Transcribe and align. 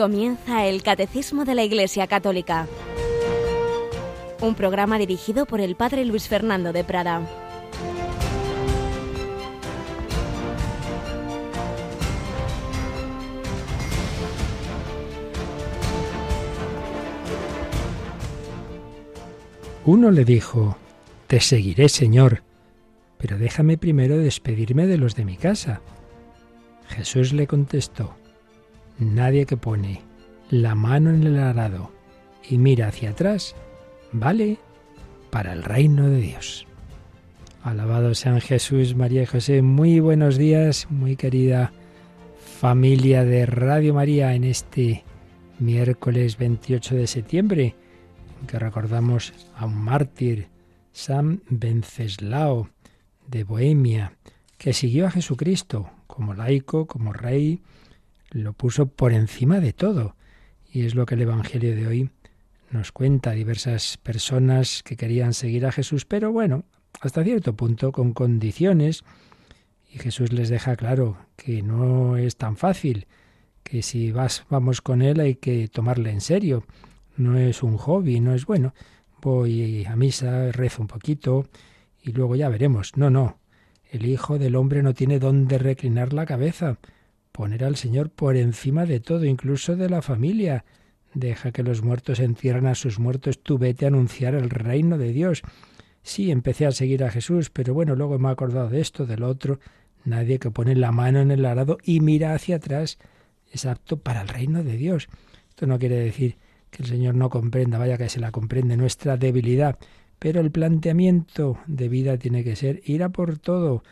Comienza 0.00 0.64
el 0.64 0.82
Catecismo 0.82 1.44
de 1.44 1.54
la 1.54 1.62
Iglesia 1.62 2.06
Católica, 2.06 2.66
un 4.40 4.54
programa 4.54 4.96
dirigido 4.96 5.44
por 5.44 5.60
el 5.60 5.76
Padre 5.76 6.06
Luis 6.06 6.26
Fernando 6.26 6.72
de 6.72 6.84
Prada. 6.84 7.20
Uno 19.84 20.10
le 20.10 20.24
dijo, 20.24 20.78
Te 21.26 21.40
seguiré, 21.40 21.90
Señor, 21.90 22.42
pero 23.18 23.36
déjame 23.36 23.76
primero 23.76 24.16
despedirme 24.16 24.86
de 24.86 24.96
los 24.96 25.14
de 25.14 25.26
mi 25.26 25.36
casa. 25.36 25.82
Jesús 26.88 27.34
le 27.34 27.46
contestó, 27.46 28.14
Nadie 29.00 29.46
que 29.46 29.56
pone 29.56 30.02
la 30.50 30.74
mano 30.74 31.08
en 31.08 31.24
el 31.24 31.38
arado 31.38 31.90
y 32.46 32.58
mira 32.58 32.88
hacia 32.88 33.10
atrás, 33.10 33.56
vale 34.12 34.58
para 35.30 35.54
el 35.54 35.62
reino 35.62 36.10
de 36.10 36.20
Dios. 36.20 36.66
Alabado 37.62 38.14
sean 38.14 38.42
Jesús, 38.42 38.94
María 38.94 39.22
y 39.22 39.26
José. 39.26 39.62
Muy 39.62 40.00
buenos 40.00 40.36
días, 40.36 40.86
muy 40.90 41.16
querida 41.16 41.72
familia 42.58 43.24
de 43.24 43.46
Radio 43.46 43.94
María 43.94 44.34
en 44.34 44.44
este 44.44 45.02
miércoles 45.58 46.36
28 46.36 46.94
de 46.94 47.06
septiembre, 47.06 47.76
que 48.46 48.58
recordamos 48.58 49.32
a 49.56 49.64
un 49.64 49.76
mártir, 49.76 50.48
San 50.92 51.42
Venceslao 51.48 52.68
de 53.28 53.44
Bohemia, 53.44 54.12
que 54.58 54.74
siguió 54.74 55.06
a 55.06 55.10
Jesucristo 55.10 55.88
como 56.06 56.34
laico, 56.34 56.86
como 56.86 57.14
rey, 57.14 57.62
lo 58.30 58.52
puso 58.52 58.86
por 58.86 59.12
encima 59.12 59.60
de 59.60 59.72
todo. 59.72 60.16
Y 60.72 60.86
es 60.86 60.94
lo 60.94 61.06
que 61.06 61.14
el 61.14 61.22
Evangelio 61.22 61.74
de 61.74 61.86
hoy 61.86 62.10
nos 62.70 62.92
cuenta. 62.92 63.32
Diversas 63.32 63.96
personas 63.96 64.82
que 64.82 64.96
querían 64.96 65.34
seguir 65.34 65.66
a 65.66 65.72
Jesús, 65.72 66.04
pero 66.04 66.32
bueno, 66.32 66.64
hasta 67.00 67.24
cierto 67.24 67.54
punto, 67.54 67.92
con 67.92 68.12
condiciones. 68.12 69.04
Y 69.92 69.98
Jesús 69.98 70.32
les 70.32 70.48
deja 70.48 70.76
claro 70.76 71.16
que 71.36 71.62
no 71.62 72.16
es 72.16 72.36
tan 72.36 72.56
fácil, 72.56 73.06
que 73.64 73.82
si 73.82 74.12
vas, 74.12 74.44
vamos 74.48 74.80
con 74.80 75.02
Él 75.02 75.20
hay 75.20 75.34
que 75.34 75.68
tomarle 75.68 76.10
en 76.10 76.20
serio. 76.20 76.64
No 77.16 77.38
es 77.38 77.62
un 77.62 77.76
hobby, 77.76 78.20
no 78.20 78.34
es 78.34 78.46
bueno. 78.46 78.74
Voy 79.20 79.84
a 79.84 79.96
misa, 79.96 80.52
rezo 80.52 80.82
un 80.82 80.88
poquito 80.88 81.48
y 82.02 82.12
luego 82.12 82.36
ya 82.36 82.48
veremos. 82.48 82.96
No, 82.96 83.10
no. 83.10 83.38
El 83.90 84.06
Hijo 84.06 84.38
del 84.38 84.54
Hombre 84.54 84.82
no 84.84 84.94
tiene 84.94 85.18
dónde 85.18 85.58
reclinar 85.58 86.12
la 86.12 86.24
cabeza 86.24 86.78
poner 87.32 87.64
al 87.64 87.76
Señor 87.76 88.10
por 88.10 88.36
encima 88.36 88.86
de 88.86 89.00
todo, 89.00 89.24
incluso 89.24 89.76
de 89.76 89.88
la 89.88 90.02
familia. 90.02 90.64
Deja 91.14 91.52
que 91.52 91.62
los 91.62 91.82
muertos 91.82 92.20
entierren 92.20 92.66
a 92.66 92.74
sus 92.74 92.98
muertos, 92.98 93.42
tú 93.42 93.58
vete 93.58 93.84
a 93.84 93.88
anunciar 93.88 94.34
el 94.34 94.50
reino 94.50 94.98
de 94.98 95.12
Dios. 95.12 95.42
Sí, 96.02 96.30
empecé 96.30 96.66
a 96.66 96.72
seguir 96.72 97.04
a 97.04 97.10
Jesús, 97.10 97.50
pero 97.50 97.74
bueno, 97.74 97.94
luego 97.94 98.18
me 98.18 98.28
he 98.28 98.32
acordado 98.32 98.68
de 98.68 98.80
esto, 98.80 99.06
del 99.06 99.22
otro. 99.22 99.58
Nadie 100.04 100.38
que 100.38 100.50
pone 100.50 100.74
la 100.76 100.92
mano 100.92 101.20
en 101.20 101.30
el 101.30 101.44
arado 101.44 101.78
y 101.82 102.00
mira 102.00 102.34
hacia 102.34 102.56
atrás 102.56 102.98
es 103.52 103.66
apto 103.66 103.98
para 103.98 104.22
el 104.22 104.28
reino 104.28 104.62
de 104.62 104.76
Dios. 104.76 105.08
Esto 105.48 105.66
no 105.66 105.78
quiere 105.78 105.96
decir 105.96 106.36
que 106.70 106.82
el 106.82 106.88
Señor 106.88 107.16
no 107.16 107.28
comprenda, 107.28 107.78
vaya 107.78 107.98
que 107.98 108.08
se 108.08 108.20
la 108.20 108.30
comprende 108.30 108.76
nuestra 108.76 109.16
debilidad, 109.16 109.78
pero 110.18 110.40
el 110.40 110.50
planteamiento 110.50 111.58
de 111.66 111.88
vida 111.88 112.16
tiene 112.16 112.44
que 112.44 112.56
ser 112.56 112.80
ir 112.84 113.02
a 113.02 113.08
por 113.10 113.38
todo 113.38 113.82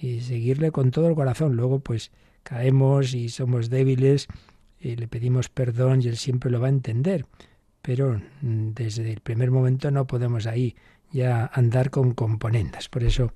y 0.00 0.20
seguirle 0.20 0.70
con 0.72 0.90
todo 0.90 1.08
el 1.08 1.14
corazón. 1.14 1.56
Luego, 1.56 1.80
pues, 1.80 2.10
caemos 2.46 3.12
y 3.12 3.28
somos 3.28 3.70
débiles, 3.70 4.28
y 4.80 4.94
le 4.94 5.08
pedimos 5.08 5.48
perdón 5.48 6.00
y 6.02 6.06
Él 6.06 6.16
siempre 6.16 6.50
lo 6.50 6.60
va 6.60 6.68
a 6.68 6.70
entender. 6.70 7.26
Pero 7.82 8.20
mm, 8.42 8.70
desde 8.72 9.12
el 9.12 9.20
primer 9.20 9.50
momento 9.50 9.90
no 9.90 10.06
podemos 10.06 10.46
ahí 10.46 10.76
ya 11.10 11.50
andar 11.52 11.90
con 11.90 12.14
componendas. 12.14 12.88
Por 12.88 13.02
eso 13.02 13.32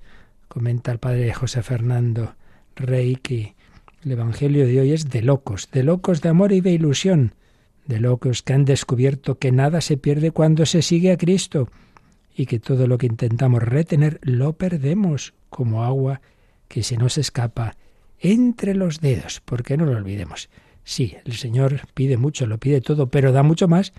comenta 0.47 0.91
el 0.91 0.99
padre 0.99 1.33
José 1.33 1.61
Fernando 1.61 2.35
Rey 2.75 3.17
que 3.17 3.55
el 4.03 4.13
Evangelio 4.13 4.65
de 4.65 4.79
hoy 4.79 4.93
es 4.93 5.09
de 5.09 5.21
locos, 5.21 5.69
de 5.71 5.83
locos 5.83 6.21
de 6.21 6.29
amor 6.29 6.53
y 6.53 6.61
de 6.61 6.71
ilusión, 6.71 7.35
de 7.85 7.99
locos 7.99 8.43
que 8.43 8.53
han 8.53 8.65
descubierto 8.65 9.37
que 9.37 9.51
nada 9.51 9.81
se 9.81 9.97
pierde 9.97 10.31
cuando 10.31 10.65
se 10.65 10.81
sigue 10.81 11.11
a 11.11 11.17
Cristo 11.17 11.69
y 12.33 12.45
que 12.45 12.59
todo 12.59 12.87
lo 12.87 12.97
que 12.97 13.07
intentamos 13.07 13.61
retener 13.61 14.19
lo 14.23 14.53
perdemos 14.53 15.33
como 15.49 15.83
agua 15.83 16.21
que 16.69 16.83
se 16.83 16.95
nos 16.95 17.17
escapa 17.17 17.75
entre 18.21 18.75
los 18.75 19.01
dedos, 19.01 19.41
porque 19.43 19.75
no 19.75 19.85
lo 19.85 19.97
olvidemos. 19.97 20.49
Sí, 20.83 21.15
el 21.25 21.33
Señor 21.33 21.81
pide 21.93 22.17
mucho, 22.17 22.45
lo 22.45 22.57
pide 22.57 22.81
todo, 22.81 23.07
pero 23.07 23.31
da 23.31 23.43
mucho 23.43 23.67
más, 23.67 23.93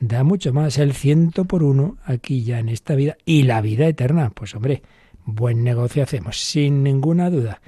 da 0.00 0.24
mucho 0.24 0.52
más, 0.52 0.78
el 0.78 0.94
ciento 0.94 1.44
por 1.44 1.62
uno 1.62 1.98
aquí 2.04 2.42
ya 2.42 2.58
en 2.58 2.68
esta 2.68 2.94
vida 2.94 3.16
y 3.24 3.44
la 3.44 3.60
vida 3.60 3.86
eterna. 3.86 4.30
Pues 4.30 4.54
hombre, 4.54 4.82
buen 5.24 5.62
negocio 5.62 6.02
hacemos, 6.02 6.40
sin 6.40 6.82
ninguna 6.82 7.30
duda. 7.30 7.60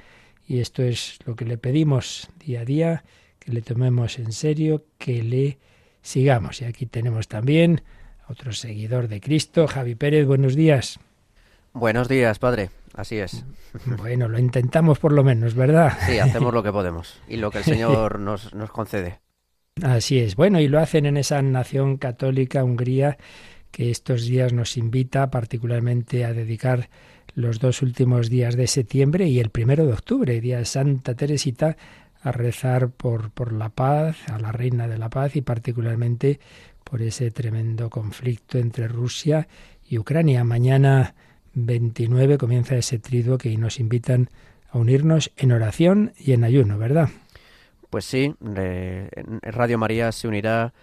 Y 0.47 0.59
esto 0.59 0.83
es 0.83 1.19
lo 1.25 1.35
que 1.35 1.45
le 1.45 1.57
pedimos 1.57 2.29
día 2.43 2.61
a 2.61 2.65
día, 2.65 3.03
que 3.39 3.51
le 3.51 3.61
tomemos 3.61 4.19
en 4.19 4.31
serio, 4.31 4.85
que 4.97 5.23
le 5.23 5.57
sigamos. 6.01 6.61
Y 6.61 6.65
aquí 6.65 6.85
tenemos 6.85 7.27
también 7.27 7.81
a 8.27 8.31
otro 8.31 8.51
seguidor 8.51 9.07
de 9.07 9.21
Cristo, 9.21 9.67
Javi 9.67 9.95
Pérez, 9.95 10.25
buenos 10.25 10.55
días. 10.55 10.99
Buenos 11.73 12.07
días, 12.07 12.39
padre. 12.39 12.69
Así 12.93 13.17
es. 13.17 13.43
Bueno, 13.97 14.27
lo 14.27 14.37
intentamos 14.37 14.99
por 14.99 15.13
lo 15.13 15.23
menos, 15.23 15.55
¿verdad? 15.55 15.97
Sí, 16.05 16.19
hacemos 16.19 16.53
lo 16.53 16.61
que 16.61 16.71
podemos 16.71 17.19
y 17.27 17.37
lo 17.37 17.49
que 17.49 17.59
el 17.59 17.63
Señor 17.63 18.19
nos, 18.19 18.53
nos 18.53 18.71
concede. 18.71 19.19
Así 19.81 20.19
es. 20.19 20.35
Bueno, 20.35 20.59
y 20.59 20.67
lo 20.67 20.79
hacen 20.79 21.07
en 21.07 21.17
esa 21.17 21.41
nación 21.41 21.97
católica, 21.97 22.63
Hungría, 22.63 23.17
que 23.71 23.89
estos 23.89 24.25
días 24.25 24.53
nos 24.53 24.77
invita 24.77 25.31
particularmente 25.31 26.25
a 26.25 26.33
dedicar 26.33 26.89
los 27.33 27.59
dos 27.59 27.81
últimos 27.81 28.29
días 28.29 28.55
de 28.55 28.67
septiembre 28.67 29.27
y 29.27 29.39
el 29.39 29.49
primero 29.49 29.87
de 29.87 29.93
octubre, 29.93 30.39
día 30.39 30.59
de 30.59 30.65
Santa 30.65 31.15
Teresita, 31.15 31.75
a 32.21 32.31
rezar 32.31 32.91
por, 32.91 33.31
por 33.31 33.51
la 33.51 33.69
paz, 33.69 34.17
a 34.29 34.37
la 34.37 34.51
Reina 34.51 34.87
de 34.87 34.99
la 34.99 35.09
Paz 35.09 35.35
y 35.35 35.41
particularmente 35.41 36.39
por 36.83 37.01
ese 37.01 37.31
tremendo 37.31 37.89
conflicto 37.89 38.59
entre 38.59 38.87
Rusia 38.87 39.47
y 39.83 39.97
Ucrania. 39.97 40.43
Mañana 40.43 41.15
29 41.53 42.37
comienza 42.37 42.75
ese 42.75 42.99
triduo 42.99 43.37
que 43.37 43.55
nos 43.57 43.79
invitan 43.79 44.29
a 44.69 44.77
unirnos 44.77 45.31
en 45.37 45.51
oración 45.51 46.13
y 46.17 46.33
en 46.33 46.43
ayuno, 46.43 46.77
¿verdad? 46.77 47.09
Pues 47.89 48.05
sí, 48.05 48.33
Radio 48.39 49.77
María 49.77 50.11
se 50.11 50.27
unirá 50.27 50.73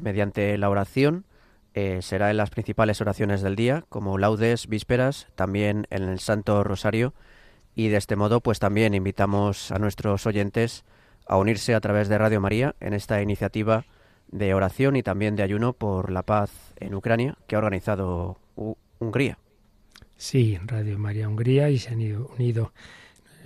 mediante 0.00 0.56
la 0.56 0.70
oración, 0.70 1.24
eh, 1.74 1.98
será 2.00 2.30
en 2.30 2.36
las 2.36 2.50
principales 2.50 3.00
oraciones 3.00 3.42
del 3.42 3.56
día, 3.56 3.84
como 3.88 4.18
laudes, 4.18 4.68
vísperas, 4.68 5.26
también 5.34 5.86
en 5.90 6.04
el 6.04 6.20
Santo 6.20 6.62
Rosario, 6.62 7.12
y 7.74 7.88
de 7.88 7.96
este 7.96 8.14
modo 8.14 8.40
pues 8.40 8.60
también 8.60 8.94
invitamos 8.94 9.72
a 9.72 9.78
nuestros 9.78 10.26
oyentes 10.26 10.84
a 11.26 11.36
unirse 11.36 11.74
a 11.74 11.80
través 11.80 12.08
de 12.08 12.18
Radio 12.18 12.40
María 12.40 12.74
en 12.80 12.94
esta 12.94 13.20
iniciativa 13.22 13.84
de 14.28 14.54
oración 14.54 14.96
y 14.96 15.02
también 15.02 15.34
de 15.36 15.42
ayuno 15.42 15.72
por 15.72 16.10
la 16.10 16.22
paz 16.22 16.50
en 16.78 16.94
Ucrania 16.94 17.36
que 17.46 17.56
ha 17.56 17.58
organizado 17.58 18.38
Hungría. 18.98 19.38
Sí, 20.20 20.58
Radio 20.66 20.98
María 20.98 21.26
Hungría 21.26 21.70
y 21.70 21.78
se 21.78 21.88
han 21.88 22.00
ido, 22.02 22.30
unido 22.36 22.74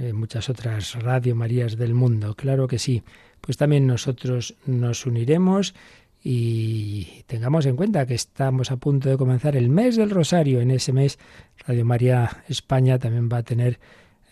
eh, 0.00 0.12
muchas 0.12 0.48
otras 0.48 1.00
Radio 1.00 1.36
Marías 1.36 1.76
del 1.76 1.94
mundo, 1.94 2.34
claro 2.34 2.66
que 2.66 2.80
sí. 2.80 3.04
Pues 3.40 3.56
también 3.56 3.86
nosotros 3.86 4.56
nos 4.66 5.06
uniremos 5.06 5.72
y 6.20 7.22
tengamos 7.28 7.66
en 7.66 7.76
cuenta 7.76 8.06
que 8.06 8.14
estamos 8.14 8.72
a 8.72 8.76
punto 8.76 9.08
de 9.08 9.16
comenzar 9.16 9.54
el 9.54 9.68
mes 9.68 9.94
del 9.94 10.10
Rosario. 10.10 10.60
En 10.60 10.72
ese 10.72 10.92
mes 10.92 11.20
Radio 11.64 11.84
María 11.84 12.42
España 12.48 12.98
también 12.98 13.28
va 13.32 13.36
a 13.36 13.42
tener 13.44 13.78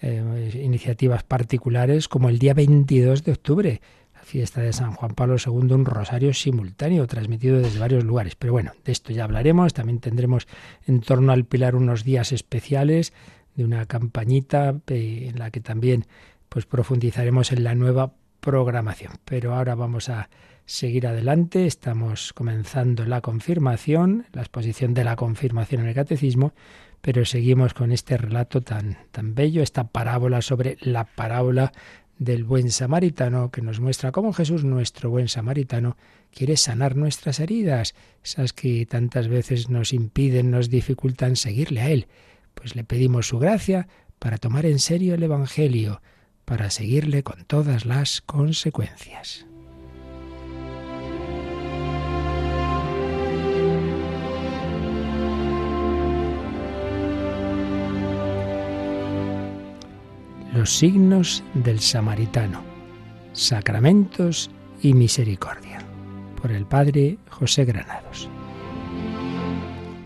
eh, 0.01 0.61
iniciativas 0.65 1.23
particulares 1.23 2.09
como 2.09 2.29
el 2.29 2.41
día 2.41 2.55
22 2.55 3.23
de 3.23 3.33
octubre 3.33 3.81
fiesta 4.23 4.61
de 4.61 4.73
San 4.73 4.93
Juan 4.93 5.15
Pablo 5.15 5.37
II, 5.45 5.73
un 5.73 5.85
rosario 5.85 6.33
simultáneo 6.33 7.07
transmitido 7.07 7.59
desde 7.59 7.79
varios 7.79 8.05
lugares. 8.05 8.37
Pero 8.37 8.53
bueno, 8.53 8.73
de 8.85 8.93
esto 8.93 9.13
ya 9.13 9.25
hablaremos. 9.25 9.75
También 9.75 10.01
tendremos 10.01 10.47
en 10.87 11.01
torno 11.01 11.33
al 11.33 11.45
Pilar 11.45 11.77
unos 11.77 12.05
días 12.05 12.33
especiales 12.33 13.13
de 13.55 13.65
una 13.65 13.87
campañita 13.87 14.75
eh, 14.87 15.29
en 15.29 15.39
la 15.39 15.51
que 15.51 15.61
también 15.61 16.07
pues 16.49 16.67
profundizaremos 16.67 17.53
en 17.53 17.65
la 17.65 17.75
nueva 17.75 18.13
programación. 18.41 19.13
Pero 19.25 19.55
ahora 19.55 19.75
vamos 19.75 20.09
a 20.09 20.29
seguir 20.65 21.07
adelante. 21.07 21.67
Estamos 21.67 22.33
comenzando 22.33 23.05
la 23.05 23.21
confirmación, 23.21 24.27
la 24.33 24.43
exposición 24.43 24.95
de 24.95 25.05
la 25.05 25.17
confirmación 25.17 25.83
en 25.83 25.89
el 25.89 25.95
catecismo, 25.95 26.53
pero 27.01 27.25
seguimos 27.25 27.75
con 27.75 27.93
este 27.93 28.17
relato 28.17 28.61
tan, 28.61 28.97
tan 29.11 29.35
bello, 29.35 29.63
esta 29.63 29.89
parábola 29.89 30.41
sobre 30.41 30.77
la 30.81 31.05
parábola 31.05 31.73
del 32.19 32.45
buen 32.45 32.71
samaritano 32.71 33.51
que 33.51 33.63
nos 33.63 33.81
muestra 33.81 34.13
cómo 34.13 34.33
Jesús, 34.33 34.65
nuestro 34.65 35.11
buen 35.11 35.29
samaritano, 35.29 35.97
quiere 36.31 36.57
sanar 36.57 36.97
nuestras 36.97 37.41
heridas, 37.41 37.95
esas 38.23 38.53
que 38.53 38.87
tantas 38.87 39.29
veces 39.29 39.69
nos 39.69 39.93
impiden, 39.93 40.51
nos 40.51 40.71
dificultan 40.71 41.37
seguirle 41.37 41.81
a 41.81 41.91
Él. 41.91 42.07
Pues 42.55 42.77
le 42.77 42.85
pedimos 42.85 43.29
su 43.29 43.39
gracia 43.39 43.89
para 44.19 44.39
tomar 44.39 44.67
en 44.67 44.79
serio 44.79 45.15
el 45.15 45.23
Evangelio, 45.23 46.01
para 46.45 46.71
seguirle 46.71 47.23
con 47.23 47.45
todas 47.45 47.87
las 47.87 48.21
consecuencias. 48.21 49.47
Los 60.55 60.77
signos 60.77 61.43
del 61.55 61.81
samaritano, 61.81 62.63
sacramentos 63.33 64.51
y 64.83 64.93
misericordia, 64.93 65.79
por 66.41 66.53
el 66.53 66.67
Padre 66.67 67.17
José 67.31 67.65
Granados. 67.65 68.29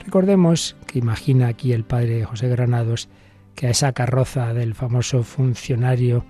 Recordemos 0.04 0.76
que 0.86 1.00
imagina 1.00 1.48
aquí 1.48 1.72
el 1.72 1.82
Padre 1.82 2.24
José 2.24 2.48
Granados 2.48 3.08
que 3.56 3.66
a 3.66 3.70
esa 3.70 3.92
carroza 3.92 4.54
del 4.54 4.74
famoso 4.74 5.24
funcionario 5.24 6.24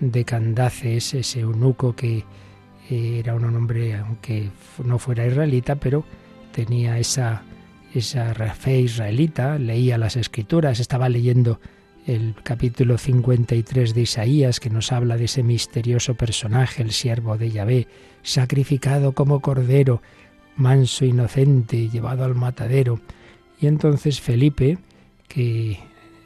de 0.00 0.24
Candaces, 0.24 1.14
ese 1.14 1.40
eunuco 1.40 1.94
que 1.94 2.24
era 2.90 3.36
un 3.36 3.44
hombre, 3.44 3.94
aunque 3.94 4.50
no 4.84 4.98
fuera 4.98 5.28
israelita, 5.28 5.76
pero 5.76 6.04
tenía 6.50 6.98
esa, 6.98 7.44
esa 7.94 8.34
fe 8.34 8.80
israelita, 8.80 9.60
leía 9.60 9.96
las 9.96 10.16
escrituras, 10.16 10.80
estaba 10.80 11.08
leyendo 11.08 11.60
el 12.06 12.34
capítulo 12.42 12.98
53 12.98 13.94
de 13.94 14.00
Isaías, 14.00 14.60
que 14.60 14.70
nos 14.70 14.92
habla 14.92 15.16
de 15.16 15.24
ese 15.24 15.42
misterioso 15.42 16.14
personaje, 16.14 16.82
el 16.82 16.92
siervo 16.92 17.36
de 17.36 17.50
Yahvé, 17.50 17.88
sacrificado 18.22 19.12
como 19.12 19.40
cordero, 19.40 20.02
manso, 20.56 21.04
inocente, 21.04 21.88
llevado 21.88 22.24
al 22.24 22.34
matadero. 22.34 23.00
Y 23.60 23.66
entonces 23.66 24.20
Felipe, 24.20 24.78
que 25.28 25.78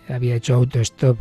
había 0.09 0.37
hecho 0.37 0.55
autostop, 0.55 1.19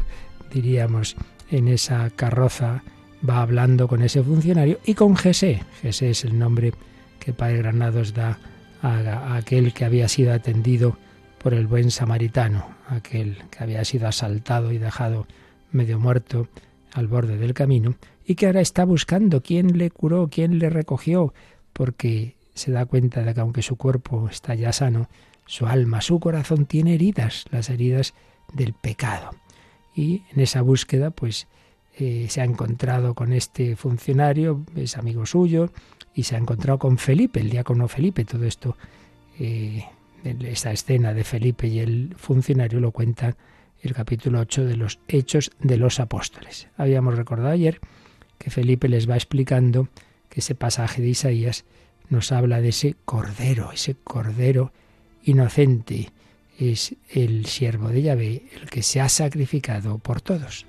diríamos, 0.52 1.16
en 1.50 1.68
esa 1.68 2.10
carroza, 2.12 2.84
va 3.28 3.42
hablando 3.42 3.88
con 3.88 4.02
ese 4.02 4.22
funcionario 4.22 4.80
y 4.86 4.94
con 4.94 5.16
Jesé. 5.16 5.62
Jesé 5.82 6.12
es 6.12 6.24
el 6.24 6.38
nombre 6.38 6.74
que 7.20 7.34
Padre 7.34 7.58
Granados 7.58 8.14
da 8.14 8.40
a, 8.82 9.36
aquel 9.36 9.74
que 9.74 9.86
había 9.86 10.08
sido 10.08 10.34
atendido 10.34 10.98
por 11.42 11.54
el 11.54 11.68
buen 11.68 11.92
samaritano, 11.92 12.73
aquel 12.88 13.38
que 13.50 13.64
había 13.64 13.84
sido 13.86 14.08
asaltado 14.08 14.72
y 14.72 14.78
dejado 14.78 15.28
medio 15.72 16.00
muerto 16.00 16.48
al 16.94 17.08
borde 17.08 17.38
del 17.38 17.54
camino 17.54 17.96
y 18.26 18.36
que 18.36 18.46
ahora 18.46 18.62
está 18.62 18.86
buscando 18.86 19.42
quién 19.42 19.78
le 19.78 19.90
curó, 19.90 20.30
quién 20.30 20.60
le 20.60 20.70
recogió, 20.70 21.34
porque 21.74 22.36
se 22.54 22.72
da 22.72 22.86
cuenta 22.86 23.22
de 23.22 23.34
que 23.34 23.42
aunque 23.42 23.62
su 23.62 23.76
cuerpo 23.76 24.30
está 24.30 24.56
ya 24.56 24.72
sano, 24.72 25.10
su 25.46 25.66
alma, 25.66 26.02
su 26.02 26.20
corazón 26.20 26.66
tiene 26.66 26.94
heridas, 26.94 27.46
las 27.52 27.70
heridas 27.70 28.14
del 28.54 28.74
pecado. 28.74 29.32
Y 29.96 30.24
en 30.32 30.40
esa 30.40 30.62
búsqueda, 30.62 31.12
pues 31.12 31.48
eh, 31.98 32.28
se 32.30 32.42
ha 32.42 32.46
encontrado 32.46 33.14
con 33.14 33.34
este 33.34 33.76
funcionario, 33.76 34.64
es 34.76 34.98
amigo 34.98 35.26
suyo, 35.26 35.72
y 36.16 36.24
se 36.24 36.36
ha 36.36 36.40
encontrado 36.40 36.80
con 36.80 36.98
Felipe, 36.98 37.40
el 37.40 37.50
diácono 37.50 37.88
Felipe. 37.88 38.24
Todo 38.26 38.46
esto, 38.46 38.78
eh, 39.40 39.86
esa 40.24 40.72
escena 40.72 41.14
de 41.14 41.24
Felipe 41.24 41.68
y 41.68 41.80
el 41.80 42.16
funcionario 42.18 42.80
lo 42.80 42.92
cuenta 42.92 43.36
el 43.82 43.94
capítulo 43.94 44.40
8 44.40 44.66
de 44.66 44.78
los 44.78 45.00
Hechos 45.08 45.52
de 45.60 45.78
los 45.78 46.00
Apóstoles. 46.00 46.68
Habíamos 46.78 47.16
recordado 47.16 47.50
ayer 47.50 47.82
que 48.38 48.50
Felipe 48.50 48.88
les 48.88 49.10
va 49.10 49.16
explicando 49.16 49.90
que 50.30 50.40
ese 50.40 50.56
pasaje 50.56 51.02
de 51.02 51.10
Isaías 51.10 51.66
nos 52.10 52.32
habla 52.32 52.62
de 52.62 52.70
ese 52.70 52.96
cordero, 53.06 53.72
ese 53.72 53.96
cordero 53.96 54.72
inocente. 55.24 56.12
Es 56.58 56.96
el 57.10 57.46
siervo 57.46 57.90
de 57.90 58.04
Yahvé, 58.04 58.44
el 58.62 58.70
que 58.70 58.84
se 58.84 59.02
ha 59.02 59.10
sacrificado 59.10 59.98
por 59.98 60.22
todos. 60.22 60.66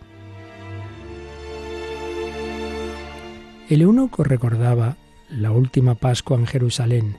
El 3.68 3.82
eunuco 3.82 4.24
recordaba 4.24 4.96
la 5.30 5.52
última 5.52 5.94
Pascua 5.94 6.36
en 6.36 6.46
Jerusalén, 6.46 7.16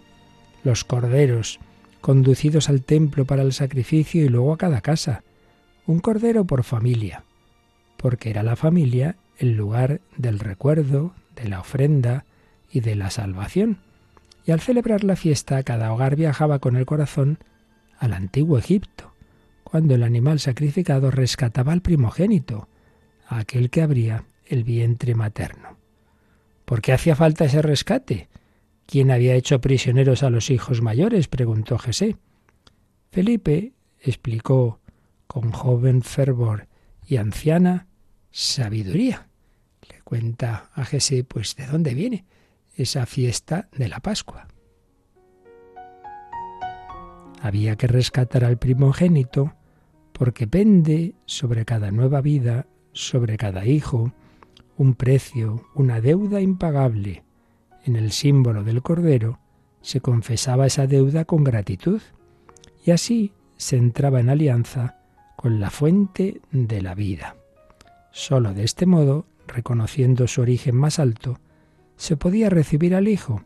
los 0.63 0.83
corderos 0.83 1.59
conducidos 2.05 2.69
al 2.69 2.83
templo 2.83 3.25
para 3.25 3.41
el 3.41 3.51
sacrificio 3.51 4.23
y 4.23 4.29
luego 4.29 4.53
a 4.53 4.59
cada 4.59 4.81
casa, 4.81 5.23
un 5.87 5.97
cordero 5.97 6.45
por 6.45 6.63
familia, 6.63 7.23
porque 7.97 8.29
era 8.29 8.43
la 8.43 8.55
familia 8.55 9.15
el 9.39 9.53
lugar 9.53 10.01
del 10.15 10.37
recuerdo, 10.37 11.15
de 11.35 11.49
la 11.49 11.61
ofrenda 11.61 12.23
y 12.71 12.81
de 12.81 12.93
la 12.93 13.09
salvación. 13.09 13.79
Y 14.45 14.51
al 14.51 14.59
celebrar 14.59 15.03
la 15.03 15.15
fiesta 15.15 15.63
cada 15.63 15.91
hogar 15.91 16.15
viajaba 16.15 16.59
con 16.59 16.75
el 16.75 16.85
corazón 16.85 17.39
al 17.97 18.13
antiguo 18.13 18.59
Egipto, 18.59 19.11
cuando 19.63 19.95
el 19.95 20.03
animal 20.03 20.39
sacrificado 20.39 21.09
rescataba 21.09 21.73
al 21.73 21.81
primogénito, 21.81 22.67
a 23.27 23.39
aquel 23.39 23.71
que 23.71 23.81
abría 23.81 24.25
el 24.45 24.63
vientre 24.63 25.15
materno. 25.15 25.79
¿Por 26.65 26.83
qué 26.83 26.93
hacía 26.93 27.15
falta 27.15 27.45
ese 27.45 27.63
rescate? 27.63 28.29
¿Quién 28.85 29.11
había 29.11 29.35
hecho 29.35 29.61
prisioneros 29.61 30.23
a 30.23 30.29
los 30.29 30.49
hijos 30.49 30.81
mayores? 30.81 31.27
preguntó 31.27 31.77
Jesé. 31.77 32.17
Felipe 33.11 33.73
explicó 33.99 34.79
con 35.27 35.51
joven 35.51 36.01
fervor 36.01 36.67
y 37.07 37.17
anciana 37.17 37.87
sabiduría. 38.31 39.27
Le 39.89 40.01
cuenta 40.01 40.69
a 40.73 40.85
Jesé, 40.85 41.23
pues, 41.23 41.55
de 41.55 41.65
dónde 41.65 41.93
viene 41.93 42.25
esa 42.75 43.05
fiesta 43.05 43.69
de 43.71 43.87
la 43.87 43.99
Pascua. 43.99 44.47
Había 47.41 47.75
que 47.75 47.87
rescatar 47.87 48.43
al 48.43 48.57
primogénito 48.57 49.53
porque 50.11 50.47
pende 50.47 51.15
sobre 51.25 51.65
cada 51.65 51.91
nueva 51.91 52.21
vida, 52.21 52.67
sobre 52.93 53.37
cada 53.37 53.65
hijo, 53.65 54.13
un 54.77 54.95
precio, 54.95 55.65
una 55.75 56.01
deuda 56.01 56.41
impagable. 56.41 57.23
En 57.85 57.95
el 57.95 58.11
símbolo 58.11 58.63
del 58.63 58.81
Cordero 58.81 59.39
se 59.81 60.01
confesaba 60.01 60.65
esa 60.65 60.87
deuda 60.87 61.25
con 61.25 61.43
gratitud 61.43 62.01
y 62.83 62.89
así 62.89 63.31
se 63.57 63.77
entraba 63.77 64.19
en 64.19 64.29
alianza 64.29 64.97
con 65.37 65.59
la 65.59 65.69
fuente 65.69 66.41
de 66.51 66.81
la 66.81 66.95
vida. 66.95 67.35
Solo 68.11 68.55
de 68.55 68.63
este 68.63 68.87
modo, 68.87 69.27
reconociendo 69.45 70.25
su 70.25 70.41
origen 70.41 70.75
más 70.75 70.97
alto, 70.97 71.39
se 71.95 72.17
podía 72.17 72.49
recibir 72.49 72.95
al 72.95 73.07
Hijo 73.07 73.43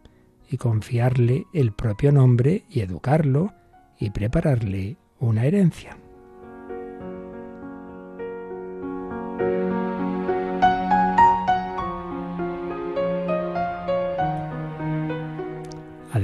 y 0.50 0.56
confiarle 0.56 1.46
el 1.54 1.74
propio 1.74 2.14
nombre 2.14 2.64
y 2.70 2.80
educarlo 2.80 3.54
y 4.00 4.12
prepararle 4.12 4.96
una 5.19 5.46
herencia. 5.46 5.98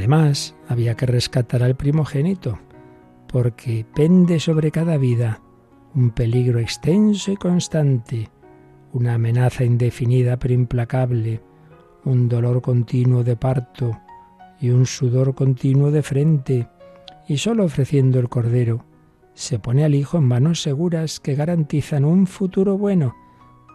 Además, 0.05 0.53
había 0.67 0.93
que 0.93 1.07
rescatar 1.07 1.63
al 1.63 1.75
primogénito, 1.75 2.59
porque 3.25 3.87
pende 3.95 4.39
sobre 4.39 4.69
cada 4.69 4.97
vida 4.97 5.41
un 5.95 6.11
peligro 6.11 6.59
extenso 6.59 7.31
y 7.31 7.37
constante, 7.37 8.29
una 8.93 9.15
amenaza 9.15 9.63
indefinida 9.63 10.37
pero 10.37 10.53
implacable, 10.53 11.41
un 12.03 12.29
dolor 12.29 12.61
continuo 12.61 13.23
de 13.23 13.35
parto 13.35 13.99
y 14.61 14.69
un 14.69 14.85
sudor 14.85 15.33
continuo 15.33 15.89
de 15.89 16.03
frente, 16.03 16.67
y 17.27 17.39
sólo 17.39 17.63
ofreciendo 17.63 18.19
el 18.19 18.29
cordero 18.29 18.85
se 19.33 19.57
pone 19.57 19.85
al 19.85 19.95
hijo 19.95 20.19
en 20.19 20.25
manos 20.25 20.61
seguras 20.61 21.19
que 21.19 21.33
garantizan 21.33 22.05
un 22.05 22.27
futuro 22.27 22.77
bueno 22.77 23.15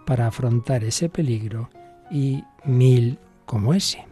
para 0.06 0.28
afrontar 0.28 0.84
ese 0.84 1.08
peligro 1.08 1.70
y 2.08 2.44
mil 2.64 3.18
como 3.46 3.74
ese. 3.74 4.09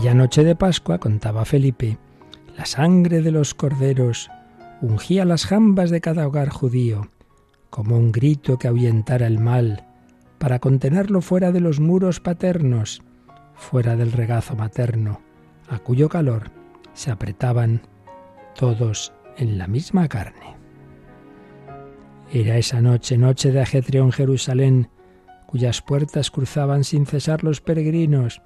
Aquella 0.00 0.14
noche 0.14 0.44
de 0.44 0.56
Pascua, 0.56 0.96
contaba 0.96 1.44
Felipe, 1.44 1.98
la 2.56 2.64
sangre 2.64 3.20
de 3.20 3.30
los 3.30 3.52
corderos 3.52 4.30
ungía 4.80 5.26
las 5.26 5.44
jambas 5.44 5.90
de 5.90 6.00
cada 6.00 6.26
hogar 6.26 6.48
judío, 6.48 7.10
como 7.68 7.98
un 7.98 8.10
grito 8.10 8.56
que 8.56 8.66
ahuyentara 8.66 9.26
el 9.26 9.38
mal, 9.38 9.84
para 10.38 10.58
contenerlo 10.58 11.20
fuera 11.20 11.52
de 11.52 11.60
los 11.60 11.80
muros 11.80 12.18
paternos, 12.18 13.02
fuera 13.54 13.94
del 13.94 14.12
regazo 14.12 14.56
materno, 14.56 15.20
a 15.68 15.80
cuyo 15.80 16.08
calor 16.08 16.50
se 16.94 17.10
apretaban 17.10 17.82
todos 18.54 19.12
en 19.36 19.58
la 19.58 19.66
misma 19.66 20.08
carne. 20.08 20.56
Era 22.32 22.56
esa 22.56 22.80
noche, 22.80 23.18
noche 23.18 23.52
de 23.52 23.60
ajetreo 23.60 24.04
en 24.04 24.12
Jerusalén, 24.12 24.88
cuyas 25.46 25.82
puertas 25.82 26.30
cruzaban 26.30 26.84
sin 26.84 27.04
cesar 27.04 27.44
los 27.44 27.60
peregrinos, 27.60 28.40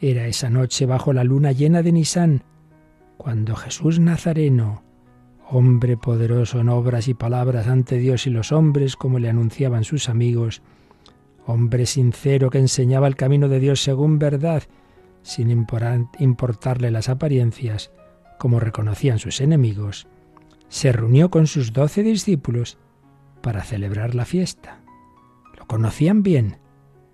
era 0.00 0.26
esa 0.26 0.50
noche 0.50 0.86
bajo 0.86 1.12
la 1.12 1.24
luna 1.24 1.52
llena 1.52 1.82
de 1.82 1.92
Nisán, 1.92 2.42
cuando 3.16 3.56
Jesús 3.56 3.98
Nazareno, 3.98 4.82
hombre 5.48 5.96
poderoso 5.96 6.60
en 6.60 6.68
obras 6.68 7.08
y 7.08 7.14
palabras 7.14 7.66
ante 7.66 7.98
Dios 7.98 8.26
y 8.26 8.30
los 8.30 8.52
hombres, 8.52 8.96
como 8.96 9.18
le 9.18 9.28
anunciaban 9.28 9.84
sus 9.84 10.08
amigos, 10.08 10.62
hombre 11.46 11.86
sincero 11.86 12.50
que 12.50 12.58
enseñaba 12.58 13.06
el 13.06 13.16
camino 13.16 13.48
de 13.48 13.60
Dios 13.60 13.82
según 13.82 14.18
verdad, 14.18 14.64
sin 15.22 15.50
importarle 15.50 16.90
las 16.90 17.08
apariencias, 17.08 17.90
como 18.38 18.60
reconocían 18.60 19.18
sus 19.18 19.40
enemigos, 19.40 20.06
se 20.68 20.92
reunió 20.92 21.30
con 21.30 21.46
sus 21.46 21.72
doce 21.72 22.02
discípulos 22.02 22.78
para 23.40 23.62
celebrar 23.62 24.14
la 24.14 24.24
fiesta. 24.24 24.80
Lo 25.56 25.66
conocían 25.66 26.22
bien, 26.22 26.58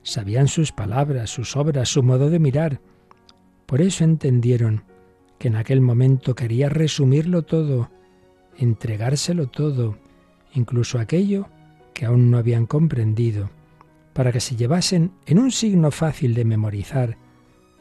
sabían 0.02 0.48
sus 0.48 0.72
palabras, 0.72 1.30
sus 1.30 1.56
obras, 1.56 1.88
su 1.88 2.02
modo 2.02 2.30
de 2.30 2.38
mirar. 2.38 2.80
Por 3.66 3.80
eso 3.80 4.04
entendieron 4.04 4.84
que 5.38 5.48
en 5.48 5.56
aquel 5.56 5.80
momento 5.80 6.34
quería 6.34 6.68
resumirlo 6.68 7.42
todo, 7.42 7.90
entregárselo 8.56 9.48
todo, 9.48 9.98
incluso 10.54 10.98
aquello 10.98 11.48
que 11.94 12.06
aún 12.06 12.30
no 12.30 12.38
habían 12.38 12.66
comprendido, 12.66 13.50
para 14.12 14.32
que 14.32 14.40
se 14.40 14.56
llevasen 14.56 15.12
en 15.26 15.38
un 15.38 15.50
signo 15.50 15.90
fácil 15.90 16.34
de 16.34 16.44
memorizar, 16.44 17.16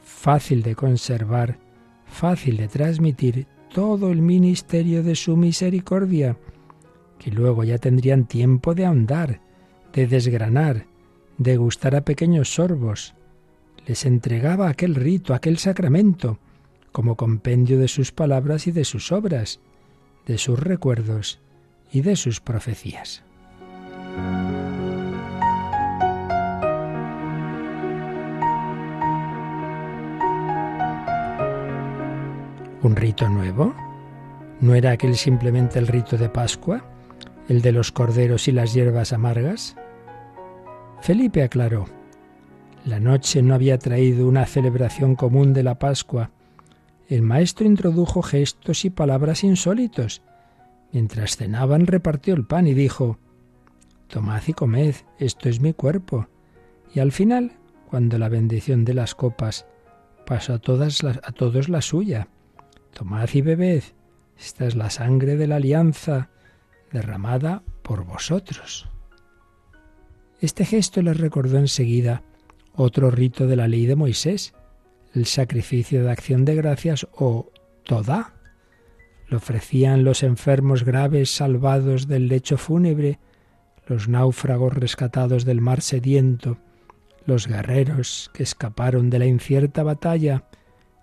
fácil 0.01 0.63
de 0.63 0.75
conservar, 0.75 1.59
fácil 2.05 2.57
de 2.57 2.67
transmitir 2.67 3.47
todo 3.73 4.11
el 4.11 4.21
ministerio 4.21 5.03
de 5.03 5.15
su 5.15 5.37
misericordia, 5.37 6.37
que 7.19 7.31
luego 7.31 7.63
ya 7.63 7.77
tendrían 7.77 8.25
tiempo 8.25 8.73
de 8.73 8.85
ahondar, 8.85 9.41
de 9.93 10.07
desgranar, 10.07 10.87
de 11.41 11.57
gustar 11.57 11.95
a 11.95 12.01
pequeños 12.01 12.53
sorbos. 12.53 13.15
Les 13.87 14.05
entregaba 14.05 14.69
aquel 14.69 14.93
rito, 14.93 15.33
aquel 15.33 15.57
sacramento, 15.57 16.37
como 16.91 17.15
compendio 17.15 17.79
de 17.79 17.87
sus 17.87 18.11
palabras 18.11 18.67
y 18.67 18.71
de 18.71 18.85
sus 18.85 19.11
obras, 19.11 19.59
de 20.27 20.37
sus 20.37 20.59
recuerdos 20.59 21.39
y 21.91 22.01
de 22.01 22.15
sus 22.15 22.39
profecías. 22.39 23.23
¿Un 32.83 32.95
rito 32.95 33.29
nuevo? 33.29 33.73
¿No 34.59 34.75
era 34.75 34.91
aquel 34.91 35.15
simplemente 35.15 35.79
el 35.79 35.87
rito 35.87 36.17
de 36.17 36.29
Pascua, 36.29 36.83
el 37.47 37.61
de 37.61 37.71
los 37.71 37.91
corderos 37.91 38.47
y 38.47 38.51
las 38.51 38.73
hierbas 38.73 39.11
amargas? 39.11 39.75
Felipe 41.01 41.41
aclaró. 41.41 41.85
La 42.85 42.99
noche 42.99 43.41
no 43.41 43.55
había 43.55 43.79
traído 43.79 44.27
una 44.27 44.45
celebración 44.45 45.15
común 45.15 45.51
de 45.51 45.63
la 45.63 45.79
Pascua. 45.79 46.29
El 47.09 47.23
maestro 47.23 47.65
introdujo 47.65 48.21
gestos 48.21 48.85
y 48.85 48.91
palabras 48.91 49.43
insólitos. 49.43 50.21
Mientras 50.91 51.37
cenaban 51.37 51.87
repartió 51.87 52.35
el 52.35 52.45
pan 52.45 52.67
y 52.67 52.75
dijo, 52.75 53.17
Tomad 54.09 54.43
y 54.45 54.53
comed, 54.53 54.93
esto 55.17 55.49
es 55.49 55.59
mi 55.59 55.73
cuerpo. 55.73 56.27
Y 56.93 56.99
al 56.99 57.11
final, 57.11 57.53
cuando 57.89 58.19
la 58.19 58.29
bendición 58.29 58.85
de 58.85 58.93
las 58.93 59.15
copas 59.15 59.65
pasó 60.27 60.53
a, 60.53 60.59
todas 60.59 61.03
a 61.03 61.31
todos 61.31 61.67
la 61.67 61.81
suya, 61.81 62.27
Tomad 62.93 63.29
y 63.33 63.41
bebed, 63.41 63.83
esta 64.37 64.67
es 64.67 64.75
la 64.75 64.91
sangre 64.91 65.35
de 65.35 65.47
la 65.47 65.55
alianza 65.55 66.29
derramada 66.91 67.63
por 67.81 68.05
vosotros. 68.05 68.90
Este 70.41 70.65
gesto 70.65 71.03
les 71.03 71.19
recordó 71.19 71.59
enseguida 71.59 72.23
otro 72.73 73.11
rito 73.11 73.45
de 73.45 73.55
la 73.55 73.67
ley 73.67 73.85
de 73.85 73.95
Moisés, 73.95 74.55
el 75.13 75.27
sacrificio 75.27 76.03
de 76.03 76.11
acción 76.11 76.45
de 76.45 76.55
gracias 76.55 77.07
o 77.13 77.51
toda. 77.83 78.33
Lo 79.27 79.37
ofrecían 79.37 80.03
los 80.03 80.23
enfermos 80.23 80.83
graves 80.83 81.29
salvados 81.29 82.07
del 82.07 82.27
lecho 82.27 82.57
fúnebre, 82.57 83.19
los 83.85 84.07
náufragos 84.07 84.73
rescatados 84.73 85.45
del 85.45 85.61
mar 85.61 85.81
sediento, 85.81 86.57
los 87.27 87.47
guerreros 87.47 88.31
que 88.33 88.41
escaparon 88.41 89.11
de 89.11 89.19
la 89.19 89.27
incierta 89.27 89.83
batalla. 89.83 90.45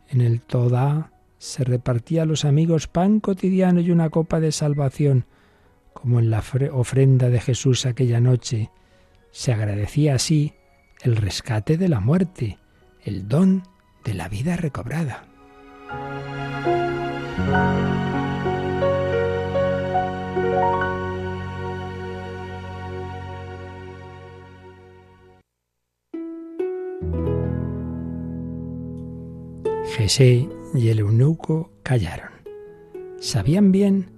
En 0.09 0.21
el 0.21 0.41
toda 0.41 1.13
se 1.39 1.63
repartía 1.63 2.23
a 2.23 2.27
los 2.27 2.45
amigos 2.45 2.89
pan 2.89 3.21
cotidiano 3.21 3.79
y 3.79 3.93
una 3.93 4.11
copa 4.11 4.41
de 4.41 4.51
salvación, 4.51 5.27
como 5.93 6.19
en 6.19 6.29
la 6.29 6.43
ofrenda 6.73 7.29
de 7.29 7.41
Jesús 7.41 7.87
aquella 7.87 8.21
noche. 8.21 8.71
Se 9.31 9.53
agradecía 9.53 10.15
así 10.15 10.55
el 11.03 11.17
rescate 11.17 11.77
de 11.77 11.89
la 11.89 12.01
muerte, 12.01 12.59
el 13.03 13.29
don 13.29 13.63
de 14.05 14.15
la 14.15 14.29
vida 14.29 14.57
recobrada. 14.57 15.25
Jesé 29.97 30.49
y 30.75 30.89
el 30.89 31.01
eunuco 31.01 31.73
callaron. 31.83 32.31
Sabían 33.19 33.73
bien 33.73 34.13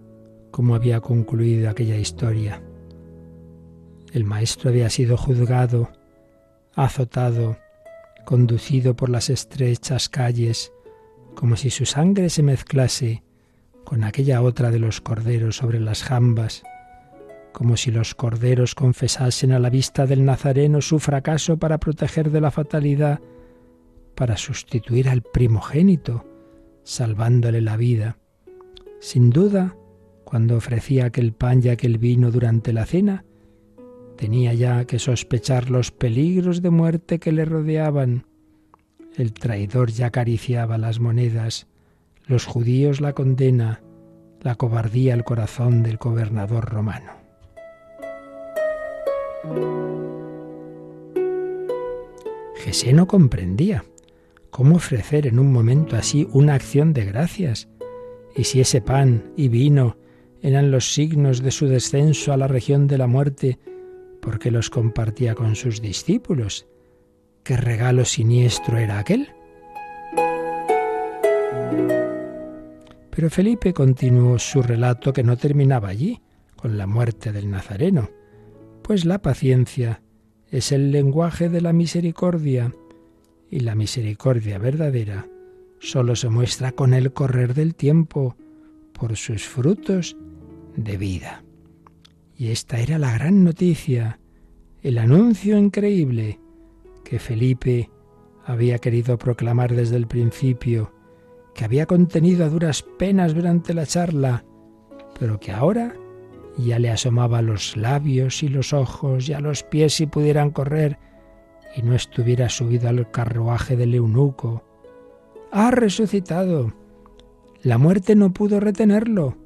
cómo 0.51 0.75
había 0.75 1.01
concluido 1.01 1.71
aquella 1.71 1.97
historia. 1.97 2.63
El 4.13 4.25
maestro 4.25 4.71
había 4.71 4.91
sido 4.91 5.17
juzgado, 5.17 5.91
azotado, 6.75 7.59
conducido 8.25 8.95
por 8.95 9.09
las 9.09 9.31
estrechas 9.31 10.09
calles, 10.09 10.73
como 11.35 11.57
si 11.57 11.71
su 11.71 11.87
sangre 11.87 12.31
se 12.31 12.43
mezclase 12.43 13.23
con 13.85 14.05
aquella 14.05 14.43
otra 14.43 14.71
de 14.71 14.79
los 14.79 15.01
corderos 15.01 15.57
sobre 15.57 15.81
las 15.81 16.03
jambas, 16.03 16.63
como 17.53 17.77
si 17.77 17.91
los 17.91 18.15
corderos 18.15 18.75
confesasen 18.75 19.53
a 19.53 19.59
la 19.59 19.71
vista 19.71 20.07
del 20.07 20.25
Nazareno 20.25 20.81
su 20.81 20.99
fracaso 20.99 21.59
para 21.59 21.79
proteger 21.79 22.31
de 22.31 22.41
la 22.41 22.51
fatalidad, 22.51 23.21
para 24.15 24.37
sustituir 24.37 25.09
al 25.09 25.23
primogénito, 25.23 26.25
salvándole 26.85 27.61
la 27.61 27.77
vida. 27.77 28.19
Sin 29.01 29.31
duda, 29.31 29.77
cuando 30.25 30.57
ofrecía 30.57 31.07
aquel 31.07 31.33
pan 31.33 31.61
y 31.65 31.69
aquel 31.69 31.99
vino 31.99 32.31
durante 32.31 32.73
la 32.73 32.87
cena, 32.87 33.25
tenía 34.21 34.53
ya 34.53 34.85
que 34.85 34.99
sospechar 34.99 35.71
los 35.71 35.91
peligros 35.91 36.61
de 36.61 36.69
muerte 36.69 37.19
que 37.19 37.33
le 37.33 37.47
rodeaban. 37.47 38.27
El 39.17 39.33
traidor 39.33 39.91
ya 39.91 40.09
acariciaba 40.09 40.77
las 40.77 41.01
monedas, 41.01 41.67
los 42.27 42.45
judíos 42.45 43.01
la 43.01 43.15
condena, 43.15 43.81
la 44.43 44.57
cobardía 44.57 45.15
el 45.15 45.25
corazón 45.25 45.83
del 45.83 45.97
gobernador 45.97 46.67
romano. 46.67 47.13
Jesé 52.57 52.93
no 52.93 53.07
comprendía 53.07 53.85
¿Cómo 54.51 54.77
ofrecer 54.77 55.27
en 55.29 55.39
un 55.39 55.51
momento 55.51 55.97
así 55.97 56.29
una 56.33 56.55
acción 56.55 56.93
de 56.93 57.07
gracias? 57.07 57.69
Y 58.37 58.45
si 58.45 58.61
ese 58.61 58.83
pan 58.83 59.33
y 59.35 59.49
vino 59.49 59.97
eran 60.43 60.71
los 60.71 60.93
signos 60.93 61.41
de 61.41 61.53
su 61.53 61.69
descenso 61.69 62.35
a 62.35 62.37
la 62.37 62.49
región 62.49 62.87
de 62.87 62.99
la 62.99 63.07
muerte, 63.07 63.59
¿por 64.21 64.39
qué 64.39 64.51
los 64.51 64.71
compartía 64.71 65.35
con 65.35 65.57
sus 65.57 65.81
discípulos? 65.81 66.67
¿Qué 67.43 67.57
regalo 67.57 68.05
siniestro 68.05 68.79
era 68.79 68.99
aquel? 68.99 69.29
Pero 73.11 73.31
Felipe 73.31 73.75
continuó 73.75 74.39
su 74.39 74.63
relato 74.63 75.13
que 75.13 75.23
no 75.23 75.37
terminaba 75.37 75.89
allí, 75.89 76.21
con 76.57 76.77
la 76.77 76.87
muerte 76.87 77.33
del 77.33 77.51
Nazareno, 77.51 78.11
pues 78.83 79.05
la 79.05 79.23
paciencia 79.23 80.03
es 80.51 80.73
el 80.73 80.91
lenguaje 80.91 81.49
de 81.49 81.61
la 81.61 81.73
misericordia 81.73 82.75
y 83.51 83.61
la 83.61 83.75
misericordia 83.75 84.59
verdadera 84.59 85.27
solo 85.81 86.15
se 86.17 86.29
muestra 86.29 86.73
con 86.73 86.93
el 86.93 87.13
correr 87.13 87.55
del 87.55 87.75
tiempo 87.75 88.37
por 88.93 89.17
sus 89.17 89.45
frutos 89.45 90.17
de 90.77 90.97
vida. 90.97 91.43
Y 92.41 92.53
esta 92.53 92.81
era 92.81 92.99
la 92.99 93.13
gran 93.13 93.45
noticia, 93.45 94.19
el 94.81 94.97
anuncio 94.97 95.59
increíble 95.59 96.41
que 97.05 97.19
Felipe 97.19 97.91
había 98.47 98.79
querido 98.79 99.19
proclamar 99.19 99.75
desde 99.75 99.97
el 99.97 100.07
principio, 100.07 100.91
que 101.55 101.67
había 101.67 101.85
contenido 101.85 102.47
a 102.47 102.49
duras 102.49 102.83
penas 102.99 103.35
durante 103.35 103.75
la 103.75 103.85
charla, 103.85 104.47
pero 105.19 105.39
que 105.39 105.53
ahora 105.53 105.95
ya 106.57 106.79
le 106.79 106.89
asomaba 106.89 107.43
los 107.43 107.77
labios 107.77 108.43
y 108.43 108.49
los 108.49 108.73
ojos 108.73 109.29
y 109.29 109.35
a 109.35 109.41
los 109.41 109.63
pies 109.63 109.93
si 109.93 110.07
pudieran 110.07 110.51
correr 110.51 110.99
y 111.77 111.83
no 111.83 111.95
estuviera 111.95 112.49
subido 112.49 112.89
al 112.89 113.11
carruaje 113.11 113.77
del 113.77 113.95
eunuco. 113.95 114.65
Ha 115.53 115.73
resucitado. 115.73 116.73
La 117.63 117.77
muerte 117.77 118.17
no 118.17 118.33
pudo 118.33 118.61
retenerlo, 118.61 119.37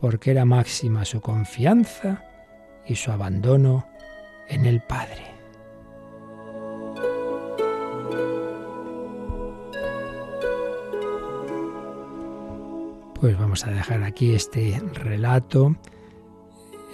porque 0.00 0.30
era 0.30 0.44
máxima 0.44 1.04
su 1.04 1.20
confianza 1.20 2.24
y 2.86 2.94
su 2.94 3.10
abandono 3.10 3.86
en 4.48 4.66
el 4.66 4.80
Padre. 4.80 5.24
Pues 13.20 13.36
vamos 13.36 13.66
a 13.66 13.70
dejar 13.70 14.04
aquí 14.04 14.34
este 14.34 14.80
relato. 14.94 15.74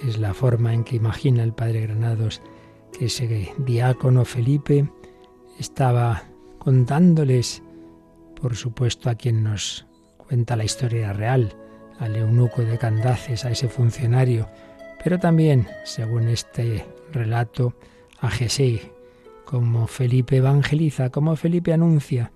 Es 0.06 0.18
la 0.18 0.32
forma 0.32 0.72
en 0.72 0.84
que 0.84 0.96
imagina 0.96 1.42
el 1.42 1.52
Padre 1.52 1.82
Granados 1.82 2.40
que 2.98 3.06
ese 3.06 3.52
diácono 3.58 4.24
Felipe 4.24 4.88
estaba 5.58 6.22
contándoles, 6.58 7.62
por 8.40 8.56
supuesto, 8.56 9.10
a 9.10 9.14
quien 9.14 9.44
nos 9.44 9.86
cuenta 10.16 10.56
la 10.56 10.64
historia 10.64 11.12
real, 11.12 11.54
al 11.98 12.16
eunuco 12.16 12.62
de 12.62 12.78
Candaces, 12.78 13.44
a 13.44 13.50
ese 13.50 13.68
funcionario, 13.68 14.48
pero 15.02 15.18
también, 15.18 15.68
según 15.84 16.28
este 16.28 16.84
relato, 17.12 17.74
a 18.20 18.30
Jesús, 18.30 18.80
como 19.44 19.86
Felipe 19.86 20.38
evangeliza, 20.38 21.10
como 21.10 21.36
Felipe 21.36 21.72
anuncia, 21.72 22.32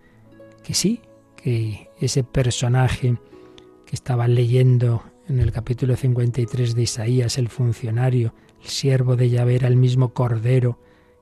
que 0.63 0.75
sí, 0.75 1.01
que 1.37 1.89
ese 1.99 2.25
personaje 2.25 3.17
que 3.87 3.97
estaba 3.97 4.29
leyendo 4.29 5.03
en 5.29 5.41
el 5.41 5.53
capítulo 5.53 5.97
53 5.97 6.75
de 6.75 6.83
Isaías, 6.83 7.39
el 7.39 7.49
funcionario, 7.49 8.35
el 8.63 8.69
siervo 8.69 9.17
de 9.17 9.31
Yahvé, 9.31 9.57
era 9.57 9.69
el 9.69 9.77
mismo 9.77 10.13
cordero, 10.13 10.79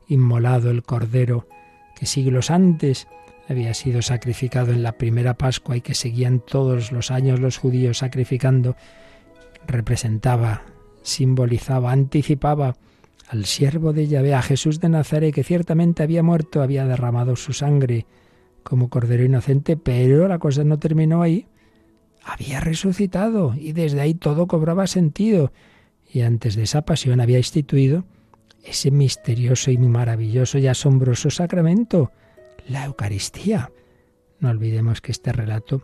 inmolado 0.09 0.71
el 0.71 0.83
cordero, 0.83 1.47
que 1.95 2.07
siglos 2.07 2.51
antes 2.51 3.07
había 3.49 3.75
sido 3.75 4.03
sacrificado 4.03 4.73
en 4.73 4.83
la 4.83 4.93
primera 4.93 5.35
Pascua 5.35 5.77
y 5.77 5.81
que 5.81 5.95
seguían 5.95 6.41
todos 6.41 6.93
los 6.93 7.11
años 7.11 7.41
los 7.41 7.59
judíos 7.59 7.99
sacrificando, 7.99 8.77
representaba, 9.67 10.63
simbolizaba, 11.03 11.93
anticipaba 11.93 12.77
al 13.29 13.45
siervo 13.45 13.93
de 13.93 14.07
Yahvé, 14.07 14.35
a 14.35 14.43
Jesús 14.43 14.81
de 14.81 14.89
Nazaret, 14.89 15.35
que 15.35 15.45
ciertamente 15.45 16.03
había 16.03 16.23
muerto, 16.23 16.63
había 16.63 16.87
derramado 16.87 17.37
su 17.37 17.53
sangre 17.53 18.07
como 18.63 18.89
cordero 18.89 19.25
inocente, 19.25 19.77
pero 19.77 20.29
la 20.29 20.39
cosa 20.39 20.65
no 20.65 20.79
terminó 20.79 21.23
ahí. 21.23 21.47
Había 22.25 22.61
resucitado 22.61 23.55
y 23.57 23.73
desde 23.73 24.01
ahí 24.01 24.15
todo 24.15 24.47
cobraba 24.47 24.87
sentido. 24.87 25.53
Y 26.13 26.23
antes 26.23 26.57
de 26.57 26.65
esa 26.65 26.83
pasión 26.83 27.21
había 27.21 27.39
instituido 27.39 28.05
ese 28.65 28.91
misterioso 28.91 29.71
y 29.71 29.79
maravilloso 29.79 30.59
y 30.59 30.67
asombroso 30.67 31.31
sacramento, 31.31 32.11
la 32.69 32.85
Eucaristía. 32.85 33.73
No 34.41 34.51
olvidemos 34.51 35.01
que 35.01 35.13
este 35.13 35.33
relato 35.33 35.83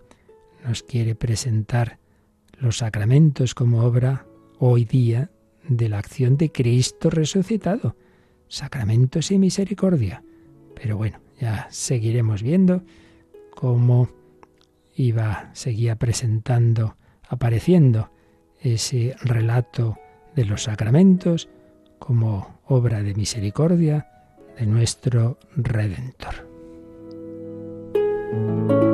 nos 0.65 0.83
quiere 0.83 1.15
presentar 1.15 1.99
los 2.59 2.79
sacramentos 2.79 3.55
como 3.55 3.83
obra 3.85 4.27
hoy 4.59 4.85
día 4.85 5.31
de 5.69 5.89
la 5.89 5.99
acción 5.99 6.37
de 6.37 6.53
Cristo 6.53 7.11
resucitado. 7.11 7.97
Sacramentos 8.49 9.31
y 9.31 9.39
misericordia. 9.39 10.23
Pero 10.75 10.97
bueno, 10.97 11.21
ya 11.41 11.67
seguiremos 11.71 12.43
viendo 12.43 12.83
cómo 13.55 14.11
iba, 14.95 15.51
seguía 15.55 15.97
presentando, 15.97 16.97
apareciendo 17.29 18.11
ese 18.61 19.17
relato 19.23 19.99
de 20.37 20.45
los 20.45 20.65
sacramentos 20.65 21.49
como 21.99 22.61
obra 22.67 23.03
de 23.03 23.15
misericordia 23.15 24.09
de 24.59 24.67
nuestro 24.67 25.39
Redentor. 25.57 26.52
Thank 28.33 28.71
you. 28.71 28.92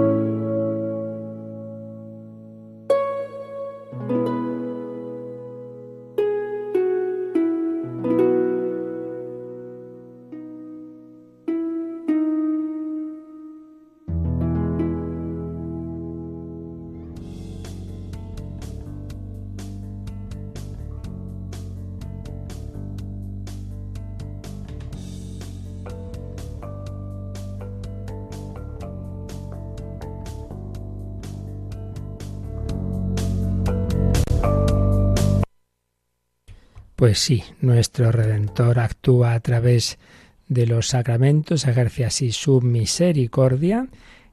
Pues 36.98 37.18
sí, 37.20 37.44
nuestro 37.60 38.10
Redentor 38.10 38.80
actúa 38.80 39.34
a 39.34 39.38
través 39.38 40.00
de 40.48 40.66
los 40.66 40.88
sacramentos, 40.88 41.64
ejerce 41.64 42.04
así 42.04 42.32
su 42.32 42.60
misericordia 42.60 43.86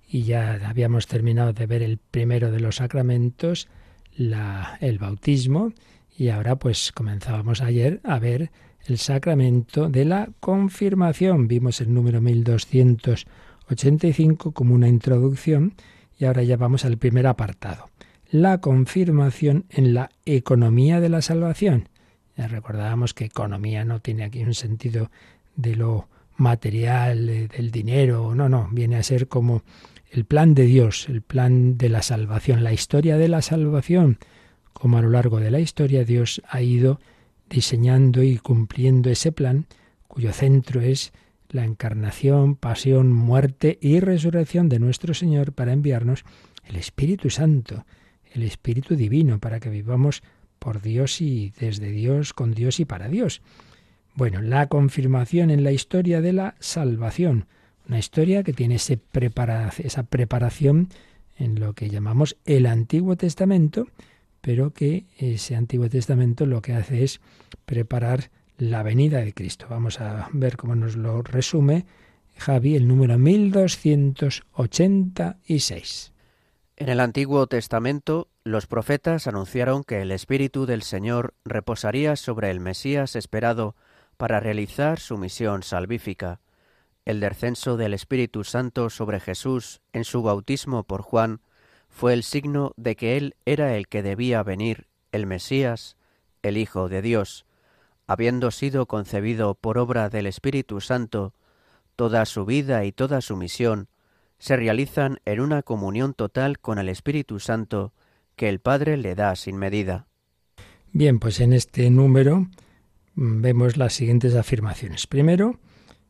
y 0.10 0.24
ya 0.24 0.60
habíamos 0.68 1.06
terminado 1.06 1.54
de 1.54 1.68
ver 1.68 1.84
el 1.84 2.00
primero 2.00 2.50
de 2.50 2.60
los 2.60 2.78
sacramentos, 2.78 3.68
la, 4.18 4.80
el 4.82 4.98
bautismo, 4.98 5.74
y 6.18 6.30
ahora 6.30 6.56
pues 6.56 6.92
comenzábamos 6.92 7.62
ayer 7.62 8.02
a 8.04 8.18
ver 8.18 8.50
el 8.88 8.98
sacramento 8.98 9.88
de 9.88 10.06
la 10.06 10.30
confirmación. 10.40 11.48
Vimos 11.48 11.82
el 11.82 11.94
número 11.94 12.20
1285 12.20 14.54
como 14.54 14.74
una 14.74 14.88
introducción 14.88 15.76
y 16.18 16.26
ahora 16.26 16.42
ya 16.42 16.58
vamos 16.58 16.84
al 16.84 16.98
primer 16.98 17.28
apartado. 17.28 17.92
La 18.32 18.60
confirmación 18.60 19.66
en 19.70 19.94
la 19.94 20.10
economía 20.26 21.00
de 21.00 21.10
la 21.10 21.22
salvación. 21.22 21.90
Ya 22.38 22.48
recordábamos 22.48 23.14
que 23.14 23.26
economía 23.26 23.86
no 23.86 24.02
tiene 24.02 24.24
aquí 24.24 24.44
un 24.44 24.54
sentido 24.54 25.10
de 25.56 25.76
lo 25.76 26.10
material, 26.38 27.26
del 27.26 27.72
dinero, 27.72 28.36
no, 28.36 28.50
no, 28.50 28.68
viene 28.72 28.98
a 28.98 29.04
ser 29.04 29.28
como 29.28 29.64
el 30.12 30.26
plan 30.26 30.54
de 30.54 30.64
Dios, 30.64 31.08
el 31.10 31.22
plan 31.22 31.78
de 31.78 31.90
la 31.90 32.02
salvación, 32.02 32.64
la 32.64 32.74
historia 32.74 33.18
de 33.18 33.28
la 33.28 33.42
salvación, 33.42 34.18
como 34.74 34.98
a 34.98 35.02
lo 35.02 35.10
largo 35.10 35.40
de 35.40 35.52
la 35.52 35.60
historia 35.60 36.04
Dios 36.04 36.42
ha 36.50 36.62
ido 36.62 37.00
diseñando 37.50 38.24
y 38.24 38.38
cumpliendo 38.38 39.10
ese 39.10 39.32
plan 39.32 39.66
cuyo 40.08 40.34
centro 40.34 40.82
es 40.82 41.14
la 41.50 41.64
encarnación, 41.64 42.56
pasión, 42.56 43.12
muerte 43.12 43.78
y 43.82 44.00
resurrección 44.00 44.68
de 44.68 44.80
nuestro 44.80 45.14
Señor 45.14 45.54
para 45.54 45.74
enviarnos 45.74 46.26
el 46.66 46.76
Espíritu 46.76 47.30
Santo, 47.30 47.86
el 48.34 48.44
Espíritu 48.44 48.96
Divino, 48.96 49.40
para 49.40 49.60
que 49.60 49.70
vivamos 49.70 50.24
por 50.66 50.82
Dios 50.82 51.22
y 51.22 51.54
desde 51.60 51.92
Dios, 51.92 52.34
con 52.34 52.56
Dios 52.56 52.80
y 52.80 52.86
para 52.86 53.08
Dios. 53.08 53.44
Bueno, 54.16 54.42
la 54.42 54.66
confirmación 54.66 55.52
en 55.52 55.64
la 55.64 55.72
historia 55.72 56.22
de 56.22 56.34
la 56.34 56.56
salvación, 56.60 57.46
una 57.88 58.00
historia 58.00 58.42
que 58.42 58.52
tiene 58.52 58.78
ese 58.78 59.00
esa 59.84 60.04
preparación 60.04 60.90
en 61.38 61.60
lo 61.60 61.74
que 61.74 61.92
llamamos 61.92 62.36
el 62.46 62.66
Antiguo 62.66 63.16
Testamento, 63.16 63.86
pero 64.42 64.74
que 64.74 65.06
ese 65.20 65.56
Antiguo 65.56 65.88
Testamento 65.88 66.48
lo 66.48 66.64
que 66.64 66.74
hace 66.74 67.04
es 67.04 67.22
preparar 67.68 68.32
la 68.58 68.82
venida 68.82 69.20
de 69.20 69.36
Cristo. 69.36 69.68
Vamos 69.70 70.02
a 70.02 70.30
ver 70.34 70.58
cómo 70.58 70.74
nos 70.74 70.96
lo 70.96 71.22
resume 71.22 71.86
Javi, 72.38 72.76
el 72.76 72.88
número 72.88 73.20
1286. 73.20 76.12
En 76.78 76.90
el 76.90 77.00
Antiguo 77.00 77.46
Testamento, 77.46 78.30
los 78.46 78.68
profetas 78.68 79.26
anunciaron 79.26 79.84
que 79.84 80.04
el 80.04 80.12
Espíritu 80.12 80.68
del 80.68 80.84
Señor 80.84 81.34
reposaría 81.46 82.16
sobre 82.16 82.52
el 82.52 82.60
Mesías 82.60 83.16
esperado 83.16 83.76
para 84.18 84.40
realizar 84.40 85.00
su 85.00 85.18
misión 85.18 85.64
salvífica. 85.64 86.40
El 87.06 87.20
descenso 87.20 87.76
del 87.76 87.96
Espíritu 87.96 88.44
Santo 88.44 88.92
sobre 88.92 89.20
Jesús 89.20 89.82
en 89.94 90.04
su 90.04 90.22
bautismo 90.22 90.84
por 90.84 91.02
Juan 91.02 91.42
fue 91.90 92.14
el 92.14 92.22
signo 92.22 92.74
de 92.78 92.96
que 92.96 93.18
Él 93.18 93.36
era 93.46 93.76
el 93.76 93.88
que 93.88 94.04
debía 94.04 94.44
venir, 94.44 94.86
el 95.12 95.26
Mesías, 95.26 95.98
el 96.44 96.58
Hijo 96.58 96.88
de 96.88 97.02
Dios. 97.02 97.48
Habiendo 98.06 98.52
sido 98.52 98.86
concebido 98.86 99.56
por 99.56 99.80
obra 99.80 100.10
del 100.10 100.28
Espíritu 100.28 100.82
Santo, 100.82 101.34
toda 101.96 102.24
su 102.28 102.46
vida 102.46 102.86
y 102.86 102.92
toda 102.92 103.22
su 103.22 103.38
misión 103.38 103.88
se 104.38 104.56
realizan 104.56 105.20
en 105.26 105.40
una 105.40 105.64
comunión 105.64 106.14
total 106.14 106.60
con 106.60 106.78
el 106.78 106.90
Espíritu 106.90 107.40
Santo 107.40 107.92
que 108.36 108.50
el 108.50 108.60
Padre 108.60 108.98
le 108.98 109.16
da 109.16 109.36
sin 109.36 109.58
medida. 109.58 110.08
Bien, 110.92 111.20
pues 111.20 111.40
en 111.40 111.54
este 111.54 111.90
número 111.90 112.48
mm, 113.16 113.42
vemos 113.42 113.78
las 113.78 113.94
siguientes 113.94 114.36
afirmaciones. 114.36 115.08
Primero, 115.08 115.60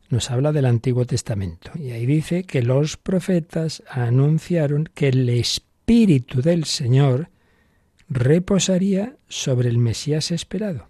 nos 0.10 0.30
habla 0.30 0.52
del 0.52 0.66
Antiguo 0.66 1.06
Testamento 1.06 1.72
y 1.76 1.92
ahí 1.92 2.06
dice 2.06 2.44
que 2.44 2.62
los 2.62 2.98
profetas 2.98 3.84
anunciaron 3.90 4.90
que 4.94 5.08
el 5.10 5.28
Espíritu 5.30 6.42
del 6.42 6.66
Señor 6.66 7.30
reposaría 8.08 9.18
sobre 9.28 9.70
el 9.70 9.80
Mesías 9.80 10.32
esperado. 10.32 10.90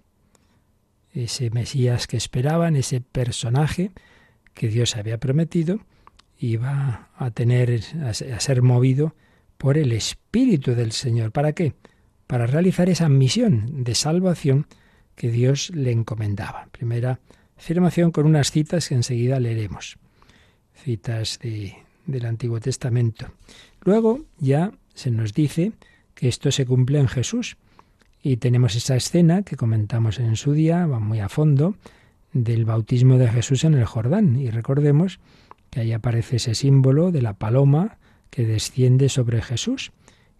Ese 1.13 1.49
Mesías 1.49 2.07
que 2.07 2.17
esperaban, 2.17 2.75
ese 2.75 2.99
personaje 2.99 3.91
que 4.53 4.67
Dios 4.67 4.97
había 4.97 5.17
prometido, 5.17 5.79
iba 6.37 7.09
a 7.15 7.31
tener 7.31 7.81
a 8.03 8.13
ser 8.13 8.61
movido 8.61 9.15
por 9.57 9.77
el 9.77 9.91
Espíritu 9.91 10.75
del 10.75 10.91
Señor. 10.91 11.31
¿Para 11.31 11.53
qué? 11.53 11.73
Para 12.27 12.47
realizar 12.47 12.89
esa 12.89 13.09
misión 13.09 13.83
de 13.83 13.95
salvación 13.95 14.67
que 15.15 15.31
Dios 15.31 15.69
le 15.73 15.91
encomendaba. 15.91 16.67
Primera 16.71 17.19
afirmación 17.57 18.11
con 18.11 18.25
unas 18.25 18.51
citas 18.51 18.89
que 18.89 18.95
enseguida 18.95 19.39
leeremos. 19.39 19.97
Citas 20.73 21.39
de, 21.39 21.75
del 22.05 22.25
Antiguo 22.25 22.59
Testamento. 22.59 23.27
Luego 23.81 24.25
ya 24.39 24.71
se 24.93 25.11
nos 25.11 25.33
dice 25.33 25.71
que 26.13 26.27
esto 26.27 26.51
se 26.51 26.65
cumple 26.65 26.99
en 26.99 27.07
Jesús. 27.07 27.57
Y 28.21 28.37
tenemos 28.37 28.75
esa 28.75 28.95
escena 28.95 29.43
que 29.43 29.55
comentamos 29.55 30.19
en 30.19 30.35
su 30.35 30.53
día, 30.53 30.87
va 30.87 30.99
muy 30.99 31.19
a 31.19 31.29
fondo, 31.29 31.75
del 32.33 32.65
bautismo 32.65 33.17
de 33.17 33.29
Jesús 33.29 33.63
en 33.63 33.75
el 33.75 33.85
Jordán. 33.85 34.39
Y 34.39 34.49
recordemos 34.49 35.19
que 35.69 35.81
ahí 35.81 35.93
aparece 35.93 36.37
ese 36.37 36.55
símbolo 36.55 37.11
de 37.11 37.21
la 37.21 37.33
paloma 37.33 37.97
que 38.35 38.45
desciende 38.45 39.07
sobre 39.07 39.41
Jesús. 39.41 39.93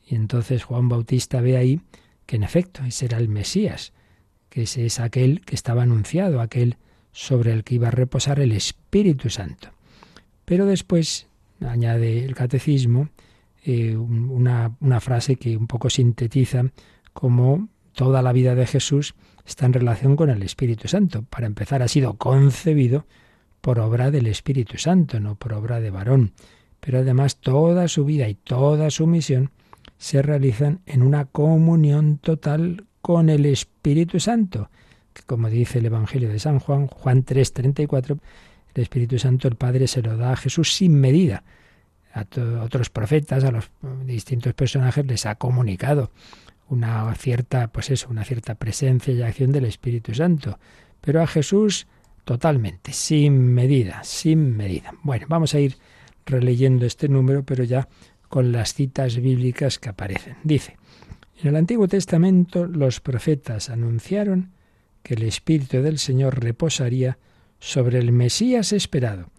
Y 0.06 0.16
entonces 0.16 0.66
Juan 0.66 0.90
Bautista 0.90 1.40
ve 1.40 1.56
ahí 1.56 1.80
que 2.26 2.36
en 2.36 2.44
efecto 2.44 2.84
ese 2.84 3.06
era 3.06 3.18
el 3.18 3.30
Mesías, 3.30 3.94
que 4.50 4.64
ese 4.64 4.86
es 4.86 5.00
aquel 5.00 5.40
que 5.42 5.56
estaba 5.56 5.84
anunciado, 5.84 6.42
aquel 6.42 6.76
sobre 7.14 7.54
el 7.54 7.64
que 7.64 7.76
iba 7.76 7.88
a 7.88 7.92
reposar 7.92 8.42
el 8.42 8.52
Espíritu 8.52 9.30
Santo. 9.30 9.70
Pero 10.44 10.66
después 10.66 11.28
añade 11.62 12.26
el 12.26 12.36
catecismo 12.36 13.08
eh, 13.64 13.96
una, 13.96 14.76
una 14.82 15.00
frase 15.00 15.38
que 15.38 15.56
un 15.56 15.68
poco 15.68 15.90
sintetiza 15.90 16.66
cómo 17.14 17.70
toda 17.94 18.22
la 18.22 18.34
vida 18.34 18.56
de 18.56 18.68
Jesús 18.68 19.16
está 19.46 19.68
en 19.68 19.74
relación 19.74 20.18
con 20.18 20.30
el 20.30 20.44
Espíritu 20.44 20.90
Santo. 20.90 21.24
Para 21.24 21.48
empezar, 21.48 21.82
ha 21.82 21.88
sido 21.88 22.16
concebido 22.16 23.06
por 23.62 23.80
obra 23.80 24.12
del 24.12 24.28
Espíritu 24.28 24.78
Santo, 24.78 25.22
no 25.22 25.36
por 25.36 25.54
obra 25.54 25.80
de 25.80 25.92
varón. 25.92 26.34
Pero 26.86 27.00
además 27.00 27.38
toda 27.38 27.88
su 27.88 28.06
vida 28.06 28.30
y 28.30 28.36
toda 28.36 28.92
su 28.92 29.08
misión 29.08 29.50
se 29.98 30.22
realizan 30.22 30.82
en 30.86 31.02
una 31.02 31.26
comunión 31.26 32.20
total 32.20 32.86
con 33.02 33.30
el 33.30 33.48
Espíritu 33.48 34.20
Santo, 34.20 34.70
que 35.14 35.24
como 35.24 35.50
dice 35.50 35.80
el 35.80 35.88
Evangelio 35.88 36.30
de 36.30 36.38
San 36.38 36.60
Juan, 36.60 36.86
Juan 36.86 37.26
3:34, 37.26 38.20
el 38.76 38.82
Espíritu 38.84 39.18
Santo 39.18 39.48
el 39.48 39.56
Padre 39.56 39.88
se 39.88 40.04
lo 40.04 40.16
da 40.16 40.34
a 40.34 40.36
Jesús 40.36 40.76
sin 40.76 41.00
medida. 41.00 41.44
A 42.14 42.26
otros 42.62 42.90
profetas, 42.90 43.44
a 43.44 43.52
los 43.52 43.72
distintos 44.06 44.54
personajes 44.54 45.06
les 45.06 45.26
ha 45.26 45.36
comunicado 45.36 46.12
una 46.70 47.14
cierta, 47.16 47.68
pues 47.68 47.90
eso, 47.90 48.08
una 48.10 48.24
cierta 48.24 48.56
presencia 48.56 49.14
y 49.14 49.22
acción 49.22 49.52
del 49.52 49.66
Espíritu 49.66 50.14
Santo, 50.14 50.60
pero 51.02 51.22
a 51.22 51.28
Jesús 51.28 51.88
totalmente, 52.24 52.94
sin 52.94 53.54
medida, 53.54 54.04
sin 54.04 54.56
medida. 54.56 54.94
Bueno, 55.04 55.26
vamos 55.28 55.54
a 55.56 55.60
ir 55.60 55.78
releyendo 56.26 56.86
este 56.86 57.08
número, 57.08 57.44
pero 57.44 57.64
ya 57.64 57.88
con 58.30 58.52
las 58.52 58.74
citas 58.74 59.18
bíblicas 59.18 59.80
que 59.80 59.90
aparecen. 59.90 60.38
Dice, 60.44 60.78
en 61.42 61.50
el 61.50 61.56
Antiguo 61.56 61.88
Testamento 61.88 62.66
los 62.66 63.00
profetas 63.00 63.70
anunciaron 63.70 64.52
que 65.04 65.14
el 65.14 65.24
Espíritu 65.24 65.82
del 65.82 66.00
Señor 66.00 66.44
reposaría 66.44 67.18
sobre 67.60 68.00
el 68.00 68.12
Mesías 68.12 68.74
esperado. 68.74 69.30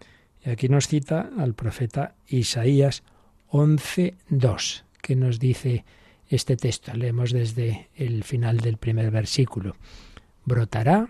Y 0.45 0.49
aquí 0.49 0.69
nos 0.69 0.87
cita 0.87 1.29
al 1.37 1.53
profeta 1.53 2.15
Isaías 2.27 3.03
11.2, 3.49 4.83
que 5.01 5.15
nos 5.15 5.39
dice 5.39 5.85
este 6.29 6.55
texto. 6.55 6.93
Leemos 6.93 7.31
desde 7.31 7.89
el 7.95 8.23
final 8.23 8.59
del 8.59 8.77
primer 8.77 9.11
versículo. 9.11 9.75
Brotará 10.45 11.09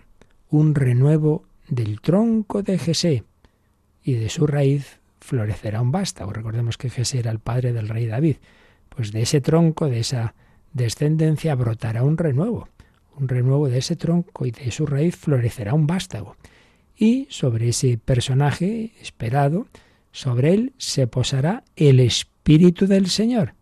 un 0.49 0.75
renuevo 0.75 1.45
del 1.67 2.01
tronco 2.01 2.63
de 2.63 2.77
Jesé 2.77 3.23
y 4.03 4.13
de 4.13 4.29
su 4.29 4.47
raíz 4.47 4.99
florecerá 5.19 5.81
un 5.81 5.91
vástago. 5.91 6.31
Recordemos 6.31 6.77
que 6.77 6.89
Jesé 6.89 7.19
era 7.19 7.31
el 7.31 7.39
padre 7.39 7.73
del 7.73 7.89
rey 7.89 8.05
David. 8.05 8.37
Pues 8.89 9.11
de 9.11 9.21
ese 9.21 9.41
tronco, 9.41 9.89
de 9.89 9.99
esa 9.99 10.35
descendencia, 10.73 11.55
brotará 11.55 12.03
un 12.03 12.17
renuevo. 12.17 12.69
Un 13.15 13.27
renuevo 13.27 13.69
de 13.69 13.79
ese 13.79 13.95
tronco 13.95 14.45
y 14.45 14.51
de 14.51 14.71
su 14.71 14.85
raíz 14.85 15.15
florecerá 15.15 15.73
un 15.73 15.87
vástago. 15.87 16.35
Y 16.95 17.27
sobre 17.29 17.69
ese 17.69 17.97
personaje 17.97 18.93
esperado, 19.01 19.67
sobre 20.11 20.53
él 20.53 20.73
se 20.77 21.07
posará 21.07 21.63
el 21.75 21.99
Espíritu 21.99 22.87
del 22.87 23.07
Señor 23.07 23.53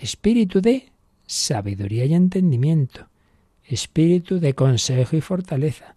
espíritu 0.00 0.60
de 0.60 0.90
sabiduría 1.26 2.06
y 2.06 2.14
entendimiento, 2.14 3.08
espíritu 3.64 4.40
de 4.40 4.54
consejo 4.54 5.16
y 5.16 5.20
fortaleza, 5.20 5.96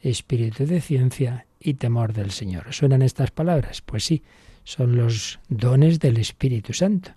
espíritu 0.00 0.66
de 0.66 0.80
ciencia 0.80 1.46
y 1.60 1.74
temor 1.74 2.12
del 2.12 2.30
Señor. 2.30 2.72
¿Suenan 2.72 3.02
estas 3.02 3.30
palabras? 3.30 3.82
Pues 3.82 4.04
sí, 4.04 4.22
son 4.64 4.96
los 4.96 5.38
dones 5.48 6.00
del 6.00 6.16
Espíritu 6.16 6.72
Santo, 6.72 7.12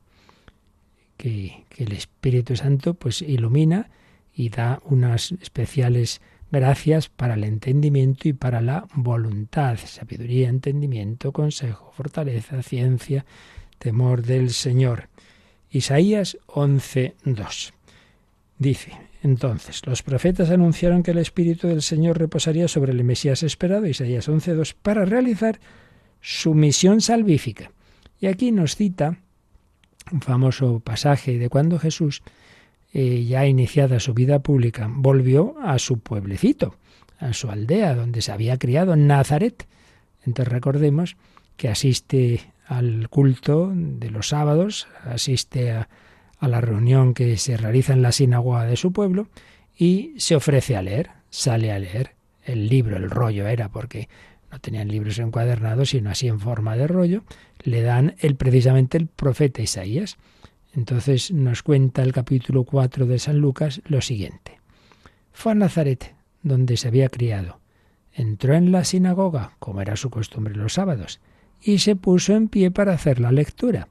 que, 1.17 1.65
que 1.69 1.85
el 1.85 1.93
Espíritu 1.93 2.55
Santo 2.55 2.93
pues 2.93 3.21
ilumina 3.21 3.89
y 4.35 4.49
da 4.49 4.81
unas 4.85 5.31
especiales 5.33 6.21
gracias 6.51 7.09
para 7.09 7.33
el 7.33 7.43
entendimiento 7.45 8.27
y 8.27 8.33
para 8.33 8.61
la 8.61 8.85
voluntad, 8.93 9.79
sabiduría, 9.83 10.49
entendimiento, 10.49 11.31
consejo, 11.31 11.91
fortaleza, 11.95 12.61
ciencia, 12.61 13.25
temor 13.79 14.21
del 14.21 14.51
Señor. 14.51 15.09
Isaías 15.71 16.37
11.2. 16.47 17.73
Dice, 18.59 18.91
entonces, 19.23 19.85
los 19.85 20.03
profetas 20.03 20.49
anunciaron 20.49 21.01
que 21.01 21.11
el 21.11 21.17
Espíritu 21.17 21.69
del 21.69 21.81
Señor 21.81 22.19
reposaría 22.19 22.67
sobre 22.67 22.91
el 22.91 23.05
Mesías 23.05 23.41
esperado, 23.41 23.87
Isaías 23.87 24.27
11.2, 24.27 24.75
para 24.81 25.05
realizar 25.05 25.61
su 26.19 26.53
misión 26.53 26.99
salvífica. 26.99 27.71
Y 28.19 28.27
aquí 28.27 28.51
nos 28.51 28.75
cita 28.75 29.17
un 30.11 30.19
famoso 30.19 30.81
pasaje 30.81 31.39
de 31.39 31.47
cuando 31.47 31.79
Jesús, 31.79 32.21
eh, 32.91 33.23
ya 33.23 33.47
iniciada 33.47 34.01
su 34.01 34.13
vida 34.13 34.39
pública, 34.39 34.89
volvió 34.91 35.55
a 35.61 35.79
su 35.79 35.99
pueblecito, 35.99 36.75
a 37.17 37.31
su 37.31 37.49
aldea 37.49 37.95
donde 37.95 38.21
se 38.21 38.33
había 38.33 38.57
criado, 38.57 38.93
en 38.93 39.07
Nazaret. 39.07 39.65
Entonces 40.25 40.51
recordemos 40.51 41.15
que 41.55 41.69
asiste 41.69 42.41
al 42.65 43.07
culto 43.07 43.71
de 43.73 44.11
los 44.11 44.27
sábados, 44.27 44.89
asiste 45.05 45.71
a, 45.71 45.87
la 46.47 46.61
reunión 46.61 47.13
que 47.13 47.37
se 47.37 47.57
realiza 47.57 47.93
en 47.93 48.01
la 48.01 48.11
sinagoga 48.11 48.65
de 48.65 48.75
su 48.75 48.91
pueblo 48.91 49.27
y 49.75 50.13
se 50.17 50.35
ofrece 50.35 50.75
a 50.75 50.81
leer, 50.81 51.11
sale 51.29 51.71
a 51.71 51.79
leer 51.79 52.11
el 52.43 52.67
libro, 52.67 52.97
el 52.97 53.09
rollo 53.09 53.47
era 53.47 53.69
porque 53.69 54.09
no 54.51 54.59
tenían 54.59 54.87
libros 54.87 55.17
encuadernados, 55.19 55.89
sino 55.89 56.09
así 56.09 56.27
en 56.27 56.39
forma 56.39 56.75
de 56.75 56.87
rollo, 56.87 57.23
le 57.63 57.81
dan 57.81 58.15
el, 58.19 58.35
precisamente 58.35 58.97
el 58.97 59.07
profeta 59.07 59.61
Isaías. 59.61 60.17
Entonces 60.75 61.31
nos 61.31 61.63
cuenta 61.63 62.03
el 62.03 62.13
capítulo 62.13 62.63
4 62.63 63.05
de 63.05 63.19
San 63.19 63.39
Lucas 63.39 63.81
lo 63.85 64.01
siguiente. 64.01 64.59
Fue 65.31 65.53
a 65.53 65.55
Nazaret, 65.55 66.13
donde 66.43 66.77
se 66.77 66.87
había 66.87 67.09
criado. 67.09 67.59
Entró 68.11 68.53
en 68.53 68.71
la 68.71 68.83
sinagoga, 68.83 69.55
como 69.59 69.81
era 69.81 69.95
su 69.95 70.09
costumbre 70.11 70.55
los 70.55 70.73
sábados, 70.73 71.19
y 71.59 71.79
se 71.79 71.95
puso 71.95 72.35
en 72.35 72.47
pie 72.47 72.69
para 72.69 72.93
hacer 72.93 73.19
la 73.19 73.31
lectura. 73.31 73.87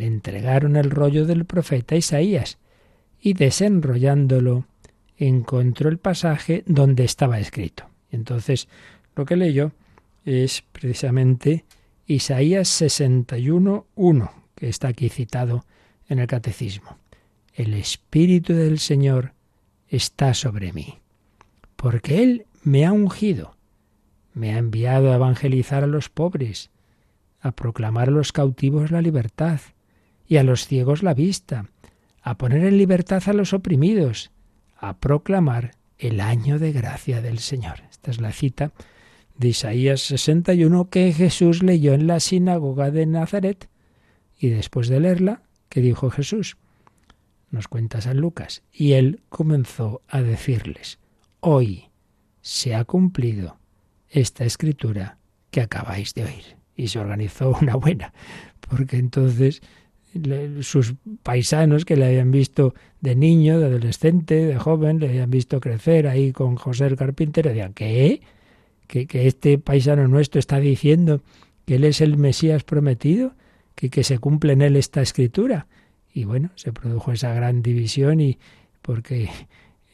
Le 0.00 0.06
entregaron 0.06 0.76
el 0.76 0.90
rollo 0.90 1.26
del 1.26 1.44
profeta 1.44 1.94
Isaías 1.94 2.56
y 3.20 3.34
desenrollándolo 3.34 4.64
encontró 5.18 5.90
el 5.90 5.98
pasaje 5.98 6.64
donde 6.64 7.04
estaba 7.04 7.38
escrito. 7.38 7.84
Entonces 8.10 8.66
lo 9.14 9.26
que 9.26 9.36
leyó 9.36 9.72
es 10.24 10.64
precisamente 10.72 11.66
Isaías 12.06 12.80
61.1, 12.80 14.30
que 14.54 14.70
está 14.70 14.88
aquí 14.88 15.10
citado 15.10 15.66
en 16.08 16.18
el 16.18 16.26
Catecismo. 16.26 16.96
El 17.52 17.74
Espíritu 17.74 18.54
del 18.54 18.78
Señor 18.78 19.34
está 19.86 20.32
sobre 20.32 20.72
mí, 20.72 20.98
porque 21.76 22.22
Él 22.22 22.46
me 22.62 22.86
ha 22.86 22.92
ungido, 22.92 23.54
me 24.32 24.54
ha 24.54 24.56
enviado 24.56 25.12
a 25.12 25.16
evangelizar 25.16 25.84
a 25.84 25.86
los 25.86 26.08
pobres, 26.08 26.70
a 27.42 27.50
proclamar 27.50 28.08
a 28.08 28.12
los 28.12 28.32
cautivos 28.32 28.90
la 28.90 29.02
libertad 29.02 29.60
y 30.30 30.36
a 30.36 30.44
los 30.44 30.68
ciegos 30.68 31.02
la 31.02 31.12
vista, 31.12 31.66
a 32.22 32.38
poner 32.38 32.64
en 32.64 32.78
libertad 32.78 33.20
a 33.26 33.32
los 33.32 33.52
oprimidos, 33.52 34.30
a 34.78 34.96
proclamar 34.96 35.72
el 35.98 36.20
año 36.20 36.60
de 36.60 36.70
gracia 36.70 37.20
del 37.20 37.40
Señor. 37.40 37.82
Esta 37.90 38.12
es 38.12 38.20
la 38.20 38.30
cita 38.30 38.70
de 39.36 39.48
Isaías 39.48 40.02
61 40.02 40.88
que 40.88 41.12
Jesús 41.12 41.64
leyó 41.64 41.94
en 41.94 42.06
la 42.06 42.20
sinagoga 42.20 42.92
de 42.92 43.06
Nazaret. 43.06 43.68
Y 44.38 44.50
después 44.50 44.86
de 44.88 45.00
leerla, 45.00 45.42
¿qué 45.68 45.80
dijo 45.80 46.10
Jesús? 46.10 46.58
Nos 47.50 47.66
cuenta 47.66 48.00
San 48.00 48.18
Lucas. 48.18 48.62
Y 48.72 48.92
él 48.92 49.22
comenzó 49.30 50.00
a 50.06 50.22
decirles, 50.22 51.00
hoy 51.40 51.90
se 52.40 52.76
ha 52.76 52.84
cumplido 52.84 53.58
esta 54.08 54.44
escritura 54.44 55.18
que 55.50 55.60
acabáis 55.60 56.14
de 56.14 56.22
oír 56.22 56.56
y 56.76 56.86
se 56.86 57.00
organizó 57.00 57.58
una 57.60 57.74
buena, 57.74 58.14
porque 58.60 58.96
entonces 58.96 59.60
sus 60.62 60.94
paisanos 61.22 61.84
que 61.84 61.96
le 61.96 62.06
habían 62.06 62.30
visto 62.30 62.74
de 63.00 63.14
niño, 63.14 63.60
de 63.60 63.66
adolescente, 63.66 64.34
de 64.46 64.58
joven, 64.58 64.98
le 64.98 65.08
habían 65.08 65.30
visto 65.30 65.60
crecer 65.60 66.08
ahí 66.08 66.32
con 66.32 66.56
José 66.56 66.86
el 66.86 66.96
carpintero, 66.96 67.50
decían, 67.50 67.72
¿qué? 67.74 68.20
¿Que, 68.86 69.06
que 69.06 69.26
este 69.26 69.58
paisano 69.58 70.08
nuestro 70.08 70.40
está 70.40 70.58
diciendo 70.58 71.22
que 71.64 71.76
él 71.76 71.84
es 71.84 72.00
el 72.00 72.16
Mesías 72.16 72.64
prometido, 72.64 73.34
que, 73.76 73.88
que 73.88 74.02
se 74.02 74.18
cumple 74.18 74.52
en 74.54 74.62
él 74.62 74.76
esta 74.76 75.00
escritura. 75.00 75.68
Y 76.12 76.24
bueno, 76.24 76.50
se 76.56 76.72
produjo 76.72 77.12
esa 77.12 77.32
gran 77.32 77.62
división 77.62 78.20
y 78.20 78.38
porque 78.82 79.30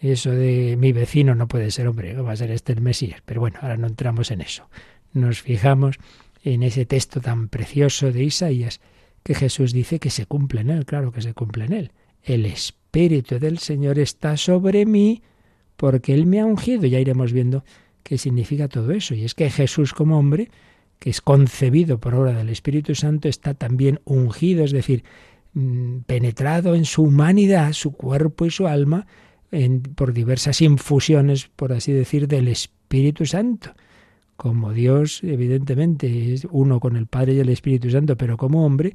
eso 0.01 0.31
de 0.31 0.77
mi 0.79 0.93
vecino 0.93 1.35
no 1.35 1.49
puede 1.49 1.71
ser, 1.71 1.89
hombre, 1.89 2.15
va 2.15 2.33
a 2.33 2.37
ser 2.37 2.51
este 2.51 2.73
el 2.73 2.81
Mesías. 2.81 3.21
Pero 3.25 3.41
bueno, 3.41 3.59
ahora 3.61 3.77
no 3.77 3.87
entramos 3.87 4.31
en 4.31 4.41
eso. 4.41 4.69
Nos 5.13 5.43
fijamos 5.43 5.99
en 6.43 6.63
ese 6.63 6.87
texto 6.87 7.21
tan 7.21 7.49
precioso 7.49 8.13
de 8.13 8.25
Isaías 8.25 8.81
que 9.27 9.35
Jesús 9.35 9.73
dice 9.73 9.99
que 9.99 10.11
se 10.11 10.25
cumple 10.25 10.61
en 10.61 10.71
él, 10.71 10.87
claro 10.87 11.11
que 11.11 11.21
se 11.21 11.35
cumple 11.35 11.65
en 11.65 11.73
él. 11.73 11.91
El 12.23 12.47
Espíritu 12.47 13.41
del 13.41 13.59
Señor 13.59 13.99
está 13.99 14.37
sobre 14.37 14.87
mí 14.87 15.21
porque 15.77 16.15
Él 16.15 16.27
me 16.27 16.39
ha 16.39 16.47
ungido. 16.47 16.87
Ya 16.87 17.01
iremos 17.01 17.33
viendo 17.33 17.65
qué 18.05 18.19
significa 18.19 18.69
todo 18.69 18.93
eso. 18.93 19.17
Y 19.17 19.25
es 19.25 19.35
que 19.35 19.51
Jesús 19.51 19.95
como 19.95 20.17
hombre, 20.17 20.49
que 21.01 21.11
es 21.11 21.21
concebido 21.21 21.99
por 21.99 22.15
obra 22.15 22.35
del 22.35 22.51
Espíritu 22.51 22.95
Santo, 22.95 23.29
está 23.29 23.55
también 23.55 23.99
ungido, 24.05 24.65
es 24.65 24.71
decir, 24.71 25.03
mm, 25.55 26.03
penetrado 26.07 26.77
en 26.77 26.85
su 26.85 27.03
humanidad, 27.03 27.73
su 27.73 27.95
cuerpo 27.95 28.47
y 28.47 28.51
su 28.51 28.69
alma, 28.69 29.09
por 29.97 30.13
diversas 30.13 30.63
infusiones, 30.63 31.49
por 31.57 31.73
así 31.73 31.91
decir, 31.91 32.29
del 32.29 32.47
Espíritu 32.47 33.27
Santo. 33.27 33.75
Como 34.37 34.73
Dios, 34.73 35.23
evidentemente, 35.23 36.35
es 36.35 36.47
uno 36.51 36.79
con 36.81 36.97
el 36.97 37.07
Padre 37.07 37.35
y 37.35 37.41
el 37.41 37.49
Espíritu 37.49 37.91
Santo, 37.91 38.17
pero 38.17 38.37
como 38.37 38.67
hombre, 38.67 38.95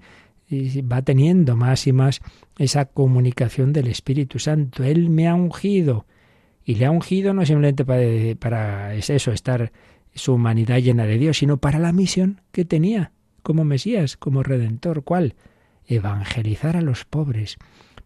va 0.52 1.02
teniendo 1.02 1.56
más 1.56 1.88
y 1.88 1.94
más 1.94 2.22
esa 2.58 2.86
comunicación 2.86 3.74
del 3.74 3.88
Espíritu 3.88 4.40
Santo. 4.40 4.84
Él 4.84 5.10
me 5.10 5.28
ha 5.28 5.36
ungido. 5.36 6.06
Y 6.64 6.76
le 6.76 6.86
ha 6.86 6.92
ungido 6.92 7.34
no 7.34 7.46
simplemente 7.46 7.86
para, 7.86 8.04
para 8.40 8.94
es 8.94 9.10
eso, 9.10 9.32
estar 9.32 9.72
su 10.14 10.34
humanidad 10.34 10.78
llena 10.80 11.06
de 11.06 11.18
Dios, 11.18 11.38
sino 11.38 11.58
para 11.58 11.80
la 11.80 11.92
misión 11.92 12.42
que 12.52 12.66
tenía 12.66 13.12
como 13.42 13.64
Mesías, 13.64 14.18
como 14.18 14.44
Redentor. 14.44 15.04
¿Cuál? 15.04 15.36
Evangelizar 15.88 16.78
a 16.78 16.82
los 16.82 17.06
pobres, 17.06 17.58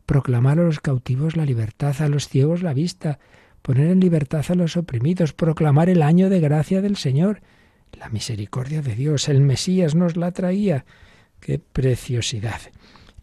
proclamar 0.06 0.60
a 0.60 0.64
los 0.64 0.80
cautivos 0.80 1.36
la 1.36 1.46
libertad, 1.46 1.96
a 2.00 2.08
los 2.08 2.30
ciegos 2.30 2.64
la 2.64 2.74
vista, 2.74 3.20
poner 3.66 3.90
en 3.90 4.00
libertad 4.00 4.46
a 4.50 4.54
los 4.54 4.78
oprimidos, 4.78 5.34
proclamar 5.34 5.90
el 5.90 6.04
año 6.04 6.30
de 6.30 6.40
gracia 6.40 6.84
del 6.84 6.98
Señor. 6.98 7.42
La 7.94 8.10
misericordia 8.10 8.84
de 8.84 8.94
Dios, 8.94 9.28
el 9.28 9.42
Mesías 9.42 9.96
nos 9.96 10.16
la 10.18 10.32
traía. 10.34 10.86
¡Qué 11.40 11.58
preciosidad! 11.58 12.62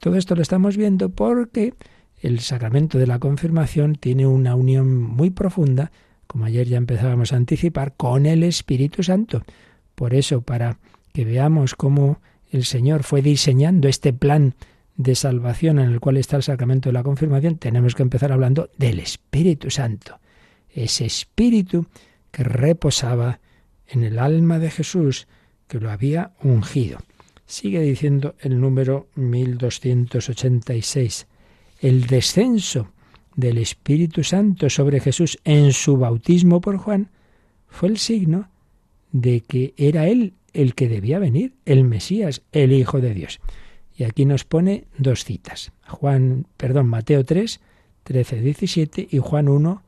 Todo 0.00 0.16
esto 0.16 0.34
lo 0.34 0.42
estamos 0.42 0.76
viendo 0.76 1.10
porque 1.10 1.74
el 2.20 2.40
sacramento 2.40 2.98
de 2.98 3.06
la 3.06 3.20
confirmación 3.20 3.94
tiene 3.94 4.26
una 4.26 4.56
unión 4.56 5.00
muy 5.00 5.30
profunda, 5.30 5.92
como 6.26 6.44
ayer 6.44 6.66
ya 6.66 6.76
empezábamos 6.76 7.32
a 7.32 7.36
anticipar, 7.36 7.94
con 7.96 8.26
el 8.26 8.42
Espíritu 8.42 9.04
Santo. 9.04 9.44
Por 9.94 10.12
eso, 10.12 10.42
para 10.42 10.80
que 11.12 11.24
veamos 11.24 11.76
cómo 11.76 12.20
el 12.50 12.64
Señor 12.64 13.04
fue 13.04 13.22
diseñando 13.22 13.86
este 13.86 14.12
plan 14.12 14.56
de 14.96 15.14
salvación 15.14 15.78
en 15.78 15.92
el 15.92 16.00
cual 16.00 16.16
está 16.16 16.36
el 16.36 16.42
sacramento 16.42 16.88
de 16.88 16.94
la 16.94 17.04
confirmación, 17.04 17.58
tenemos 17.58 17.94
que 17.94 18.02
empezar 18.02 18.32
hablando 18.32 18.70
del 18.76 18.98
Espíritu 18.98 19.70
Santo. 19.70 20.18
Ese 20.74 21.04
Espíritu 21.04 21.86
que 22.30 22.44
reposaba 22.44 23.40
en 23.86 24.04
el 24.04 24.18
alma 24.18 24.58
de 24.58 24.70
Jesús, 24.70 25.28
que 25.68 25.78
lo 25.78 25.90
había 25.90 26.32
ungido. 26.42 26.98
Sigue 27.46 27.80
diciendo 27.80 28.34
el 28.40 28.60
número 28.60 29.08
1286. 29.14 31.26
El 31.80 32.06
descenso 32.06 32.92
del 33.36 33.58
Espíritu 33.58 34.24
Santo 34.24 34.70
sobre 34.70 35.00
Jesús 35.00 35.38
en 35.44 35.72
su 35.72 35.96
bautismo 35.96 36.60
por 36.60 36.78
Juan 36.78 37.10
fue 37.68 37.88
el 37.88 37.98
signo 37.98 38.48
de 39.10 39.40
que 39.40 39.74
era 39.76 40.08
Él 40.08 40.34
el 40.52 40.74
que 40.74 40.88
debía 40.88 41.18
venir, 41.18 41.54
el 41.64 41.84
Mesías, 41.84 42.42
el 42.52 42.72
Hijo 42.72 43.00
de 43.00 43.14
Dios. 43.14 43.40
Y 43.96 44.04
aquí 44.04 44.24
nos 44.24 44.44
pone 44.44 44.84
dos 44.98 45.24
citas. 45.24 45.72
Juan, 45.86 46.46
perdón, 46.56 46.88
Mateo 46.88 47.24
3, 47.24 47.60
13, 48.04 48.40
17 48.40 49.08
y 49.10 49.18
Juan 49.18 49.48
1, 49.48 49.82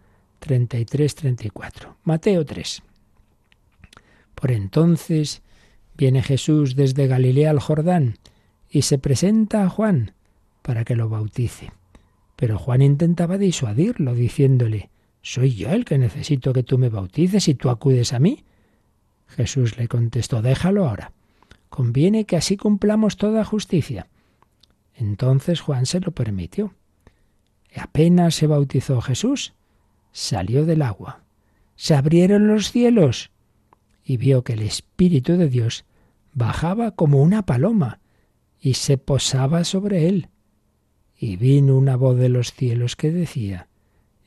33, 0.45 1.15
34. 1.15 1.97
Mateo 2.05 2.45
3. 2.45 2.83
Por 4.35 4.51
entonces 4.51 5.41
viene 5.97 6.23
Jesús 6.23 6.77
desde 6.77 7.07
Galilea 7.07 7.49
al 7.49 7.61
Jordán 7.61 8.19
y 8.69 8.83
se 8.83 8.99
presenta 8.99 9.65
a 9.65 9.71
Juan 9.71 10.13
para 10.61 10.85
que 10.85 10.97
lo 10.97 11.09
bautice. 11.09 11.73
Pero 12.37 12.59
Juan 12.59 12.83
intentaba 12.83 13.39
disuadirlo, 13.39 14.15
diciéndole, 14.15 14.91
Soy 15.23 15.55
yo 15.55 15.71
el 15.71 15.87
que 15.87 15.97
necesito 15.97 16.53
que 16.53 16.63
tú 16.63 16.77
me 16.77 16.91
bautices 16.91 17.49
y 17.49 17.55
tú 17.55 17.71
acudes 17.71 18.13
a 18.13 18.19
mí. 18.19 18.45
Jesús 19.29 19.79
le 19.79 19.89
contestó, 19.89 20.43
Déjalo 20.43 20.87
ahora 20.87 21.13
Conviene 21.71 22.27
que 22.27 22.37
así 22.37 22.59
cumplamos 22.59 23.17
toda 23.17 23.47
justicia. 23.47 24.09
Entonces 24.95 25.63
Juan 25.63 25.87
se 25.87 26.01
lo 26.01 26.11
permitió. 26.11 26.75
Y 27.75 27.81
apenas 27.81 28.35
se 28.35 28.47
bautizó 28.47 29.01
Jesús, 29.01 29.55
salió 30.15 30.65
del 30.65 30.81
agua. 30.81 31.25
Se 31.77 31.95
abrieron 31.95 32.47
los 32.47 32.71
cielos 32.71 33.33
y 34.03 34.17
vio 34.17 34.45
que 34.45 34.55
el 34.55 34.63
Espíritu 34.63 35.37
de 35.37 35.49
Dios 35.49 35.85
bajaba 36.33 36.93
como 36.93 37.21
una 37.21 37.45
paloma 37.45 38.01
y 38.61 38.75
se 38.75 38.97
posaba 38.97 39.65
sobre 39.65 40.09
él. 40.09 40.29
Y 41.19 41.37
vino 41.37 41.77
una 41.77 41.97
voz 41.97 42.17
de 42.17 42.29
los 42.29 42.53
cielos 42.53 42.97
que 42.97 43.11
decía, 43.11 43.69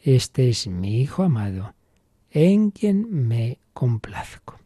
Este 0.04 0.50
es 0.50 0.68
mi 0.68 1.02
Hijo 1.02 1.24
amado, 1.24 1.74
en 2.32 2.72
quien 2.72 3.28
me 3.28 3.60
complazco. 3.74 4.60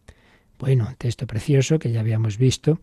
Bueno, 0.59 0.87
un 0.89 0.95
texto 0.95 1.27
precioso 1.27 1.77
que 1.77 1.91
ya 1.91 1.99
habíamos 1.99 2.37
visto 2.37 2.79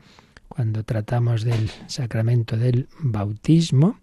cuando 0.49 0.85
tratamos 0.85 1.45
del 1.45 1.71
sacramento 1.89 2.57
del 2.57 2.89
bautismo 3.01 3.99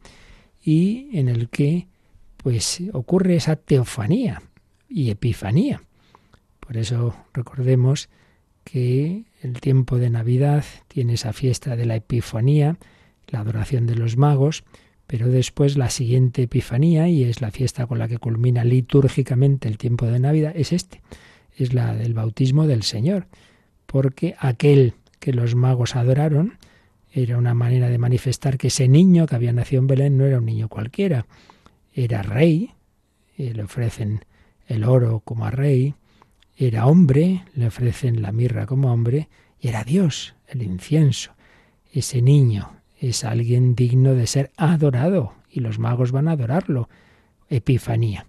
y 0.61 1.17
en 1.17 1.29
el 1.29 1.49
que 1.49 1.87
pues 2.45 2.79
ocurre 2.93 3.37
esa 3.37 3.55
teofanía 3.55 4.43
y 4.87 5.09
epifanía. 5.09 5.81
Por 6.59 6.77
eso 6.77 7.15
recordemos 7.33 8.07
que 8.63 9.23
el 9.41 9.59
tiempo 9.61 9.97
de 9.97 10.11
Navidad 10.11 10.63
tiene 10.87 11.13
esa 11.13 11.33
fiesta 11.33 11.75
de 11.75 11.87
la 11.87 11.95
Epifanía, 11.95 12.77
la 13.29 13.39
adoración 13.39 13.87
de 13.87 13.95
los 13.95 14.15
magos, 14.15 14.63
pero 15.07 15.27
después 15.27 15.75
la 15.75 15.89
siguiente 15.89 16.43
Epifanía, 16.43 17.07
y 17.07 17.23
es 17.23 17.41
la 17.41 17.49
fiesta 17.49 17.87
con 17.87 17.97
la 17.97 18.07
que 18.07 18.19
culmina 18.19 18.63
litúrgicamente 18.63 19.67
el 19.67 19.79
tiempo 19.79 20.05
de 20.05 20.19
Navidad, 20.19 20.53
es 20.55 20.71
este, 20.71 21.01
es 21.57 21.73
la 21.73 21.95
del 21.95 22.13
bautismo 22.13 22.67
del 22.67 22.83
Señor 22.83 23.25
porque 23.87 24.35
aquel 24.37 24.93
que 25.19 25.33
los 25.33 25.55
magos 25.55 25.95
adoraron 25.95 26.59
era 27.11 27.39
una 27.39 27.55
manera 27.55 27.89
de 27.89 27.97
manifestar 27.97 28.59
que 28.59 28.67
ese 28.67 28.87
niño 28.87 29.25
que 29.25 29.35
había 29.35 29.51
nacido 29.51 29.81
en 29.81 29.87
Belén 29.87 30.15
no 30.15 30.25
era 30.25 30.37
un 30.37 30.45
niño 30.45 30.69
cualquiera, 30.69 31.25
era 31.95 32.21
rey, 32.21 32.73
y 33.37 33.53
le 33.53 33.63
ofrecen 33.63 34.25
el 34.67 34.83
oro 34.83 35.21
como 35.21 35.45
a 35.45 35.51
rey, 35.51 35.95
era 36.57 36.85
hombre, 36.87 37.45
le 37.55 37.67
ofrecen 37.67 38.21
la 38.21 38.31
mirra 38.31 38.65
como 38.65 38.91
hombre, 38.91 39.29
y 39.59 39.69
era 39.69 39.83
Dios, 39.83 40.35
el 40.47 40.61
incienso. 40.61 41.33
Ese 41.91 42.21
niño 42.21 42.81
es 42.99 43.23
alguien 43.23 43.75
digno 43.75 44.13
de 44.13 44.27
ser 44.27 44.51
adorado, 44.57 45.33
y 45.49 45.61
los 45.61 45.79
magos 45.79 46.11
van 46.11 46.27
a 46.27 46.31
adorarlo. 46.31 46.89
Epifanía. 47.49 48.27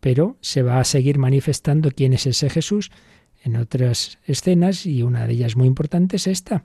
Pero 0.00 0.36
se 0.40 0.62
va 0.62 0.78
a 0.78 0.84
seguir 0.84 1.18
manifestando 1.18 1.90
quién 1.90 2.12
es 2.12 2.26
ese 2.26 2.48
Jesús 2.50 2.90
en 3.42 3.56
otras 3.56 4.18
escenas 4.26 4.86
y 4.86 5.02
una 5.02 5.26
de 5.26 5.32
ellas 5.32 5.56
muy 5.56 5.66
importante 5.66 6.16
es 6.16 6.26
esta. 6.26 6.64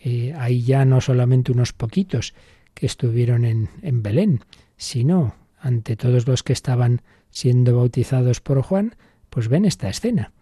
Eh, 0.00 0.34
hay 0.36 0.62
ya 0.62 0.84
no 0.84 1.00
solamente 1.00 1.52
unos 1.52 1.72
poquitos 1.72 2.34
que 2.74 2.86
estuvieron 2.86 3.44
en, 3.44 3.70
en 3.82 4.02
Belén, 4.02 4.44
sino 4.76 5.34
ante 5.60 5.96
todos 5.96 6.26
los 6.26 6.42
que 6.42 6.52
estaban 6.52 7.02
siendo 7.30 7.76
bautizados 7.76 8.40
por 8.40 8.62
Juan, 8.62 8.96
pues 9.30 9.48
ven 9.48 9.64
esta 9.64 9.88
escena. 9.88 10.32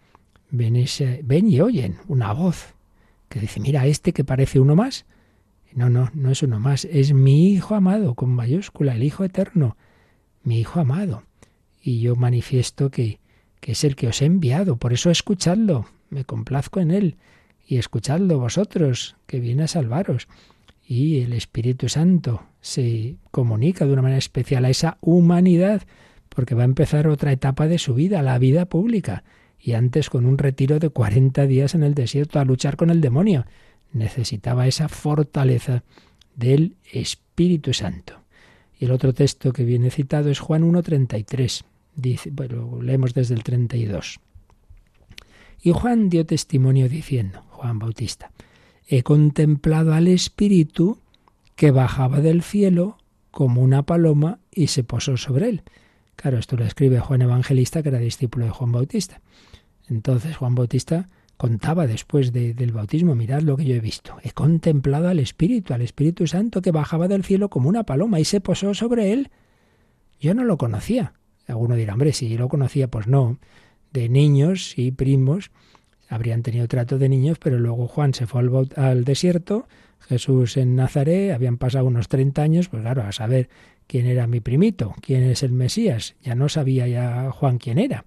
Ven, 0.49 0.85
ven 1.23 1.47
y 1.49 1.59
oyen 1.59 1.97
una 2.07 2.31
voz 2.33 2.75
que 3.29 3.39
dice, 3.39 3.59
mira, 3.59 3.85
este 3.85 4.13
que 4.13 4.23
parece 4.23 4.59
uno 4.59 4.75
más. 4.75 5.05
No, 5.73 5.89
no, 5.89 6.09
no 6.13 6.31
es 6.31 6.41
uno 6.43 6.59
más, 6.59 6.85
es 6.85 7.13
mi 7.13 7.51
Hijo 7.51 7.75
amado, 7.75 8.15
con 8.15 8.29
mayúscula, 8.29 8.95
el 8.95 9.03
Hijo 9.03 9.23
eterno, 9.23 9.77
mi 10.43 10.59
Hijo 10.59 10.79
amado. 10.79 11.23
Y 11.81 11.99
yo 11.99 12.15
manifiesto 12.15 12.89
que, 12.89 13.19
que 13.59 13.73
es 13.73 13.83
el 13.83 13.95
que 13.95 14.07
os 14.07 14.21
he 14.21 14.25
enviado. 14.25 14.77
Por 14.77 14.93
eso 14.93 15.11
escuchadlo, 15.11 15.87
me 16.09 16.25
complazco 16.25 16.79
en 16.79 16.91
él. 16.91 17.17
Y 17.65 17.77
escuchadlo 17.77 18.39
vosotros, 18.39 19.17
que 19.27 19.39
viene 19.39 19.63
a 19.63 19.67
salvaros. 19.67 20.27
Y 20.87 21.19
el 21.21 21.33
Espíritu 21.33 21.89
Santo 21.89 22.43
se 22.61 23.17
comunica 23.31 23.85
de 23.85 23.93
una 23.93 24.01
manera 24.01 24.19
especial 24.19 24.63
a 24.65 24.69
esa 24.69 24.97
humanidad, 25.01 25.83
porque 26.29 26.55
va 26.55 26.61
a 26.61 26.65
empezar 26.65 27.07
otra 27.07 27.31
etapa 27.31 27.67
de 27.67 27.77
su 27.77 27.93
vida, 27.93 28.21
la 28.21 28.37
vida 28.39 28.65
pública. 28.65 29.23
Y 29.59 29.73
antes 29.73 30.09
con 30.09 30.25
un 30.25 30.37
retiro 30.37 30.79
de 30.79 30.89
40 30.89 31.45
días 31.45 31.75
en 31.75 31.83
el 31.83 31.93
desierto 31.93 32.39
a 32.39 32.45
luchar 32.45 32.77
con 32.77 32.89
el 32.89 33.01
demonio. 33.01 33.45
Necesitaba 33.91 34.67
esa 34.67 34.87
fortaleza 34.87 35.83
del 36.35 36.75
Espíritu 36.93 37.73
Santo. 37.73 38.21
Y 38.79 38.85
el 38.85 38.91
otro 38.91 39.13
texto 39.13 39.51
que 39.51 39.65
viene 39.65 39.89
citado 39.89 40.29
es 40.29 40.39
Juan 40.39 40.63
1.33 40.63 41.65
Dice, 41.97 42.29
bueno, 42.31 42.79
leemos 42.79 43.15
desde 43.15 43.33
el 43.33 43.43
32. 43.43 44.19
Y 45.63 45.71
Juan 45.71 46.09
dio 46.09 46.27
testimonio 46.27 46.87
diciendo, 46.87 47.41
Juan 47.49 47.79
Bautista, 47.79 48.31
he 48.87 49.03
contemplado 49.03 49.93
al 49.93 50.07
Espíritu 50.07 50.99
que 51.55 51.71
bajaba 51.71 52.21
del 52.21 52.41
cielo 52.41 52.97
como 53.31 53.61
una 53.61 53.83
paloma 53.83 54.39
y 54.51 54.67
se 54.67 54.83
posó 54.83 55.17
sobre 55.17 55.49
él. 55.49 55.63
Claro, 56.15 56.39
esto 56.39 56.55
lo 56.55 56.65
escribe 56.65 56.99
Juan 56.99 57.21
Evangelista, 57.21 57.83
que 57.83 57.89
era 57.89 57.99
discípulo 57.99 58.45
de 58.45 58.51
Juan 58.51 58.71
Bautista. 58.71 59.21
Entonces 59.87 60.35
Juan 60.37 60.55
Bautista 60.55 61.09
contaba 61.37 61.85
después 61.85 62.33
del 62.33 62.71
bautismo, 62.71 63.13
mirad 63.13 63.41
lo 63.41 63.57
que 63.57 63.65
yo 63.65 63.75
he 63.75 63.79
visto. 63.79 64.17
He 64.23 64.31
contemplado 64.31 65.07
al 65.07 65.19
Espíritu, 65.19 65.73
al 65.73 65.83
Espíritu 65.83 66.25
Santo 66.25 66.61
que 66.61 66.71
bajaba 66.71 67.07
del 67.07 67.23
cielo 67.23 67.49
como 67.49 67.69
una 67.69 67.83
paloma 67.83 68.19
y 68.19 68.25
se 68.25 68.41
posó 68.41 68.73
sobre 68.73 69.13
él. 69.13 69.29
Yo 70.19 70.33
no 70.33 70.43
lo 70.43 70.57
conocía, 70.57 71.13
Alguno 71.47 71.75
dirá, 71.75 71.93
hombre, 71.93 72.11
si 72.13 72.29
yo 72.29 72.37
lo 72.37 72.49
conocía, 72.49 72.89
pues 72.89 73.07
no. 73.07 73.37
De 73.91 74.09
niños 74.09 74.77
y 74.77 74.91
primos 74.91 75.51
habrían 76.09 76.43
tenido 76.43 76.67
trato 76.67 76.97
de 76.97 77.09
niños, 77.09 77.37
pero 77.39 77.59
luego 77.59 77.87
Juan 77.87 78.13
se 78.13 78.27
fue 78.27 78.41
al, 78.75 79.03
desierto, 79.03 79.67
Jesús 79.99 80.57
en 80.57 80.75
Nazaret, 80.75 81.33
habían 81.33 81.57
pasado 81.57 81.85
unos 81.85 82.07
30 82.07 82.41
años, 82.41 82.69
pues 82.69 82.81
claro, 82.81 83.03
a 83.03 83.11
saber 83.11 83.49
quién 83.87 84.05
era 84.05 84.27
mi 84.27 84.39
primito, 84.39 84.95
quién 85.01 85.23
es 85.23 85.43
el 85.43 85.51
Mesías. 85.51 86.15
Ya 86.21 86.35
no 86.35 86.49
sabía 86.49 86.87
ya 86.87 87.31
Juan 87.31 87.57
quién 87.57 87.77
era. 87.77 88.05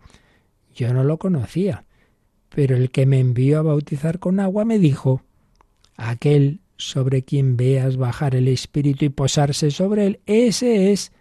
Yo 0.74 0.94
no 0.94 1.04
lo 1.04 1.18
conocía. 1.18 1.84
Pero 2.48 2.76
el 2.76 2.90
que 2.90 3.06
me 3.06 3.20
envió 3.20 3.58
a 3.58 3.62
bautizar 3.62 4.18
con 4.18 4.40
agua 4.40 4.64
me 4.64 4.78
dijo, 4.78 5.22
aquel 5.96 6.60
sobre 6.76 7.22
quien 7.22 7.56
veas 7.56 7.96
bajar 7.96 8.34
el 8.34 8.48
Espíritu 8.48 9.04
y 9.04 9.10
posarse 9.10 9.70
sobre 9.70 10.06
él, 10.06 10.20
ese 10.26 10.92
es 10.92 11.12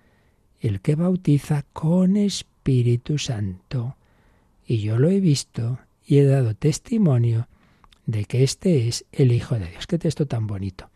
el 0.60 0.82
que 0.82 0.96
bautiza 0.96 1.66
con 1.74 2.16
Espíritu 2.16 3.18
Santo. 3.18 3.98
Y 4.66 4.80
yo 4.80 4.98
lo 4.98 5.10
he 5.10 5.20
visto 5.20 5.80
y 6.10 6.18
he 6.18 6.26
dado 6.26 6.56
testimonio 6.56 7.48
de 8.08 8.26
que 8.26 8.44
este 8.44 8.88
es 8.88 9.06
el 9.12 9.32
Hijo 9.32 9.60
de 9.60 9.68
Dios. 9.68 9.86
Qué 9.86 10.00
texto 10.00 10.26
tan 10.26 10.48
bonito. 10.48 10.90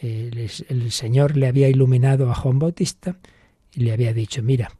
El, 0.00 0.90
Señor 0.90 1.36
le 1.36 1.48
había 1.48 1.68
iluminado 1.68 2.30
a 2.30 2.34
Juan 2.34 2.58
Bautista 2.58 3.18
y 3.74 3.80
le 3.80 3.92
había 3.92 4.14
dicho, 4.14 4.42
mira, 4.42 4.72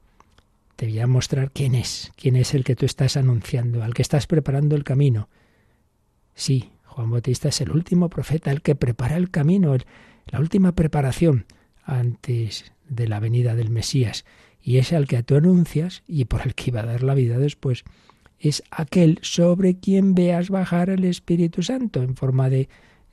te 0.75 0.87
voy 0.87 0.99
a 1.01 1.07
mostrar 1.07 1.51
quién 1.51 1.75
es, 1.75 2.13
quién 2.17 2.37
es 2.37 2.55
el 2.55 2.65
que 2.65 2.75
tú 2.75 2.87
estás 2.87 3.19
anunciando, 3.19 3.85
al 3.85 3.93
que 3.93 4.01
estás 4.01 4.27
preparando 4.27 4.75
el 4.75 4.85
camino. 4.85 5.29
Sí, 6.35 6.71
Juan 6.87 7.11
Bautista 7.11 7.51
es 7.51 7.61
el 7.61 7.73
último 7.73 8.09
profeta, 8.09 8.51
el 8.53 8.63
que 8.63 8.75
prepara 8.75 9.19
el 9.19 9.31
camino, 9.31 9.77
la 10.29 10.41
última 10.41 10.73
preparación 10.73 11.45
antes 11.85 12.73
de 12.89 13.07
la 13.07 13.21
venida 13.21 13.55
del 13.55 13.69
Mesías. 13.69 14.25
Y 14.63 14.79
es 14.79 14.95
al 14.95 15.07
que 15.07 15.23
tú 15.23 15.37
anuncias 15.37 16.05
y 16.07 16.25
por 16.25 16.41
el 16.41 16.55
que 16.55 16.71
iba 16.71 16.81
a 16.81 16.87
dar 16.87 17.03
la 17.03 17.13
vida 17.13 17.37
después. 17.37 17.85
Es 18.43 18.65
aquel 18.73 19.21
sobre 19.23 19.77
quien 19.79 20.17
veas 20.17 20.51
bajar 20.51 20.91
el 20.91 21.05
Espíritu 21.05 21.63
Santo 21.63 22.03
en 22.03 22.17
forma 22.17 22.51
de 22.51 22.69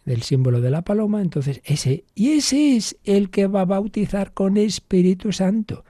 del 0.09 0.23
símbolo 0.23 0.59
de 0.59 0.71
la 0.71 0.81
paloma, 0.81 1.21
entonces 1.21 1.61
ese, 1.63 2.03
y 2.15 2.31
ese 2.31 2.75
es 2.75 2.97
el 3.03 3.29
que 3.29 3.45
va 3.45 3.61
a 3.61 3.65
bautizar 3.65 4.33
con 4.33 4.57
Espíritu 4.57 5.31
Santo. 5.31 5.85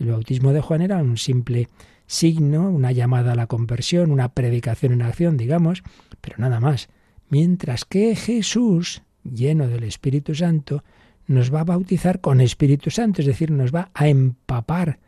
El 0.00 0.08
bautismo 0.08 0.52
de 0.52 0.60
Juan 0.60 0.82
era 0.82 0.96
un 0.96 1.16
simple 1.16 1.68
signo, 2.06 2.68
una 2.68 2.90
llamada 2.90 3.32
a 3.32 3.36
la 3.36 3.46
conversión, 3.46 4.10
una 4.10 4.30
predicación 4.30 4.94
en 4.94 5.02
acción, 5.02 5.36
digamos, 5.36 5.84
pero 6.20 6.38
nada 6.38 6.58
más. 6.58 6.88
Mientras 7.28 7.84
que 7.84 8.16
Jesús, 8.16 9.02
lleno 9.22 9.68
del 9.68 9.84
Espíritu 9.84 10.34
Santo, 10.34 10.82
nos 11.28 11.54
va 11.54 11.60
a 11.60 11.64
bautizar 11.64 12.20
con 12.20 12.40
Espíritu 12.40 12.90
Santo, 12.90 13.20
es 13.20 13.28
decir, 13.28 13.52
nos 13.52 13.72
va 13.72 13.90
a 13.94 14.08
empapar 14.08 14.98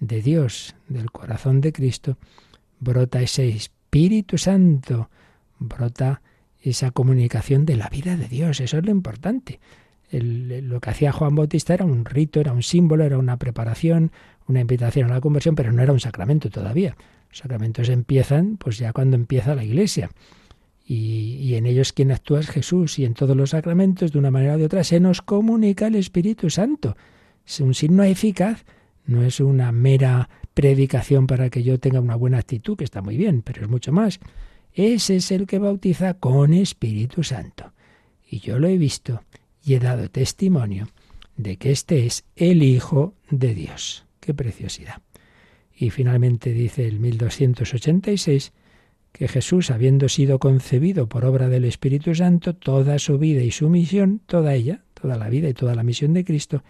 de 0.00 0.20
Dios, 0.20 0.76
del 0.88 1.10
corazón 1.10 1.62
de 1.62 1.72
Cristo, 1.72 2.18
brota 2.82 3.22
ese 3.22 3.48
Espíritu 3.48 4.38
Santo, 4.38 5.08
brota 5.58 6.20
esa 6.60 6.90
comunicación 6.90 7.64
de 7.64 7.76
la 7.76 7.88
vida 7.88 8.16
de 8.16 8.28
Dios. 8.28 8.60
Eso 8.60 8.78
es 8.78 8.84
lo 8.84 8.90
importante. 8.90 9.60
lo 10.10 10.80
que 10.80 10.90
hacía 10.90 11.12
Juan 11.12 11.34
Bautista 11.34 11.74
era 11.74 11.84
un 11.84 12.04
rito, 12.04 12.40
era 12.40 12.52
un 12.52 12.62
símbolo, 12.62 13.04
era 13.04 13.18
una 13.18 13.38
preparación, 13.38 14.12
una 14.46 14.60
invitación 14.60 15.10
a 15.10 15.14
la 15.14 15.20
conversión, 15.20 15.54
pero 15.54 15.72
no 15.72 15.82
era 15.82 15.92
un 15.92 16.00
sacramento 16.00 16.50
todavía. 16.50 16.96
Los 17.30 17.38
sacramentos 17.38 17.88
empiezan 17.88 18.56
pues 18.56 18.78
ya 18.78 18.92
cuando 18.92 19.16
empieza 19.16 19.54
la 19.54 19.64
iglesia. 19.64 20.10
Y, 20.84 21.36
y, 21.40 21.54
en 21.54 21.66
ellos 21.66 21.92
quien 21.92 22.10
actúa 22.10 22.40
es 22.40 22.50
Jesús. 22.50 22.98
Y 22.98 23.04
en 23.04 23.14
todos 23.14 23.36
los 23.36 23.50
sacramentos, 23.50 24.12
de 24.12 24.18
una 24.18 24.32
manera 24.32 24.54
o 24.54 24.58
de 24.58 24.64
otra, 24.64 24.82
se 24.82 24.98
nos 24.98 25.22
comunica 25.22 25.86
el 25.86 25.94
Espíritu 25.94 26.50
Santo. 26.50 26.96
Es 27.46 27.60
un 27.60 27.72
signo 27.72 28.02
eficaz, 28.02 28.64
no 29.06 29.22
es 29.22 29.38
una 29.38 29.70
mera 29.70 30.28
predicación 30.54 31.26
para 31.26 31.50
que 31.50 31.62
yo 31.62 31.78
tenga 31.78 32.00
una 32.00 32.16
buena 32.16 32.38
actitud, 32.38 32.76
que 32.76 32.84
está 32.84 33.02
muy 33.02 33.16
bien, 33.16 33.42
pero 33.42 33.62
es 33.62 33.68
mucho 33.68 33.92
más. 33.92 34.20
Ese 34.74 35.16
es 35.16 35.30
el 35.30 35.46
que 35.46 35.58
bautiza 35.58 36.14
con 36.14 36.54
Espíritu 36.54 37.22
Santo. 37.22 37.72
Y 38.28 38.40
yo 38.40 38.58
lo 38.58 38.68
he 38.68 38.78
visto 38.78 39.22
y 39.64 39.74
he 39.74 39.78
dado 39.78 40.08
testimonio 40.10 40.88
de 41.36 41.56
que 41.56 41.70
este 41.70 42.06
es 42.06 42.24
el 42.36 42.62
Hijo 42.62 43.14
de 43.30 43.54
Dios. 43.54 44.06
¡Qué 44.20 44.34
preciosidad! 44.34 45.02
Y 45.74 45.90
finalmente 45.90 46.52
dice 46.52 46.86
el 46.86 47.00
1286 47.00 48.52
que 49.12 49.28
Jesús, 49.28 49.70
habiendo 49.70 50.08
sido 50.08 50.38
concebido 50.38 51.08
por 51.08 51.24
obra 51.24 51.48
del 51.48 51.64
Espíritu 51.64 52.14
Santo, 52.14 52.54
toda 52.54 52.98
su 52.98 53.18
vida 53.18 53.42
y 53.42 53.50
su 53.50 53.68
misión, 53.68 54.22
toda 54.26 54.54
ella, 54.54 54.84
toda 54.94 55.18
la 55.18 55.28
vida 55.28 55.48
y 55.48 55.54
toda 55.54 55.74
la 55.74 55.82
misión 55.82 56.14
de 56.14 56.24
Cristo, 56.24 56.62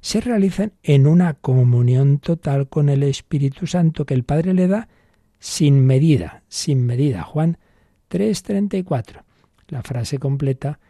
se 0.00 0.20
realizan 0.20 0.72
en 0.82 1.06
una 1.06 1.34
comunión 1.34 2.18
total 2.18 2.68
con 2.68 2.88
el 2.88 3.02
Espíritu 3.02 3.66
Santo 3.66 4.06
que 4.06 4.14
el 4.14 4.24
Padre 4.24 4.54
le 4.54 4.66
da 4.66 4.88
sin 5.38 5.84
medida, 5.86 6.42
sin 6.48 6.86
medida. 6.86 7.22
Juan 7.22 7.58
3:34. 8.08 9.24
La 9.68 9.82
frase 9.82 10.18
completa 10.18 10.80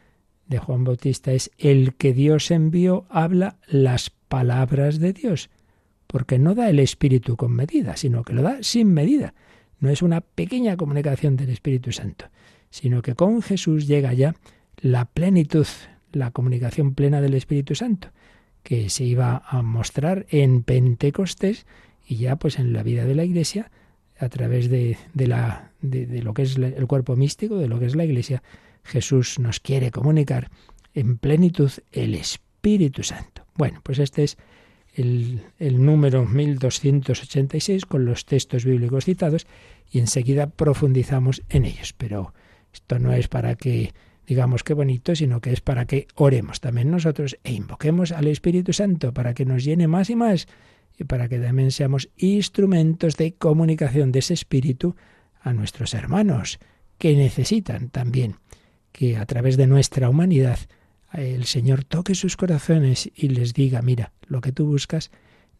de 0.46 0.58
Juan 0.58 0.84
Bautista 0.84 1.32
es, 1.32 1.50
el 1.58 1.94
que 1.94 2.12
Dios 2.12 2.50
envió 2.50 3.06
habla 3.08 3.58
las 3.68 4.10
palabras 4.10 4.98
de 4.98 5.12
Dios, 5.12 5.48
porque 6.06 6.38
no 6.38 6.54
da 6.54 6.68
el 6.68 6.80
Espíritu 6.80 7.36
con 7.36 7.52
medida, 7.52 7.96
sino 7.96 8.24
que 8.24 8.32
lo 8.32 8.42
da 8.42 8.58
sin 8.62 8.92
medida. 8.92 9.34
No 9.78 9.90
es 9.90 10.02
una 10.02 10.20
pequeña 10.20 10.76
comunicación 10.76 11.36
del 11.36 11.50
Espíritu 11.50 11.92
Santo, 11.92 12.26
sino 12.68 13.00
que 13.00 13.14
con 13.14 13.42
Jesús 13.42 13.86
llega 13.86 14.12
ya 14.12 14.34
la 14.78 15.04
plenitud, 15.04 15.66
la 16.12 16.32
comunicación 16.32 16.94
plena 16.94 17.20
del 17.20 17.34
Espíritu 17.34 17.74
Santo, 17.74 18.08
que 18.62 18.90
se 18.90 19.04
iba 19.04 19.42
a 19.46 19.62
mostrar 19.62 20.26
en 20.30 20.62
Pentecostés 20.62 21.66
y 22.06 22.16
ya 22.16 22.36
pues 22.36 22.58
en 22.58 22.72
la 22.72 22.82
vida 22.82 23.04
de 23.04 23.14
la 23.14 23.24
Iglesia 23.24 23.70
a 24.18 24.28
través 24.28 24.68
de, 24.68 24.98
la, 25.14 25.70
de, 25.80 26.22
lo 26.22 26.34
que 26.34 26.42
es 26.42 26.56
el 26.56 26.86
cuerpo 26.86 27.16
místico, 27.16 27.56
de 27.56 27.68
lo 27.68 27.78
que 27.78 27.86
es 27.86 27.96
la 27.96 28.04
Iglesia, 28.04 28.42
Jesús 28.84 29.38
nos 29.38 29.60
quiere 29.60 29.90
comunicar 29.90 30.50
en 30.94 31.16
plenitud 31.16 31.70
el 31.92 32.14
Espíritu 32.14 33.02
Santo. 33.02 33.46
Bueno, 33.56 33.80
pues 33.82 33.98
este 33.98 34.24
es 34.24 34.36
el, 34.94 35.42
el 35.58 35.84
número 35.84 36.26
1286 36.26 37.86
con 37.86 38.04
los 38.04 38.26
textos 38.26 38.64
bíblicos 38.64 39.06
citados 39.06 39.46
y 39.90 40.00
enseguida 40.00 40.48
profundizamos 40.48 41.42
en 41.48 41.64
ellos. 41.64 41.94
Pero 41.94 42.34
esto 42.72 42.98
no 42.98 43.12
es 43.12 43.28
para 43.28 43.54
que 43.54 43.92
digamos 44.30 44.62
qué 44.62 44.74
bonito, 44.74 45.16
sino 45.16 45.40
que 45.40 45.52
es 45.52 45.60
para 45.60 45.86
que 45.86 46.06
oremos 46.14 46.60
también 46.60 46.88
nosotros 46.88 47.36
e 47.42 47.52
invoquemos 47.52 48.12
al 48.12 48.28
Espíritu 48.28 48.72
Santo 48.72 49.12
para 49.12 49.34
que 49.34 49.44
nos 49.44 49.64
llene 49.64 49.88
más 49.88 50.08
y 50.08 50.14
más 50.14 50.46
y 50.96 51.02
para 51.02 51.28
que 51.28 51.40
también 51.40 51.72
seamos 51.72 52.10
instrumentos 52.16 53.16
de 53.16 53.32
comunicación 53.32 54.12
de 54.12 54.20
ese 54.20 54.34
espíritu 54.34 54.94
a 55.42 55.52
nuestros 55.52 55.94
hermanos, 55.94 56.60
que 56.96 57.16
necesitan 57.16 57.88
también 57.88 58.36
que 58.92 59.16
a 59.16 59.26
través 59.26 59.56
de 59.56 59.66
nuestra 59.66 60.08
humanidad 60.08 60.60
el 61.12 61.44
Señor 61.46 61.82
toque 61.82 62.14
sus 62.14 62.36
corazones 62.36 63.10
y 63.16 63.30
les 63.30 63.52
diga, 63.52 63.82
mira, 63.82 64.12
lo 64.28 64.40
que 64.40 64.52
tú 64.52 64.64
buscas 64.64 65.10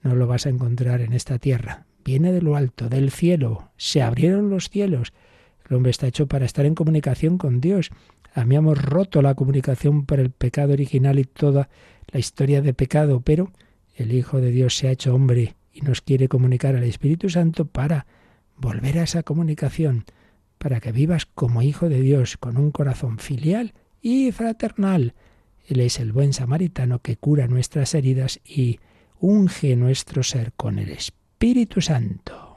no 0.00 0.14
lo 0.14 0.28
vas 0.28 0.46
a 0.46 0.50
encontrar 0.50 1.00
en 1.00 1.12
esta 1.12 1.40
tierra, 1.40 1.86
viene 2.04 2.30
de 2.30 2.40
lo 2.40 2.54
alto, 2.54 2.88
del 2.88 3.10
cielo, 3.10 3.72
se 3.76 4.00
abrieron 4.00 4.48
los 4.48 4.68
cielos, 4.68 5.12
el 5.68 5.74
hombre 5.74 5.90
está 5.90 6.06
hecho 6.06 6.28
para 6.28 6.44
estar 6.44 6.66
en 6.66 6.76
comunicación 6.76 7.36
con 7.36 7.60
Dios, 7.60 7.90
hemos 8.34 8.82
roto 8.82 9.22
la 9.22 9.34
comunicación 9.34 10.06
por 10.06 10.20
el 10.20 10.30
pecado 10.30 10.72
original 10.72 11.18
y 11.18 11.24
toda 11.24 11.68
la 12.08 12.20
historia 12.20 12.62
de 12.62 12.74
pecado, 12.74 13.20
pero 13.20 13.52
el 13.94 14.12
Hijo 14.12 14.40
de 14.40 14.50
Dios 14.50 14.76
se 14.76 14.88
ha 14.88 14.92
hecho 14.92 15.14
hombre 15.14 15.54
y 15.72 15.82
nos 15.82 16.00
quiere 16.00 16.28
comunicar 16.28 16.76
al 16.76 16.84
Espíritu 16.84 17.28
Santo 17.28 17.66
para 17.66 18.06
volver 18.56 18.98
a 18.98 19.04
esa 19.04 19.22
comunicación, 19.22 20.04
para 20.58 20.80
que 20.80 20.92
vivas 20.92 21.26
como 21.26 21.62
Hijo 21.62 21.88
de 21.88 22.00
Dios, 22.00 22.36
con 22.36 22.56
un 22.56 22.70
corazón 22.70 23.18
filial 23.18 23.74
y 24.02 24.32
fraternal. 24.32 25.14
Él 25.66 25.80
es 25.80 26.00
el 26.00 26.12
buen 26.12 26.32
samaritano 26.32 27.00
que 27.00 27.16
cura 27.16 27.46
nuestras 27.46 27.94
heridas 27.94 28.40
y 28.44 28.80
unge 29.20 29.76
nuestro 29.76 30.22
ser 30.22 30.52
con 30.52 30.78
el 30.78 30.90
Espíritu 30.90 31.80
Santo. 31.80 32.49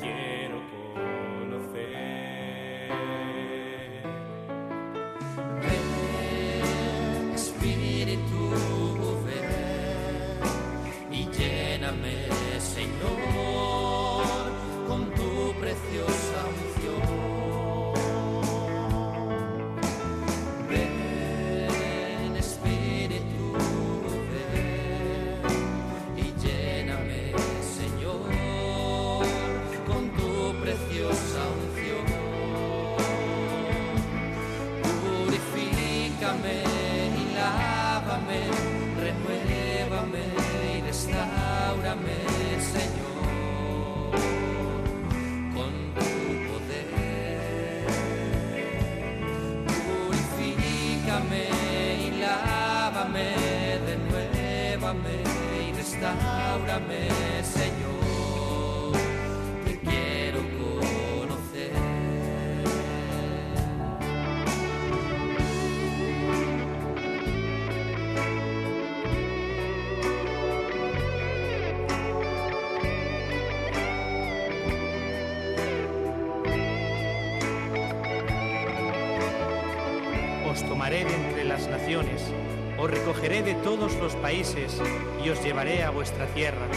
Te 0.00 0.27
os 83.18 83.24
recogeré 83.24 83.42
de 83.42 83.54
todos 83.64 83.96
los 83.96 84.14
países 84.14 84.80
y 85.24 85.28
os 85.28 85.42
llevaré 85.42 85.82
a 85.82 85.90
vuestra 85.90 86.26
tierra. 86.26 86.68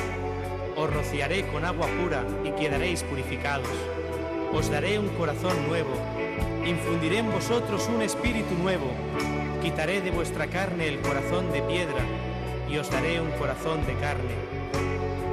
Os 0.75 0.91
rociaré 0.91 1.45
con 1.45 1.63
agua 1.63 1.85
pura 2.01 2.25
y 2.43 2.49
quedaréis 2.59 3.03
purificados. 3.03 3.69
Os 4.51 4.71
daré 4.71 4.97
un 4.97 5.09
corazón 5.09 5.53
nuevo, 5.67 5.91
infundiré 6.65 7.19
en 7.19 7.31
vosotros 7.31 7.87
un 7.93 8.01
espíritu 8.01 8.55
nuevo. 8.55 8.87
Quitaré 9.61 10.01
de 10.01 10.09
vuestra 10.09 10.47
carne 10.47 10.87
el 10.87 10.99
corazón 11.01 11.51
de 11.51 11.61
piedra 11.61 12.01
y 12.67 12.79
os 12.79 12.89
daré 12.89 13.21
un 13.21 13.29
corazón 13.33 13.85
de 13.85 13.93
carne. 13.97 14.33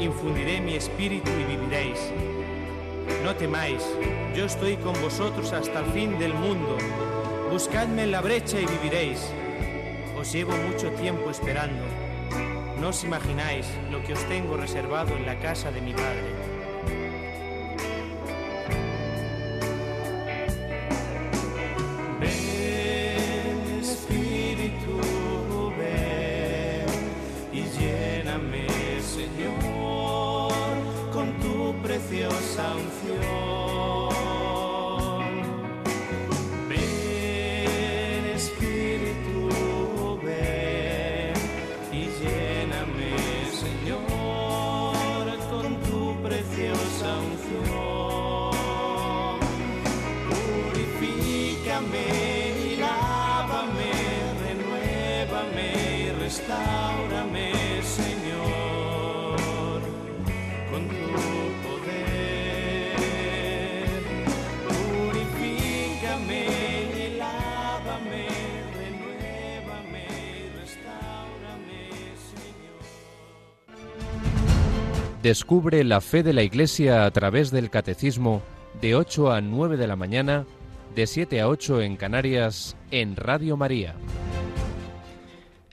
Infundiré 0.01 0.61
mi 0.61 0.75
espíritu 0.75 1.31
y 1.41 1.57
viviréis. 1.57 2.13
No 3.25 3.35
temáis, 3.35 3.83
yo 4.37 4.45
estoy 4.45 4.77
con 4.77 4.93
vosotros 5.01 5.55
hasta 5.55 5.81
el 5.81 5.87
fin 5.87 6.19
del 6.19 6.35
mundo. 6.35 6.77
Buscadme 7.51 8.03
en 8.03 8.11
la 8.11 8.21
brecha 8.21 8.61
y 8.61 8.67
viviréis. 8.67 9.33
Os 10.19 10.33
llevo 10.33 10.53
mucho 10.57 10.91
tiempo 10.93 11.31
esperando. 11.31 11.85
No 12.81 12.89
os 12.89 13.05
imagináis 13.05 13.67
lo 13.93 14.03
que 14.03 14.15
os 14.15 14.25
tengo 14.29 14.57
reservado 14.57 15.17
en 15.17 15.25
la 15.25 15.39
casa 15.39 15.71
de 15.71 15.81
mi 15.81 15.93
Padre. 15.93 16.48
Descubre 75.29 75.85
la 75.85 76.01
fe 76.01 76.23
de 76.23 76.33
la 76.33 76.43
Iglesia 76.43 77.05
a 77.05 77.11
través 77.11 77.51
del 77.51 77.69
Catecismo 77.69 78.41
de 78.81 78.95
8 78.95 79.31
a 79.31 79.43
9 79.43 79.77
de 79.77 79.87
la 79.87 79.95
mañana, 79.95 80.47
de 80.97 81.07
7 81.07 81.43
a 81.43 81.49
8 81.49 81.83
en 81.83 81.97
Canarias, 81.97 82.79
en 82.91 83.15
Radio 83.15 83.59
María. 83.59 83.95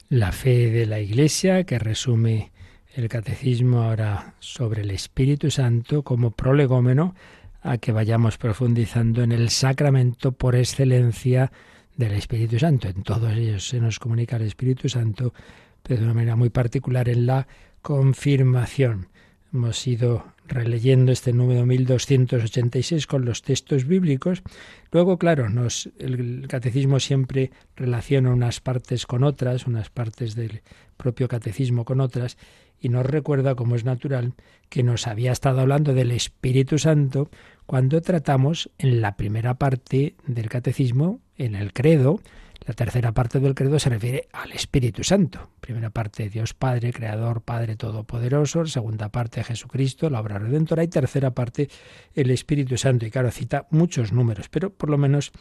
La 0.10 0.34
fe 0.34 0.70
de 0.72 0.86
la 0.86 1.00
Iglesia, 1.00 1.64
que 1.64 1.80
resume 1.80 2.52
el 2.96 3.08
catecismo 3.08 3.84
ahora 3.84 4.36
sobre 4.40 4.82
el 4.82 4.92
Espíritu 4.92 5.50
Santo 5.50 6.04
como 6.04 6.32
prolegómeno 6.32 7.16
a 7.62 7.78
que 7.78 7.94
vayamos 7.94 8.38
profundizando 8.38 9.24
en 9.24 9.32
el 9.32 9.50
sacramento 9.52 10.34
por 10.34 10.58
excelencia 10.58 11.54
del 11.96 12.12
Espíritu 12.12 12.60
Santo. 12.60 12.90
En 12.90 13.04
todos 13.04 13.32
ellos 13.32 13.70
se 13.70 13.80
nos 13.80 14.00
comunica 14.00 14.36
el 14.36 14.42
Espíritu 14.42 14.90
Santo, 14.90 15.34
pero 15.82 16.02
de 16.02 16.06
una 16.08 16.14
manera 16.14 16.36
muy 16.36 16.50
particular 16.50 17.08
en 17.08 17.26
la 17.26 17.48
confirmación. 17.82 19.15
Hemos 19.56 19.88
ido 19.88 20.26
releyendo 20.50 21.14
este 21.14 21.32
número 21.32 21.66
1286 21.66 23.08
con 23.08 23.24
los 23.24 23.42
textos 23.42 23.86
bíblicos. 23.86 24.44
Luego, 24.92 25.18
claro, 25.18 25.48
nos, 25.48 25.90
el 25.98 26.46
catecismo 26.50 27.00
siempre 27.00 27.52
relaciona 27.78 28.34
unas 28.34 28.60
partes 28.60 29.06
con 29.06 29.24
otras, 29.24 29.66
unas 29.66 29.90
partes 29.90 30.36
del 30.36 30.62
propio 30.98 31.30
catecismo 31.30 31.86
con 31.86 32.02
otras, 32.02 32.38
y 32.82 32.90
nos 32.90 33.06
recuerda, 33.06 33.56
como 33.56 33.78
es 33.78 33.86
natural, 33.86 34.34
que 34.68 34.84
nos 34.84 35.08
había 35.08 35.32
estado 35.32 35.62
hablando 35.62 35.94
del 35.94 36.12
Espíritu 36.12 36.78
Santo 36.78 37.30
cuando 37.66 38.02
tratamos 38.02 38.70
en 38.78 39.00
la 39.00 39.16
primera 39.16 39.54
parte 39.54 40.16
del 40.28 40.50
catecismo, 40.50 41.22
en 41.38 41.56
el 41.56 41.72
credo, 41.72 42.20
la 42.66 42.74
tercera 42.74 43.12
parte 43.12 43.40
del 43.40 43.54
credo 43.54 43.78
se 43.78 43.90
refiere 43.90 44.28
al 44.34 44.52
Espíritu 44.52 45.04
Santo. 45.04 45.52
Primera 45.62 45.92
parte, 45.92 46.30
Dios 46.30 46.56
Padre, 46.56 46.92
Creador, 46.92 47.42
Padre 47.42 47.76
Todopoderoso. 47.76 48.66
Segunda 48.66 49.10
parte, 49.10 49.44
Jesucristo, 49.44 50.10
la 50.10 50.20
obra 50.20 50.40
redentora. 50.40 50.84
Y 50.84 50.88
tercera 50.88 51.30
parte, 51.32 51.70
el 52.16 52.32
Espíritu 52.32 52.76
Santo. 52.78 53.06
Y 53.06 53.12
claro, 53.12 53.30
cita 53.30 53.68
muchos 53.70 54.12
números, 54.12 54.50
pero 54.50 54.72
por 54.72 54.90
lo 54.90 54.98
menos 54.98 55.32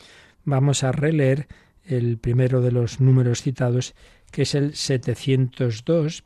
vamos 0.45 0.85
a 0.85 0.93
releer 0.93 1.49
el 1.85 2.19
primero 2.19 2.61
de 2.61 2.73
los 2.73 3.01
números 3.01 3.41
citados, 3.41 3.95
que 4.31 4.43
es 4.43 4.55
el 4.55 4.75
702, 4.75 6.25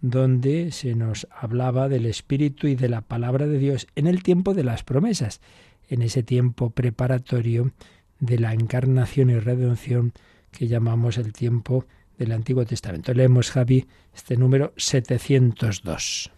donde 0.00 0.70
se 0.70 0.94
nos 0.94 1.26
hablaba 1.32 1.88
del 1.88 2.06
Espíritu 2.06 2.68
y 2.68 2.76
de 2.76 2.88
la 2.88 3.00
palabra 3.00 3.48
de 3.48 3.58
Dios 3.58 3.88
en 3.96 4.06
el 4.06 4.22
tiempo 4.22 4.54
de 4.54 4.62
las 4.62 4.84
promesas, 4.84 5.40
en 5.88 6.02
ese 6.02 6.22
tiempo 6.22 6.70
preparatorio 6.70 7.72
de 8.20 8.38
la 8.38 8.52
encarnación 8.52 9.30
y 9.30 9.38
redención 9.38 10.12
que 10.56 10.68
llamamos 10.68 11.18
el 11.18 11.34
tiempo 11.34 11.84
del 12.16 12.32
Antiguo 12.32 12.64
Testamento. 12.64 13.12
Leemos, 13.12 13.50
Javi, 13.50 13.86
este 14.14 14.38
número 14.38 14.72
702. 14.78 16.30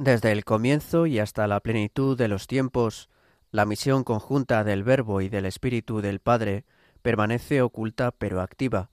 Desde 0.00 0.32
el 0.32 0.44
comienzo 0.44 1.06
y 1.06 1.20
hasta 1.20 1.46
la 1.46 1.60
plenitud 1.60 2.18
de 2.18 2.26
los 2.26 2.48
tiempos, 2.48 3.08
la 3.52 3.66
misión 3.66 4.02
conjunta 4.02 4.64
del 4.64 4.82
Verbo 4.82 5.20
y 5.20 5.28
del 5.28 5.46
Espíritu 5.46 6.00
del 6.00 6.18
Padre 6.18 6.64
permanece 7.00 7.62
oculta 7.62 8.10
pero 8.10 8.40
activa. 8.40 8.90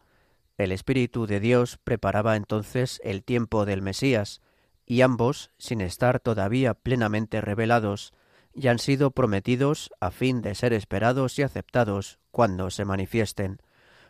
El 0.60 0.72
Espíritu 0.72 1.26
de 1.26 1.40
Dios 1.40 1.80
preparaba 1.84 2.36
entonces 2.36 3.02
el 3.04 3.24
tiempo 3.24 3.66
del 3.66 3.82
Mesías, 3.82 4.42
y 4.86 5.02
ambos, 5.02 5.50
sin 5.58 5.82
estar 5.82 6.20
todavía 6.20 6.76
plenamente 6.76 7.42
revelados, 7.42 8.14
ya 8.54 8.72
han 8.72 8.80
sido 8.80 9.10
prometidos 9.12 9.90
a 10.00 10.12
fin 10.12 10.42
de 10.42 10.54
ser 10.54 10.74
esperados 10.74 11.40
y 11.40 11.42
aceptados 11.42 12.20
cuando 12.32 12.70
se 12.70 12.86
manifiesten. 12.86 13.60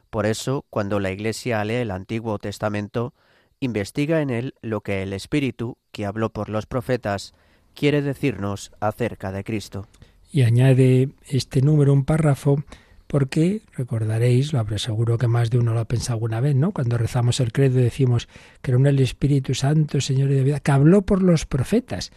Por 0.10 0.26
eso, 0.26 0.66
cuando 0.70 1.00
la 1.00 1.12
Iglesia 1.12 1.64
lee 1.64 1.76
el 1.76 1.92
Antiguo 1.92 2.38
Testamento, 2.40 3.14
investiga 3.60 4.22
en 4.22 4.30
él 4.30 4.54
lo 4.62 4.82
que 4.82 5.04
el 5.04 5.14
Espíritu, 5.14 5.78
que 5.92 6.06
habló 6.06 6.30
por 6.30 6.50
los 6.50 6.66
profetas, 6.66 7.34
quiere 7.74 8.02
decirnos 8.02 8.72
acerca 8.80 9.32
de 9.32 9.44
Cristo. 9.44 9.88
Y 10.32 10.44
añade 10.44 11.10
este 11.28 11.62
número 11.62 11.94
un 11.94 12.06
párrafo 12.06 12.64
porque 13.08 13.62
recordaréis, 13.74 14.52
lo 14.52 14.60
habré 14.60 14.80
seguro 14.80 15.18
que 15.18 15.28
más 15.28 15.50
de 15.50 15.58
uno 15.58 15.74
lo 15.74 15.80
ha 15.80 15.86
pensado 15.86 16.16
alguna 16.16 16.42
vez, 16.42 16.56
¿no? 16.56 16.72
Cuando 16.72 16.98
rezamos 16.98 17.40
el 17.40 17.54
credo 17.54 17.80
decimos 17.80 18.28
que 18.62 18.72
era 18.72 18.90
el 18.90 19.00
Espíritu 19.00 19.54
Santo, 19.54 20.02
Señor 20.02 20.30
de 20.30 20.44
vida, 20.44 20.60
que 20.60 20.72
habló 20.72 21.04
por 21.04 21.24
los 21.24 21.46
profetas. 21.46 22.12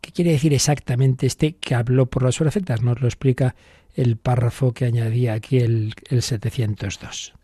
¿Qué 0.00 0.12
quiere 0.12 0.30
decir 0.30 0.54
exactamente 0.54 1.26
este 1.26 1.56
que 1.56 1.74
habló 1.74 2.06
por 2.06 2.22
los 2.22 2.38
profetas? 2.38 2.82
Nos 2.82 3.00
lo 3.00 3.08
explica 3.08 3.56
el 3.96 4.16
párrafo 4.18 4.72
que 4.72 4.84
añadía 4.84 5.32
aquí 5.32 5.58
el, 5.58 5.94
el 6.08 6.22
702. 6.22 7.34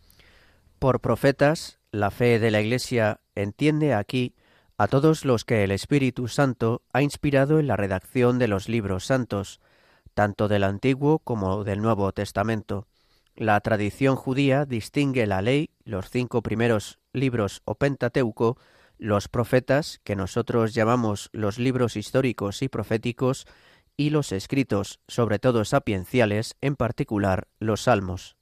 Por 0.78 1.00
profetas, 1.00 1.80
la 1.90 2.10
fe 2.10 2.38
de 2.38 2.50
la 2.50 2.60
Iglesia 2.60 3.20
entiende 3.34 3.94
aquí 3.94 4.34
a 4.76 4.86
todos 4.86 5.24
los 5.24 5.44
que 5.44 5.64
el 5.64 5.70
Espíritu 5.70 6.28
Santo 6.28 6.82
ha 6.92 7.02
inspirado 7.02 7.58
en 7.58 7.66
la 7.66 7.76
redacción 7.76 8.38
de 8.38 8.48
los 8.48 8.68
libros 8.68 9.06
santos, 9.06 9.60
tanto 10.14 10.48
del 10.48 10.64
Antiguo 10.64 11.20
como 11.20 11.64
del 11.64 11.80
Nuevo 11.80 12.12
Testamento. 12.12 12.86
La 13.34 13.58
tradición 13.60 14.16
judía 14.16 14.66
distingue 14.66 15.26
la 15.26 15.40
ley, 15.40 15.70
los 15.84 16.10
cinco 16.10 16.42
primeros 16.42 16.98
libros 17.12 17.62
o 17.64 17.76
Pentateuco, 17.76 18.58
los 18.98 19.28
profetas, 19.28 20.00
que 20.04 20.16
nosotros 20.16 20.74
llamamos 20.74 21.30
los 21.32 21.58
libros 21.58 21.96
históricos 21.96 22.62
y 22.62 22.68
proféticos, 22.68 23.46
y 24.02 24.10
los 24.10 24.32
escritos, 24.32 24.98
sobre 25.06 25.38
todo 25.38 25.64
sapienciales, 25.64 26.56
en 26.60 26.74
particular 26.74 27.46
los 27.60 27.82
salmos. 27.82 28.36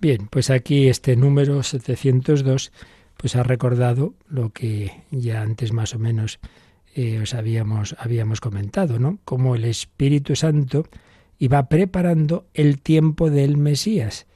Bien, 0.00 0.26
pues 0.28 0.50
aquí 0.50 0.88
este 0.88 1.14
número 1.14 1.62
702 1.62 2.72
pues 3.16 3.36
ha 3.36 3.44
recordado 3.44 4.14
lo 4.28 4.50
que 4.50 5.04
ya 5.12 5.42
antes 5.42 5.72
más 5.72 5.94
o 5.94 6.00
menos 6.00 6.40
eh, 6.96 7.20
os 7.20 7.34
habíamos, 7.34 7.94
habíamos 8.00 8.40
comentado, 8.40 8.98
¿no? 8.98 9.20
Cómo 9.24 9.54
el 9.54 9.64
Espíritu 9.64 10.34
Santo 10.34 10.88
iba 11.38 11.68
preparando 11.68 12.48
el 12.52 12.80
tiempo 12.80 13.30
del 13.30 13.58
Mesías 13.58 14.26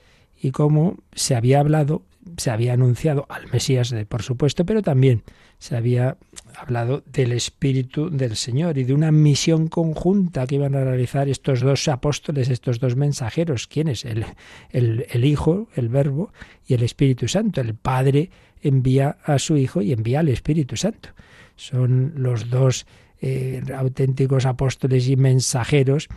y 0.40 0.52
cómo 0.52 0.98
se 1.14 1.34
había 1.34 1.58
hablado, 1.58 2.02
se 2.36 2.52
había 2.52 2.74
anunciado 2.74 3.26
al 3.28 3.50
Mesías, 3.50 3.92
por 4.08 4.22
supuesto, 4.22 4.64
pero 4.64 4.82
también 4.82 5.24
se 5.58 5.76
había 5.76 6.16
hablado 6.56 7.02
del 7.06 7.32
Espíritu 7.32 8.10
del 8.10 8.36
Señor 8.36 8.78
y 8.78 8.84
de 8.84 8.94
una 8.94 9.12
misión 9.12 9.68
conjunta 9.68 10.46
que 10.46 10.56
iban 10.56 10.74
a 10.74 10.84
realizar 10.84 11.28
estos 11.28 11.60
dos 11.60 11.88
apóstoles, 11.88 12.48
estos 12.48 12.80
dos 12.80 12.96
mensajeros. 12.96 13.66
¿Quiénes? 13.66 14.04
El, 14.04 14.26
el, 14.70 15.06
el 15.10 15.24
Hijo, 15.24 15.68
el 15.74 15.88
Verbo, 15.88 16.32
y 16.66 16.74
el 16.74 16.82
Espíritu 16.82 17.28
Santo. 17.28 17.60
El 17.60 17.74
Padre 17.74 18.30
envía 18.62 19.18
a 19.24 19.38
su 19.38 19.56
Hijo 19.56 19.82
y 19.82 19.92
envía 19.92 20.20
al 20.20 20.28
Espíritu 20.28 20.76
Santo. 20.76 21.10
Son 21.56 22.12
los 22.16 22.50
dos 22.50 22.86
eh, 23.20 23.62
auténticos 23.74 24.44
apóstoles 24.44 25.08
y 25.08 25.16
mensajeros 25.16 26.08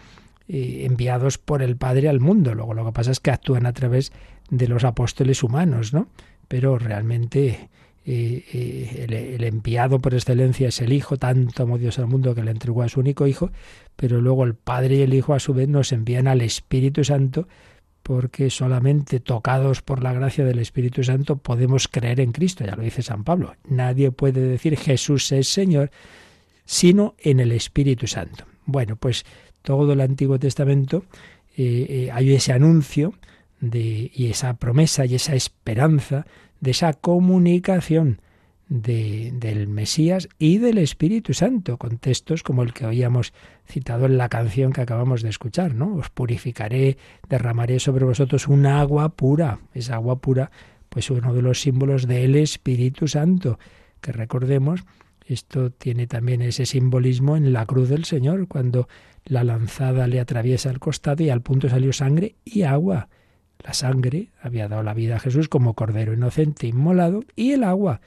eh, 0.48 0.86
enviados 0.86 1.38
por 1.38 1.62
el 1.62 1.78
Padre 1.78 2.10
al 2.10 2.20
mundo. 2.20 2.54
Luego 2.54 2.74
lo 2.74 2.86
que 2.86 2.92
pasa 2.92 3.12
es 3.12 3.20
que 3.20 3.32
actúan 3.32 3.66
a 3.66 3.74
través 3.74 4.12
de 4.50 4.68
los 4.68 4.84
apóstoles 4.84 5.44
humanos, 5.44 5.94
¿no? 5.94 6.08
Pero 6.48 6.78
realmente 6.78 7.70
el, 8.08 9.44
enviado 9.44 10.00
por 10.00 10.14
excelencia 10.14 10.70
es 10.70 10.82
el 10.82 10.94
Hijo, 10.94 11.18
tanto 11.18 11.64
amó 11.64 11.78
Dios 11.78 12.00
al 12.00 12.08
mundo 12.08 12.34
que 12.34 12.44
le 12.44 12.52
entregó 12.52 12.84
a 12.84 12.90
su 12.90 13.00
único 13.00 13.28
Hijo, 13.28 13.52
pero 13.96 14.22
luego 14.22 14.46
el 14.46 14.56
Padre 14.56 14.96
y 14.96 15.02
el 15.02 15.14
Hijo 15.14 15.34
a 15.34 15.40
su 15.40 15.54
vez 15.54 15.68
nos 15.68 15.92
envían 15.92 16.28
al 16.28 16.42
Espíritu 16.42 17.04
Santo 17.04 17.48
porque 18.04 18.50
solamente 18.50 19.20
tocados 19.20 19.82
por 19.82 20.02
la 20.02 20.14
gracia 20.14 20.46
del 20.46 20.60
Espíritu 20.60 21.04
Santo 21.04 21.36
podemos 21.36 21.90
creer 21.90 22.22
en 22.22 22.32
Cristo, 22.32 22.66
ya 22.66 22.76
lo 22.78 22.84
dice 22.84 23.02
San 23.02 23.26
Pablo. 23.26 23.56
Nadie 23.68 24.12
puede 24.12 24.40
decir 24.42 24.78
Jesús 24.78 25.32
es 25.34 25.50
Señor 25.50 25.92
sino 26.68 27.16
en 27.18 27.40
el 27.40 27.54
Espíritu 27.54 28.06
Santo. 28.06 28.46
Bueno, 28.66 28.98
pues 28.98 29.26
todo 29.64 29.94
el 29.94 30.02
Antiguo 30.02 30.38
Testamento 30.38 31.06
eh, 31.56 31.88
eh, 31.90 32.10
hay 32.14 32.34
ese 32.34 32.54
anuncio 32.54 33.14
y 33.60 34.30
esa 34.30 34.54
promesa 34.58 35.06
y 35.06 35.16
esa 35.16 35.34
esperanza 35.34 36.28
de 36.60 36.72
esa 36.72 36.94
comunicación 36.94 38.22
de, 38.70 39.32
del 39.34 39.68
Mesías 39.68 40.28
y 40.40 40.58
del 40.58 40.78
Espíritu 40.78 41.34
Santo, 41.34 41.78
con 41.78 41.98
textos 41.98 42.44
como 42.44 42.64
el 42.64 42.74
que 42.74 42.86
habíamos 42.86 43.34
citado 43.66 44.06
en 44.06 44.18
la 44.18 44.30
canción 44.30 44.74
que 44.74 44.82
acabamos 44.82 45.22
de 45.22 45.30
escuchar, 45.30 45.74
¿no? 45.74 45.96
Os 45.96 46.10
purificaré, 46.10 46.98
derramaré 47.30 47.80
sobre 47.80 48.06
vosotros 48.06 48.48
un 48.48 48.66
agua 48.66 49.10
pura. 49.10 49.60
Esa 49.74 49.96
agua 49.96 50.20
pura, 50.20 50.52
pues 50.90 51.10
uno 51.10 51.34
de 51.34 51.42
los 51.42 51.62
símbolos 51.62 52.08
del 52.08 52.36
Espíritu 52.36 53.08
Santo, 53.08 53.58
que 54.02 54.12
recordemos, 54.12 54.84
esto 55.26 55.72
tiene 55.72 56.08
también 56.08 56.42
ese 56.42 56.66
simbolismo 56.66 57.36
en 57.38 57.54
la 57.54 57.66
cruz 57.66 57.90
del 57.90 58.06
Señor, 58.06 58.48
cuando 58.48 58.88
la 59.26 59.44
lanzada 59.44 60.08
le 60.08 60.20
atraviesa 60.20 60.70
el 60.70 60.80
costado 60.80 61.24
y 61.24 61.30
al 61.30 61.42
punto 61.42 61.70
salió 61.70 61.92
sangre 61.92 62.36
y 62.46 62.62
agua. 62.64 63.10
La 63.64 63.74
sangre 63.74 64.30
había 64.42 64.68
dado 64.68 64.84
la 64.84 64.94
vida 64.94 65.18
a 65.18 65.20
Jesús 65.20 65.50
como 65.50 65.74
cordero 65.74 66.14
inocente 66.14 66.68
inmolado 66.68 67.24
y 67.36 67.52
el 67.52 67.64
agua, 67.64 68.02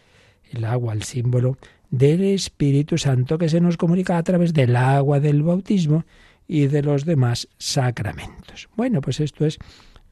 el 0.51 0.65
agua, 0.65 0.93
el 0.93 1.03
símbolo 1.03 1.59
del 1.91 2.23
Espíritu 2.23 2.99
Santo 2.99 3.37
que 3.37 3.49
se 3.49 3.61
nos 3.61 3.77
comunica 3.77 4.17
a 4.17 4.23
través 4.23 4.53
del 4.55 4.77
agua 4.77 5.21
del 5.21 5.43
bautismo 5.43 6.05
y 6.47 6.67
de 6.67 6.83
los 6.83 7.05
demás 7.05 7.49
sacramentos. 7.59 8.69
Bueno, 8.77 9.01
pues 9.01 9.21
esto 9.21 9.45
es 9.45 9.59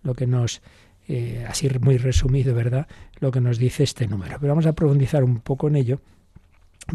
lo 0.02 0.14
que 0.14 0.26
nos, 0.26 0.62
eh, 1.08 1.44
así 1.48 1.68
muy 1.80 1.98
resumido, 1.98 2.54
¿verdad? 2.54 2.86
Lo 3.20 3.30
que 3.30 3.40
nos 3.40 3.58
dice 3.58 3.84
este 3.84 4.06
número. 4.06 4.38
Pero 4.40 4.52
vamos 4.52 4.66
a 4.66 4.72
profundizar 4.72 5.24
un 5.24 5.40
poco 5.40 5.68
en 5.68 5.76
ello, 5.76 6.00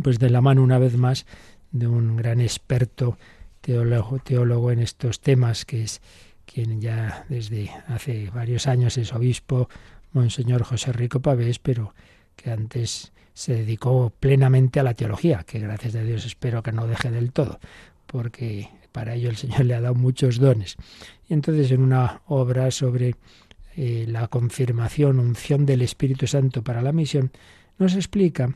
pues 0.02 0.20
de 0.20 0.30
la 0.30 0.41
mano 0.41 0.64
una 0.64 0.80
vez 0.80 0.98
más 0.98 1.26
de 1.72 1.88
un 1.88 2.16
gran 2.18 2.39
experto 2.39 3.18
teólogo, 3.62 4.20
teólogo 4.20 4.72
en 4.72 4.80
estos 4.80 5.20
temas, 5.20 5.66
que 5.66 5.84
es 5.84 6.02
quien 6.46 6.82
ya 6.82 7.26
desde 7.30 7.72
hace 7.88 8.30
varios 8.30 8.68
años 8.68 8.98
es 8.98 9.14
obispo, 9.14 9.70
Monseñor 10.12 10.64
José 10.64 10.94
Rico 10.94 11.22
Pavés, 11.22 11.60
pero 11.60 11.94
que 12.36 12.52
antes 12.52 13.12
se 13.34 13.56
dedicó 13.56 14.14
plenamente 14.20 14.80
a 14.80 14.84
la 14.84 14.94
teología, 14.94 15.44
que 15.46 15.60
gracias 15.60 15.96
a 15.96 16.04
Dios 16.04 16.26
espero 16.26 16.62
que 16.62 16.72
no 16.72 16.88
deje 16.88 17.10
del 17.10 17.32
todo, 17.32 17.60
porque 18.06 18.70
para 18.91 19.16
ello 19.16 19.30
el 19.30 19.38
Señor 19.38 19.66
le 19.66 19.74
ha 19.74 19.82
dado 19.82 19.96
muchos 19.96 20.38
dones. 20.38 20.78
Y 21.28 21.34
entonces 21.34 21.72
en 21.72 21.82
una 21.82 22.22
obra 22.28 22.70
sobre 22.72 23.16
eh, 23.76 24.06
la 24.08 24.28
confirmación, 24.28 25.20
unción 25.20 25.66
del 25.66 25.82
Espíritu 25.82 26.28
Santo 26.28 26.64
para 26.64 26.82
la 26.82 26.94
misión, 26.94 27.32
nos 27.80 27.96
explica 27.96 28.56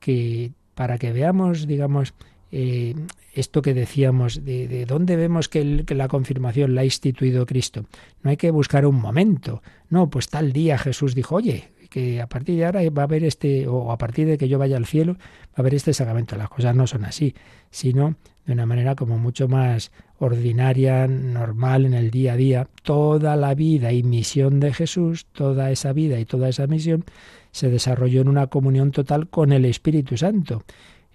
que 0.00 0.52
para 0.74 0.98
que 0.98 1.12
veamos, 1.12 1.66
digamos, 1.66 2.14
eh, 2.56 2.94
esto 3.32 3.62
que 3.62 3.74
decíamos, 3.74 4.44
de, 4.44 4.68
de 4.68 4.86
dónde 4.86 5.16
vemos 5.16 5.48
que, 5.48 5.82
que, 5.84 5.96
la 5.96 6.06
confirmación 6.06 6.76
la 6.76 6.82
ha 6.82 6.84
instituido 6.84 7.46
Cristo. 7.46 7.86
No 8.22 8.30
hay 8.30 8.36
que 8.36 8.52
buscar 8.52 8.86
un 8.86 8.94
momento. 8.94 9.60
No, 9.90 10.08
pues 10.08 10.28
tal 10.28 10.52
día 10.52 10.78
Jesús 10.78 11.16
dijo, 11.16 11.34
oye, 11.34 11.72
que 11.90 12.20
a 12.20 12.28
partir 12.28 12.56
de 12.56 12.64
ahora 12.64 12.80
va 12.90 13.02
a 13.02 13.06
haber 13.06 13.24
este, 13.24 13.66
o 13.66 13.90
a 13.90 13.98
partir 13.98 14.28
de 14.28 14.38
que 14.38 14.46
yo 14.46 14.60
vaya 14.60 14.76
al 14.76 14.86
cielo, 14.86 15.14
va 15.14 15.56
a 15.56 15.60
haber 15.62 15.74
este 15.74 15.92
sacramento. 15.92 16.36
Las 16.36 16.48
cosas 16.48 16.76
no 16.76 16.86
son 16.86 17.04
así, 17.04 17.34
sino 17.70 18.14
de 18.46 18.52
una 18.52 18.66
manera 18.66 18.94
como 18.94 19.18
mucho 19.18 19.48
más 19.48 19.90
ordinaria, 20.20 21.08
normal 21.08 21.86
en 21.86 21.94
el 21.94 22.12
día 22.12 22.34
a 22.34 22.36
día. 22.36 22.68
Toda 22.84 23.34
la 23.34 23.56
vida 23.56 23.92
y 23.92 24.04
misión 24.04 24.60
de 24.60 24.72
Jesús, 24.72 25.26
toda 25.32 25.72
esa 25.72 25.92
vida 25.92 26.20
y 26.20 26.24
toda 26.24 26.48
esa 26.48 26.68
misión 26.68 27.04
se 27.50 27.68
desarrolló 27.68 28.20
en 28.20 28.28
una 28.28 28.46
comunión 28.46 28.92
total 28.92 29.28
con 29.28 29.52
el 29.52 29.64
Espíritu 29.64 30.16
Santo. 30.16 30.62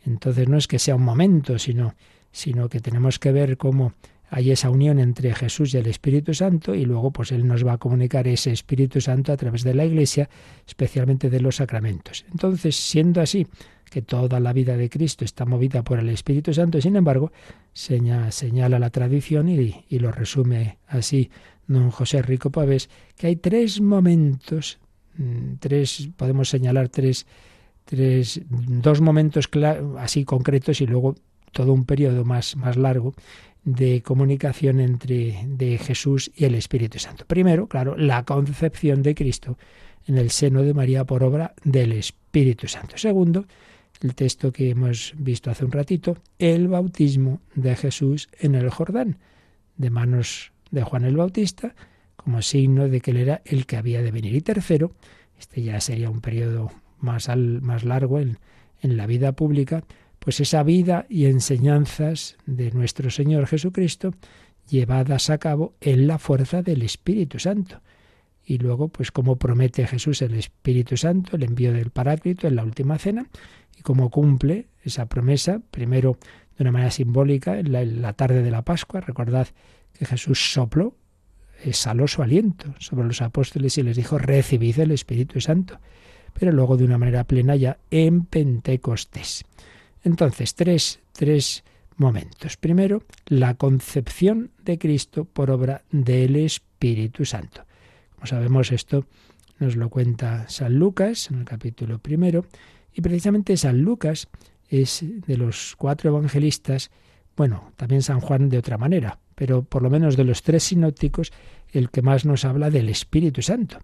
Entonces 0.09 0.49
no 0.49 0.57
es 0.57 0.67
que 0.67 0.79
sea 0.79 0.95
un 0.95 1.03
momento, 1.03 1.59
sino, 1.59 1.93
sino 2.31 2.67
que 2.67 2.79
tenemos 2.79 3.19
que 3.19 3.31
ver 3.31 3.57
cómo 3.57 3.93
hay 4.31 4.51
esa 4.51 4.69
unión 4.69 4.99
entre 4.99 5.33
Jesús 5.33 5.73
y 5.73 5.77
el 5.77 5.87
Espíritu 5.87 6.33
Santo 6.33 6.75
y 6.75 6.85
luego 6.85 7.11
pues 7.11 7.31
Él 7.31 7.47
nos 7.47 7.65
va 7.65 7.73
a 7.73 7.77
comunicar 7.77 8.27
ese 8.27 8.51
Espíritu 8.51 9.01
Santo 9.01 9.31
a 9.31 9.37
través 9.37 9.63
de 9.63 9.73
la 9.73 9.85
Iglesia, 9.85 10.29
especialmente 10.67 11.29
de 11.29 11.39
los 11.39 11.55
sacramentos. 11.57 12.25
Entonces, 12.31 12.75
siendo 12.75 13.21
así, 13.21 13.47
que 13.89 14.01
toda 14.03 14.39
la 14.39 14.53
vida 14.53 14.77
de 14.77 14.89
Cristo 14.89 15.25
está 15.25 15.45
movida 15.45 15.83
por 15.83 15.99
el 15.99 16.09
Espíritu 16.09 16.53
Santo, 16.53 16.79
sin 16.79 16.95
embargo, 16.95 17.31
señala 17.73 18.77
la 18.77 18.89
tradición 18.91 19.49
y, 19.49 19.85
y 19.89 19.99
lo 19.99 20.11
resume 20.11 20.77
así 20.87 21.31
don 21.69 21.91
José 21.91 22.21
Rico 22.21 22.49
Pavés, 22.49 22.89
que 23.15 23.27
hay 23.27 23.35
tres 23.35 23.79
momentos, 23.79 24.79
mm, 25.17 25.55
tres, 25.59 26.09
podemos 26.17 26.49
señalar 26.49 26.89
tres, 26.89 27.25
dos 27.91 29.01
momentos 29.01 29.49
así 29.97 30.25
concretos 30.25 30.81
y 30.81 30.85
luego 30.85 31.15
todo 31.51 31.73
un 31.73 31.85
periodo 31.85 32.25
más, 32.25 32.55
más 32.55 32.77
largo 32.77 33.13
de 33.63 34.01
comunicación 34.01 34.79
entre 34.79 35.45
de 35.47 35.77
Jesús 35.77 36.31
y 36.35 36.45
el 36.45 36.55
Espíritu 36.55 36.99
Santo. 36.99 37.25
Primero, 37.25 37.67
claro, 37.67 37.97
la 37.97 38.23
concepción 38.23 39.01
de 39.03 39.15
Cristo 39.15 39.57
en 40.07 40.17
el 40.17 40.31
seno 40.31 40.63
de 40.63 40.73
María 40.73 41.03
por 41.05 41.23
obra 41.23 41.53
del 41.63 41.93
Espíritu 41.93 42.67
Santo. 42.67 42.97
Segundo, 42.97 43.45
el 44.01 44.15
texto 44.15 44.51
que 44.51 44.69
hemos 44.69 45.13
visto 45.17 45.51
hace 45.51 45.65
un 45.65 45.71
ratito, 45.71 46.17
el 46.37 46.67
bautismo 46.67 47.41
de 47.55 47.75
Jesús 47.75 48.29
en 48.39 48.55
el 48.55 48.69
Jordán, 48.69 49.17
de 49.77 49.89
manos 49.89 50.51
de 50.71 50.83
Juan 50.83 51.03
el 51.05 51.17
Bautista, 51.17 51.75
como 52.15 52.41
signo 52.41 52.87
de 52.87 53.01
que 53.01 53.11
él 53.11 53.17
era 53.17 53.41
el 53.45 53.65
que 53.65 53.77
había 53.77 54.01
de 54.01 54.11
venir. 54.11 54.35
Y 54.35 54.41
tercero, 54.41 54.93
este 55.37 55.63
ya 55.63 55.79
sería 55.81 56.09
un 56.09 56.21
periodo 56.21 56.71
más, 56.99 57.29
al, 57.29 57.61
más 57.61 57.83
largo 57.83 58.19
en, 58.19 58.37
en 58.81 58.97
la 58.97 59.05
vida 59.07 59.31
pública, 59.33 59.83
pues 60.19 60.39
esa 60.39 60.63
vida 60.63 61.05
y 61.09 61.25
enseñanzas 61.25 62.37
de 62.45 62.71
nuestro 62.71 63.09
Señor 63.09 63.47
Jesucristo 63.47 64.13
llevadas 64.69 65.29
a 65.29 65.37
cabo 65.37 65.73
en 65.81 66.07
la 66.07 66.19
fuerza 66.19 66.61
del 66.61 66.83
Espíritu 66.83 67.39
Santo. 67.39 67.81
Y 68.43 68.57
luego, 68.57 68.87
pues 68.87 69.11
como 69.11 69.37
promete 69.37 69.85
Jesús 69.87 70.21
el 70.21 70.33
Espíritu 70.33 70.97
Santo, 70.97 71.35
el 71.35 71.43
envío 71.43 71.73
del 71.73 71.91
Paráclito 71.91 72.47
en 72.47 72.55
la 72.55 72.63
última 72.63 72.97
cena, 72.97 73.27
y 73.77 73.81
cómo 73.81 74.09
cumple 74.09 74.67
esa 74.83 75.05
promesa, 75.05 75.61
primero 75.71 76.17
de 76.57 76.63
una 76.63 76.71
manera 76.71 76.91
simbólica, 76.91 77.59
en 77.59 77.71
la, 77.71 77.81
en 77.81 78.01
la 78.01 78.13
tarde 78.13 78.41
de 78.41 78.51
la 78.51 78.63
Pascua, 78.63 79.01
recordad 79.01 79.47
que 79.93 80.05
Jesús 80.05 80.51
sopló, 80.51 80.95
exhaló 81.63 82.07
su 82.07 82.21
aliento 82.21 82.73
sobre 82.79 83.07
los 83.07 83.21
apóstoles 83.21 83.77
y 83.77 83.83
les 83.83 83.95
dijo, 83.95 84.17
recibid 84.17 84.79
el 84.79 84.91
Espíritu 84.91 85.39
Santo, 85.41 85.79
pero 86.39 86.53
luego 86.53 86.77
de 86.77 86.85
una 86.85 86.97
manera 86.97 87.25
plena 87.25 87.55
ya 87.57 87.77
en 87.91 88.23
Pentecostés. 88.23 89.43
Entonces, 90.03 90.55
tres, 90.55 91.01
tres 91.11 91.65
momentos. 91.97 92.55
Primero, 92.55 93.03
la 93.25 93.55
concepción 93.55 94.51
de 94.63 94.77
Cristo 94.79 95.25
por 95.25 95.51
obra 95.51 95.83
del 95.91 96.37
Espíritu 96.37 97.25
Santo. 97.25 97.65
Como 98.15 98.25
sabemos, 98.25 98.71
esto 98.71 99.05
nos 99.59 99.75
lo 99.75 99.89
cuenta 99.89 100.47
San 100.47 100.75
Lucas 100.79 101.29
en 101.29 101.39
el 101.39 101.45
capítulo 101.45 101.99
primero, 101.99 102.45
y 102.93 103.01
precisamente 103.01 103.57
San 103.57 103.81
Lucas 103.81 104.29
es 104.69 105.03
de 105.03 105.35
los 105.35 105.75
cuatro 105.77 106.09
evangelistas, 106.09 106.89
bueno, 107.35 107.73
también 107.75 108.01
San 108.01 108.21
Juan 108.21 108.47
de 108.47 108.57
otra 108.57 108.77
manera, 108.77 109.19
pero 109.35 109.63
por 109.63 109.83
lo 109.83 109.89
menos 109.89 110.15
de 110.15 110.23
los 110.23 110.41
tres 110.41 110.63
sinópticos, 110.63 111.33
el 111.71 111.89
que 111.89 112.01
más 112.01 112.25
nos 112.25 112.45
habla 112.45 112.69
del 112.69 112.87
Espíritu 112.87 113.41
Santo. 113.41 113.79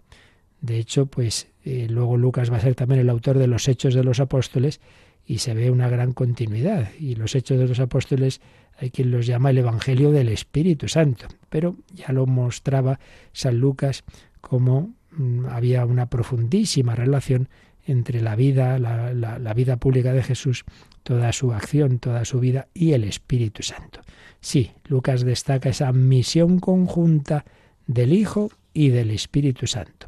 De 0.60 0.78
hecho, 0.78 1.06
pues 1.06 1.48
eh, 1.66 1.88
luego 1.90 2.16
Lucas 2.16 2.52
va 2.52 2.58
a 2.58 2.60
ser 2.60 2.76
también 2.76 3.00
el 3.00 3.10
autor 3.10 3.38
de 3.38 3.48
los 3.48 3.66
Hechos 3.66 3.92
de 3.92 4.04
los 4.04 4.20
Apóstoles 4.20 4.80
y 5.26 5.38
se 5.38 5.52
ve 5.52 5.72
una 5.72 5.88
gran 5.88 6.12
continuidad. 6.12 6.90
Y 6.96 7.16
los 7.16 7.34
Hechos 7.34 7.58
de 7.58 7.66
los 7.66 7.80
Apóstoles 7.80 8.40
hay 8.78 8.90
quien 8.90 9.10
los 9.10 9.26
llama 9.26 9.50
el 9.50 9.58
Evangelio 9.58 10.12
del 10.12 10.28
Espíritu 10.28 10.86
Santo. 10.86 11.26
Pero 11.48 11.74
ya 11.92 12.12
lo 12.12 12.24
mostraba 12.26 13.00
San 13.32 13.58
Lucas 13.58 14.04
como 14.40 14.94
mm, 15.10 15.46
había 15.46 15.84
una 15.86 16.08
profundísima 16.08 16.94
relación 16.94 17.48
entre 17.84 18.20
la 18.20 18.36
vida, 18.36 18.78
la, 18.78 19.12
la, 19.12 19.54
vida 19.54 19.76
pública 19.76 20.12
de 20.12 20.22
Jesús, 20.22 20.64
toda 21.02 21.32
su 21.32 21.52
acción, 21.52 21.98
toda 21.98 22.24
su 22.24 22.38
vida 22.38 22.68
y 22.74 22.92
el 22.92 23.02
Espíritu 23.02 23.64
Santo. 23.64 24.02
Sí, 24.40 24.70
Lucas 24.84 25.24
destaca 25.24 25.70
esa 25.70 25.92
misión 25.92 26.60
conjunta 26.60 27.44
del 27.88 28.12
Hijo 28.12 28.52
y 28.72 28.90
del 28.90 29.10
Espíritu 29.10 29.66
Santo. 29.66 30.06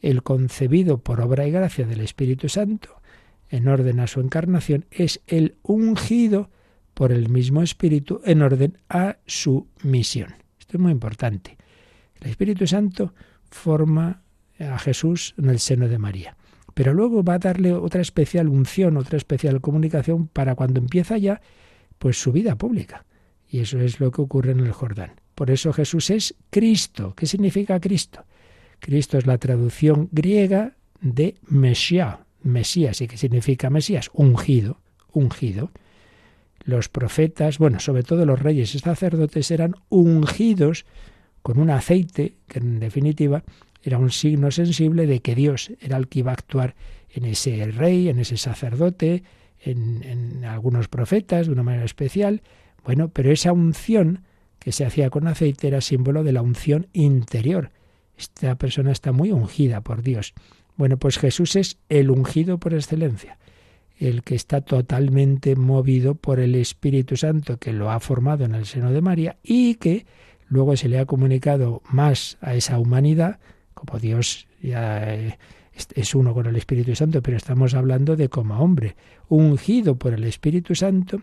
El 0.00 0.22
concebido 0.22 0.98
por 0.98 1.20
obra 1.20 1.46
y 1.46 1.50
gracia 1.50 1.86
del 1.86 2.00
Espíritu 2.00 2.48
Santo, 2.48 3.00
en 3.48 3.68
orden 3.68 4.00
a 4.00 4.06
su 4.06 4.20
encarnación, 4.20 4.86
es 4.90 5.20
el 5.26 5.56
ungido 5.62 6.50
por 6.94 7.12
el 7.12 7.28
mismo 7.28 7.62
Espíritu 7.62 8.20
en 8.24 8.42
orden 8.42 8.78
a 8.88 9.18
su 9.26 9.68
misión. 9.82 10.34
Esto 10.58 10.76
es 10.76 10.80
muy 10.80 10.92
importante. 10.92 11.56
El 12.20 12.30
Espíritu 12.30 12.66
Santo 12.66 13.14
forma 13.50 14.22
a 14.58 14.78
Jesús 14.78 15.34
en 15.38 15.50
el 15.50 15.58
seno 15.58 15.88
de 15.88 15.98
María 15.98 16.36
pero 16.76 16.92
luego 16.92 17.24
va 17.24 17.34
a 17.34 17.38
darle 17.38 17.72
otra 17.72 18.02
especial 18.02 18.50
unción, 18.50 18.98
otra 18.98 19.16
especial 19.16 19.62
comunicación 19.62 20.28
para 20.28 20.54
cuando 20.54 20.78
empieza 20.78 21.16
ya 21.16 21.40
pues 21.98 22.20
su 22.20 22.32
vida 22.32 22.56
pública. 22.56 23.06
Y 23.48 23.60
eso 23.60 23.80
es 23.80 23.98
lo 23.98 24.10
que 24.10 24.20
ocurre 24.20 24.52
en 24.52 24.60
el 24.60 24.72
Jordán. 24.72 25.12
Por 25.34 25.50
eso 25.50 25.72
Jesús 25.72 26.10
es 26.10 26.34
Cristo. 26.50 27.14
¿Qué 27.16 27.24
significa 27.24 27.80
Cristo? 27.80 28.26
Cristo 28.80 29.18
es 29.18 29.26
la 29.26 29.38
traducción 29.38 30.08
griega 30.12 30.74
de 31.00 31.36
Mesías, 31.48 32.18
Mesías, 32.42 33.00
y 33.00 33.08
que 33.08 33.16
significa 33.16 33.70
Mesías, 33.70 34.10
ungido, 34.12 34.80
ungido. 35.12 35.70
Los 36.64 36.88
profetas, 36.88 37.58
bueno, 37.58 37.80
sobre 37.80 38.02
todo 38.02 38.26
los 38.26 38.40
reyes 38.40 38.74
y 38.74 38.78
sacerdotes 38.78 39.50
eran 39.50 39.74
ungidos 39.88 40.84
con 41.42 41.58
un 41.58 41.70
aceite 41.70 42.34
que 42.48 42.58
en 42.58 42.80
definitiva 42.80 43.44
era 43.82 43.98
un 43.98 44.10
signo 44.10 44.50
sensible 44.50 45.06
de 45.06 45.20
que 45.20 45.36
Dios 45.36 45.70
era 45.80 45.96
el 45.96 46.08
que 46.08 46.18
iba 46.20 46.32
a 46.32 46.34
actuar 46.34 46.74
en 47.08 47.24
ese 47.24 47.64
rey, 47.66 48.08
en 48.08 48.18
ese 48.18 48.36
sacerdote, 48.36 49.22
en, 49.60 50.44
algunos 50.44 50.88
profetas 50.88 51.46
de 51.46 51.52
una 51.52 51.62
manera 51.62 51.84
especial. 51.84 52.42
Bueno, 52.84 53.08
pero 53.08 53.30
esa 53.30 53.52
unción 53.52 54.24
que 54.58 54.72
se 54.72 54.84
hacía 54.84 55.10
con 55.10 55.28
aceite 55.28 55.68
era 55.68 55.80
símbolo 55.80 56.24
de 56.24 56.32
la 56.32 56.42
unción 56.42 56.88
interior. 56.92 57.70
Esta 58.16 58.56
persona 58.56 58.92
está 58.92 59.12
muy 59.12 59.32
ungida 59.32 59.80
por 59.80 60.02
Dios. 60.02 60.34
Bueno, 60.76 60.98
pues 60.98 61.18
Jesús 61.18 61.56
es 61.56 61.78
el 61.88 62.10
ungido 62.10 62.58
por 62.58 62.74
excelencia, 62.74 63.38
el 63.98 64.22
que 64.22 64.34
está 64.34 64.60
totalmente 64.60 65.56
movido 65.56 66.14
por 66.14 66.40
el 66.40 66.54
Espíritu 66.54 67.16
Santo 67.16 67.58
que 67.58 67.72
lo 67.72 67.90
ha 67.90 68.00
formado 68.00 68.44
en 68.44 68.54
el 68.54 68.66
seno 68.66 68.92
de 68.92 69.00
María 69.00 69.36
y 69.42 69.76
que 69.76 70.06
luego 70.48 70.76
se 70.76 70.88
le 70.88 70.98
ha 70.98 71.06
comunicado 71.06 71.82
más 71.90 72.36
a 72.40 72.54
esa 72.54 72.78
humanidad 72.78 73.38
como 73.76 73.98
Dios 73.98 74.48
ya 74.62 75.14
eh, 75.14 75.38
es 75.94 76.14
uno 76.14 76.32
con 76.32 76.46
el 76.46 76.56
Espíritu 76.56 76.94
Santo, 76.94 77.22
pero 77.22 77.36
estamos 77.36 77.74
hablando 77.74 78.16
de 78.16 78.30
como 78.30 78.58
hombre, 78.58 78.96
ungido 79.28 79.96
por 79.96 80.14
el 80.14 80.24
Espíritu 80.24 80.74
Santo 80.74 81.20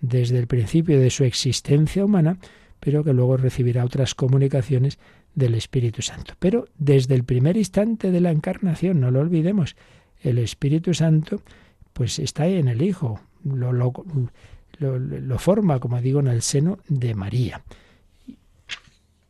desde 0.00 0.38
el 0.38 0.46
principio 0.46 0.98
de 0.98 1.10
su 1.10 1.24
existencia 1.24 2.04
humana, 2.04 2.38
pero 2.80 3.04
que 3.04 3.12
luego 3.12 3.36
recibirá 3.36 3.84
otras 3.84 4.14
comunicaciones 4.14 4.98
del 5.34 5.54
Espíritu 5.54 6.02
Santo. 6.02 6.34
Pero 6.38 6.66
desde 6.78 7.14
el 7.14 7.24
primer 7.24 7.56
instante 7.56 8.10
de 8.10 8.20
la 8.20 8.30
encarnación, 8.30 9.00
no 9.00 9.10
lo 9.10 9.20
olvidemos, 9.20 9.76
el 10.22 10.38
Espíritu 10.38 10.94
Santo 10.94 11.42
pues 11.92 12.18
está 12.18 12.46
en 12.46 12.68
el 12.68 12.82
Hijo, 12.82 13.20
lo, 13.44 13.92
forma, 15.38 15.78
como 15.80 16.00
digo, 16.00 16.20
en 16.20 16.28
el 16.28 16.42
seno 16.42 16.78
de 16.88 17.14
María. 17.14 17.62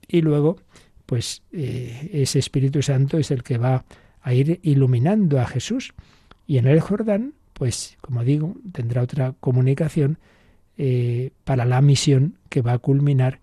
Y 0.08 0.22
luego 0.22 0.58
pues 1.06 1.42
eh, 1.52 2.10
ese 2.12 2.38
Espíritu 2.38 2.82
Santo 2.82 3.18
es 3.18 3.32
el 3.32 3.42
que 3.42 3.58
va 3.58 3.84
a 4.22 4.32
ir 4.32 4.60
iluminando 4.62 5.40
a 5.40 5.46
Jesús. 5.46 5.92
Y 6.46 6.58
en 6.58 6.68
el 6.68 6.80
Jordán, 6.80 7.34
pues 7.52 7.96
como 8.00 8.22
digo, 8.22 8.54
tendrá 8.72 9.02
otra 9.02 9.34
comunicación 9.40 10.18
eh, 10.78 11.32
para 11.44 11.64
la 11.64 11.80
misión 11.80 12.38
que 12.48 12.62
va 12.62 12.74
a 12.74 12.78
culminar 12.78 13.40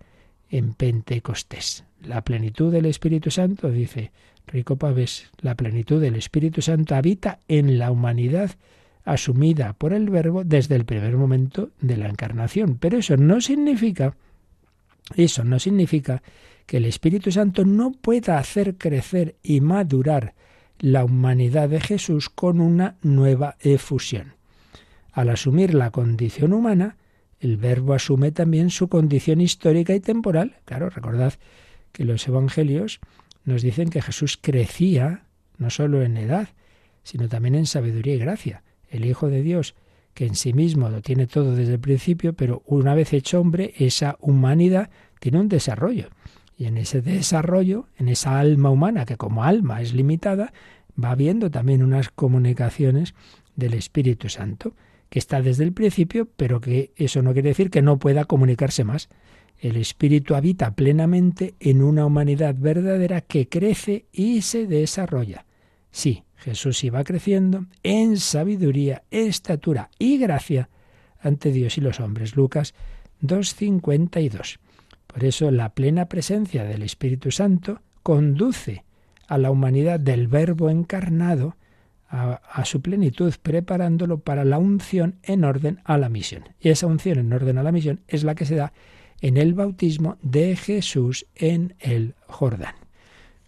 en 0.48 0.72
Pentecostés. 0.72 1.84
La 2.04 2.22
plenitud 2.22 2.72
del 2.72 2.86
Espíritu 2.86 3.30
Santo, 3.30 3.70
dice 3.70 4.12
Rico 4.46 4.76
Pavés, 4.76 5.30
la 5.40 5.54
plenitud 5.54 6.00
del 6.00 6.16
Espíritu 6.16 6.62
Santo 6.62 6.94
habita 6.94 7.40
en 7.48 7.78
la 7.78 7.90
humanidad 7.90 8.52
asumida 9.04 9.72
por 9.72 9.92
el 9.92 10.10
Verbo 10.10 10.44
desde 10.44 10.76
el 10.76 10.84
primer 10.84 11.16
momento 11.16 11.70
de 11.80 11.96
la 11.96 12.08
encarnación. 12.08 12.76
Pero 12.78 12.98
eso 12.98 13.16
no 13.16 13.40
significa, 13.40 14.14
eso 15.16 15.44
no 15.44 15.58
significa 15.58 16.22
que 16.66 16.76
el 16.76 16.84
Espíritu 16.84 17.32
Santo 17.32 17.64
no 17.64 17.92
pueda 17.92 18.38
hacer 18.38 18.76
crecer 18.76 19.36
y 19.42 19.60
madurar 19.60 20.34
la 20.78 21.04
humanidad 21.04 21.68
de 21.68 21.80
Jesús 21.80 22.28
con 22.28 22.60
una 22.60 22.96
nueva 23.02 23.56
efusión. 23.60 24.34
Al 25.12 25.30
asumir 25.30 25.74
la 25.74 25.90
condición 25.90 26.52
humana, 26.52 26.96
el 27.40 27.56
Verbo 27.56 27.94
asume 27.94 28.30
también 28.30 28.70
su 28.70 28.88
condición 28.88 29.40
histórica 29.40 29.94
y 29.94 30.00
temporal. 30.00 30.56
Claro, 30.64 30.90
recordad 30.90 31.34
que 31.92 32.04
los 32.04 32.26
Evangelios 32.28 33.00
nos 33.44 33.62
dicen 33.62 33.90
que 33.90 34.02
Jesús 34.02 34.38
crecía 34.40 35.24
no 35.56 35.70
solo 35.70 36.02
en 36.02 36.16
edad, 36.16 36.48
sino 37.02 37.28
también 37.28 37.54
en 37.54 37.66
sabiduría 37.66 38.14
y 38.14 38.18
gracia. 38.18 38.62
El 38.88 39.04
Hijo 39.04 39.28
de 39.28 39.42
Dios, 39.42 39.74
que 40.14 40.26
en 40.26 40.34
sí 40.34 40.52
mismo 40.52 40.88
lo 40.88 41.00
tiene 41.00 41.26
todo 41.26 41.54
desde 41.54 41.74
el 41.74 41.80
principio, 41.80 42.32
pero 42.32 42.62
una 42.66 42.94
vez 42.94 43.12
hecho 43.12 43.40
hombre, 43.40 43.74
esa 43.78 44.16
humanidad 44.20 44.90
tiene 45.20 45.40
un 45.40 45.48
desarrollo. 45.48 46.08
Y 46.56 46.66
en 46.66 46.76
ese 46.76 47.02
desarrollo, 47.02 47.86
en 47.98 48.08
esa 48.08 48.38
alma 48.38 48.70
humana, 48.70 49.04
que 49.04 49.16
como 49.16 49.44
alma 49.44 49.80
es 49.80 49.94
limitada, 49.94 50.52
va 51.02 51.12
habiendo 51.12 51.50
también 51.50 51.82
unas 51.82 52.10
comunicaciones 52.10 53.14
del 53.54 53.74
Espíritu 53.74 54.28
Santo, 54.28 54.74
que 55.08 55.18
está 55.18 55.40
desde 55.40 55.64
el 55.64 55.72
principio, 55.72 56.28
pero 56.36 56.60
que 56.60 56.92
eso 56.96 57.22
no 57.22 57.32
quiere 57.32 57.50
decir 57.50 57.70
que 57.70 57.82
no 57.82 57.98
pueda 57.98 58.24
comunicarse 58.24 58.84
más. 58.84 59.08
El 59.58 59.76
Espíritu 59.76 60.34
habita 60.34 60.74
plenamente 60.74 61.54
en 61.58 61.82
una 61.82 62.06
humanidad 62.06 62.54
verdadera 62.56 63.20
que 63.22 63.48
crece 63.48 64.06
y 64.12 64.42
se 64.42 64.66
desarrolla. 64.66 65.46
Sí, 65.90 66.24
Jesús 66.36 66.84
iba 66.84 67.02
creciendo 67.02 67.66
en 67.82 68.18
sabiduría, 68.18 69.02
estatura 69.10 69.90
y 69.98 70.18
gracia 70.18 70.68
ante 71.20 71.50
Dios 71.50 71.76
y 71.76 71.80
los 71.80 71.98
hombres. 71.98 72.36
Lucas 72.36 72.74
2.52. 73.22 74.58
Por 75.08 75.24
eso 75.24 75.50
la 75.50 75.70
plena 75.70 76.06
presencia 76.06 76.62
del 76.64 76.82
Espíritu 76.82 77.32
Santo 77.32 77.82
conduce 78.04 78.84
a 79.26 79.38
la 79.38 79.50
humanidad 79.50 79.98
del 79.98 80.28
Verbo 80.28 80.70
encarnado 80.70 81.56
a, 82.08 82.34
a, 82.34 82.64
su 82.64 82.80
plenitud, 82.80 83.34
preparándolo 83.42 84.20
para 84.20 84.44
la 84.44 84.58
unción 84.58 85.16
en 85.22 85.44
orden 85.44 85.80
a 85.84 85.98
la 85.98 86.08
misión. 86.08 86.44
Y 86.60 86.68
esa 86.70 86.86
unción 86.86 87.18
en 87.18 87.32
orden 87.32 87.58
a 87.58 87.62
la 87.62 87.72
misión 87.72 88.00
es 88.06 88.24
la 88.24 88.34
que 88.34 88.46
se 88.46 88.54
da 88.54 88.72
en 89.20 89.36
el 89.36 89.54
bautismo 89.54 90.16
de 90.22 90.56
Jesús 90.56 91.26
en 91.34 91.74
el 91.80 92.14
Jordán. 92.26 92.74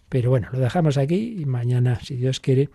Pero 0.09 0.29
bueno, 0.29 0.49
lo 0.51 0.59
dejamos 0.59 0.97
aquí 0.97 1.37
y 1.39 1.45
mañana, 1.45 1.99
si 2.03 2.15
Dios 2.15 2.39
quiere, 2.39 2.69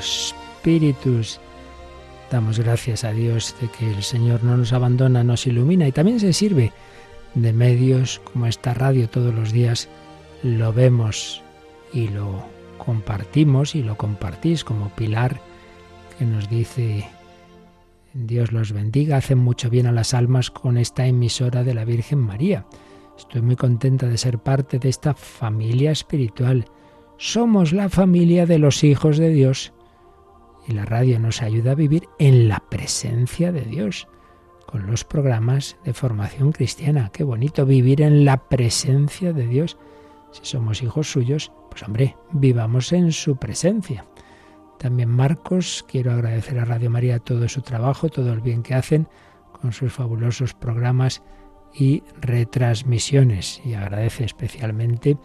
Creator 0.00 0.34
Spiritus. 0.60 1.40
Damos 2.30 2.58
gracias 2.58 3.04
a 3.04 3.12
Dios 3.12 3.54
de 3.60 3.68
que 3.68 3.90
el 3.90 4.02
Señor 4.02 4.44
no 4.44 4.56
nos 4.56 4.72
abandona, 4.72 5.24
nos 5.24 5.46
ilumina 5.46 5.88
y 5.88 5.92
también 5.92 6.20
se 6.20 6.32
sirve 6.32 6.72
de 7.34 7.52
medios 7.52 8.20
como 8.20 8.46
esta 8.46 8.74
radio 8.74 9.08
todos 9.08 9.34
los 9.34 9.52
días. 9.52 9.88
Lo 10.42 10.72
vemos 10.72 11.42
y 11.92 12.08
lo 12.08 12.44
compartimos 12.78 13.74
y 13.74 13.82
lo 13.82 13.96
compartís 13.96 14.64
como 14.64 14.88
Pilar 14.90 15.40
que 16.18 16.24
nos 16.24 16.48
dice 16.48 17.06
Dios 18.12 18.52
los 18.52 18.72
bendiga, 18.72 19.16
hacen 19.16 19.38
mucho 19.38 19.70
bien 19.70 19.86
a 19.86 19.92
las 19.92 20.14
almas 20.14 20.50
con 20.50 20.76
esta 20.76 21.06
emisora 21.06 21.62
de 21.64 21.74
la 21.74 21.84
Virgen 21.84 22.20
María. 22.20 22.64
Estoy 23.18 23.42
muy 23.42 23.56
contenta 23.56 24.06
de 24.06 24.16
ser 24.16 24.38
parte 24.38 24.78
de 24.78 24.88
esta 24.88 25.14
familia 25.14 25.90
espiritual. 25.90 26.64
Somos 27.18 27.72
la 27.72 27.88
familia 27.88 28.46
de 28.46 28.58
los 28.58 28.82
hijos 28.82 29.18
de 29.18 29.30
Dios. 29.30 29.72
Y 30.70 30.72
la 30.72 30.84
radio 30.84 31.18
nos 31.18 31.42
ayuda 31.42 31.72
a 31.72 31.74
vivir 31.74 32.08
en 32.20 32.46
la 32.46 32.60
presencia 32.70 33.50
de 33.50 33.62
Dios, 33.62 34.06
con 34.66 34.86
los 34.86 35.04
programas 35.04 35.76
de 35.84 35.92
formación 35.92 36.52
cristiana. 36.52 37.10
Qué 37.12 37.24
bonito 37.24 37.66
vivir 37.66 38.02
en 38.02 38.24
la 38.24 38.48
presencia 38.48 39.32
de 39.32 39.48
Dios. 39.48 39.78
Si 40.30 40.44
somos 40.44 40.80
hijos 40.80 41.10
suyos, 41.10 41.50
pues 41.70 41.82
hombre, 41.82 42.16
vivamos 42.30 42.92
en 42.92 43.10
su 43.10 43.36
presencia. 43.36 44.06
También 44.78 45.08
Marcos, 45.08 45.84
quiero 45.88 46.12
agradecer 46.12 46.60
a 46.60 46.64
Radio 46.64 46.88
María 46.88 47.18
todo 47.18 47.48
su 47.48 47.62
trabajo, 47.62 48.08
todo 48.08 48.32
el 48.32 48.40
bien 48.40 48.62
que 48.62 48.74
hacen 48.74 49.08
con 49.60 49.72
sus 49.72 49.92
fabulosos 49.92 50.54
programas 50.54 51.20
y 51.74 52.04
retransmisiones. 52.20 53.60
Y 53.64 53.74
agradece 53.74 54.22
especialmente 54.22 55.18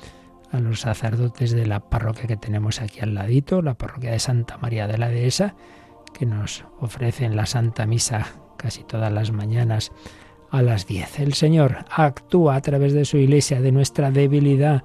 a 0.56 0.60
los 0.60 0.82
sacerdotes 0.82 1.51
de 1.51 1.66
la 1.66 1.82
parroquia 1.82 2.28
que 2.28 2.38
tenemos 2.38 2.82
aquí 2.82 3.01
al 3.01 3.14
ladito, 3.14 3.62
la 3.62 3.76
parroquia 3.76 4.12
de 4.12 4.20
Santa 4.20 4.58
María 4.58 4.88
de 4.88 4.97
la 4.97 5.10
Dehesa, 5.10 5.56
que 6.14 6.26
nos 6.26 6.66
ofrecen 6.80 7.36
la 7.36 7.45
Santa 7.45 7.86
Misa 7.86 8.28
casi 8.58 8.84
todas 8.84 9.12
las 9.12 9.32
mañanas 9.32 9.91
a 10.49 10.62
las 10.62 10.88
10. 10.88 11.20
El 11.20 11.34
Señor 11.34 11.86
actúa 11.89 12.56
a 12.56 12.62
través 12.62 12.93
de 12.93 13.06
su 13.06 13.18
iglesia, 13.18 13.62
de 13.62 13.72
nuestra 13.72 14.12
debilidad, 14.12 14.84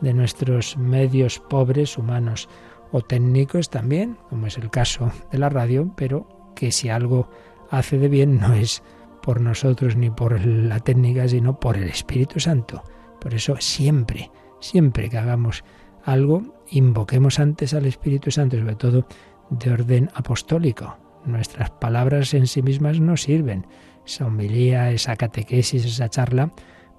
de 0.00 0.12
nuestros 0.12 0.76
medios 0.76 1.40
pobres 1.40 1.96
humanos 1.96 2.48
o 2.92 3.00
técnicos 3.00 3.70
también, 3.70 4.18
como 4.28 4.46
es 4.46 4.58
el 4.58 4.70
caso 4.70 5.10
de 5.32 5.38
la 5.38 5.48
radio, 5.48 5.92
pero 5.96 6.52
que 6.54 6.70
si 6.70 6.90
algo 6.90 7.30
hace 7.70 7.98
de 7.98 8.08
bien 8.08 8.38
no 8.38 8.52
es 8.52 8.82
por 9.22 9.40
nosotros 9.40 9.96
ni 9.96 10.10
por 10.10 10.44
la 10.44 10.78
técnica, 10.80 11.26
sino 11.26 11.58
por 11.58 11.76
el 11.76 11.88
Espíritu 11.88 12.38
Santo. 12.38 12.84
Por 13.20 13.34
eso 13.34 13.56
siempre, 13.58 14.30
siempre 14.60 15.08
que 15.08 15.18
hagamos 15.18 15.64
algo, 16.04 16.42
invoquemos 16.70 17.38
antes 17.40 17.74
al 17.74 17.86
Espíritu 17.86 18.30
Santo, 18.30 18.58
sobre 18.58 18.76
todo 18.76 19.06
de 19.50 19.70
orden 19.70 20.10
apostólico. 20.14 20.96
Nuestras 21.24 21.70
palabras 21.70 22.34
en 22.34 22.46
sí 22.46 22.62
mismas 22.62 23.00
no 23.00 23.16
sirven. 23.16 23.66
Esa 24.06 24.26
homilía, 24.26 24.92
esa 24.92 25.16
catequesis, 25.16 25.84
esa 25.84 26.08
charla, 26.08 26.52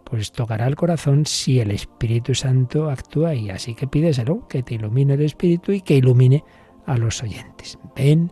pues 0.03 0.31
tocará 0.31 0.67
el 0.67 0.75
corazón 0.75 1.25
si 1.25 1.59
el 1.59 1.71
Espíritu 1.71 2.35
Santo 2.35 2.89
actúa 2.89 3.33
y 3.35 3.49
así 3.49 3.75
que 3.75 3.87
pídeselo, 3.87 4.47
que 4.47 4.63
te 4.63 4.75
ilumine 4.75 5.13
el 5.13 5.21
Espíritu 5.21 5.71
y 5.71 5.81
que 5.81 5.95
ilumine 5.95 6.43
a 6.85 6.97
los 6.97 7.21
oyentes. 7.23 7.77
Ven, 7.95 8.31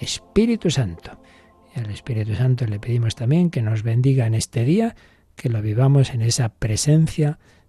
Espíritu 0.00 0.70
Santo. 0.70 1.12
Y 1.74 1.80
al 1.80 1.90
Espíritu 1.90 2.34
Santo 2.34 2.66
le 2.66 2.78
pedimos 2.78 3.14
también 3.14 3.50
que 3.50 3.62
nos 3.62 3.82
bendiga 3.82 4.26
en 4.26 4.34
este 4.34 4.64
día, 4.64 4.94
que 5.34 5.48
lo 5.48 5.60
vivamos 5.62 6.10
en 6.10 6.22
esa 6.22 6.50
presencia 6.50 7.38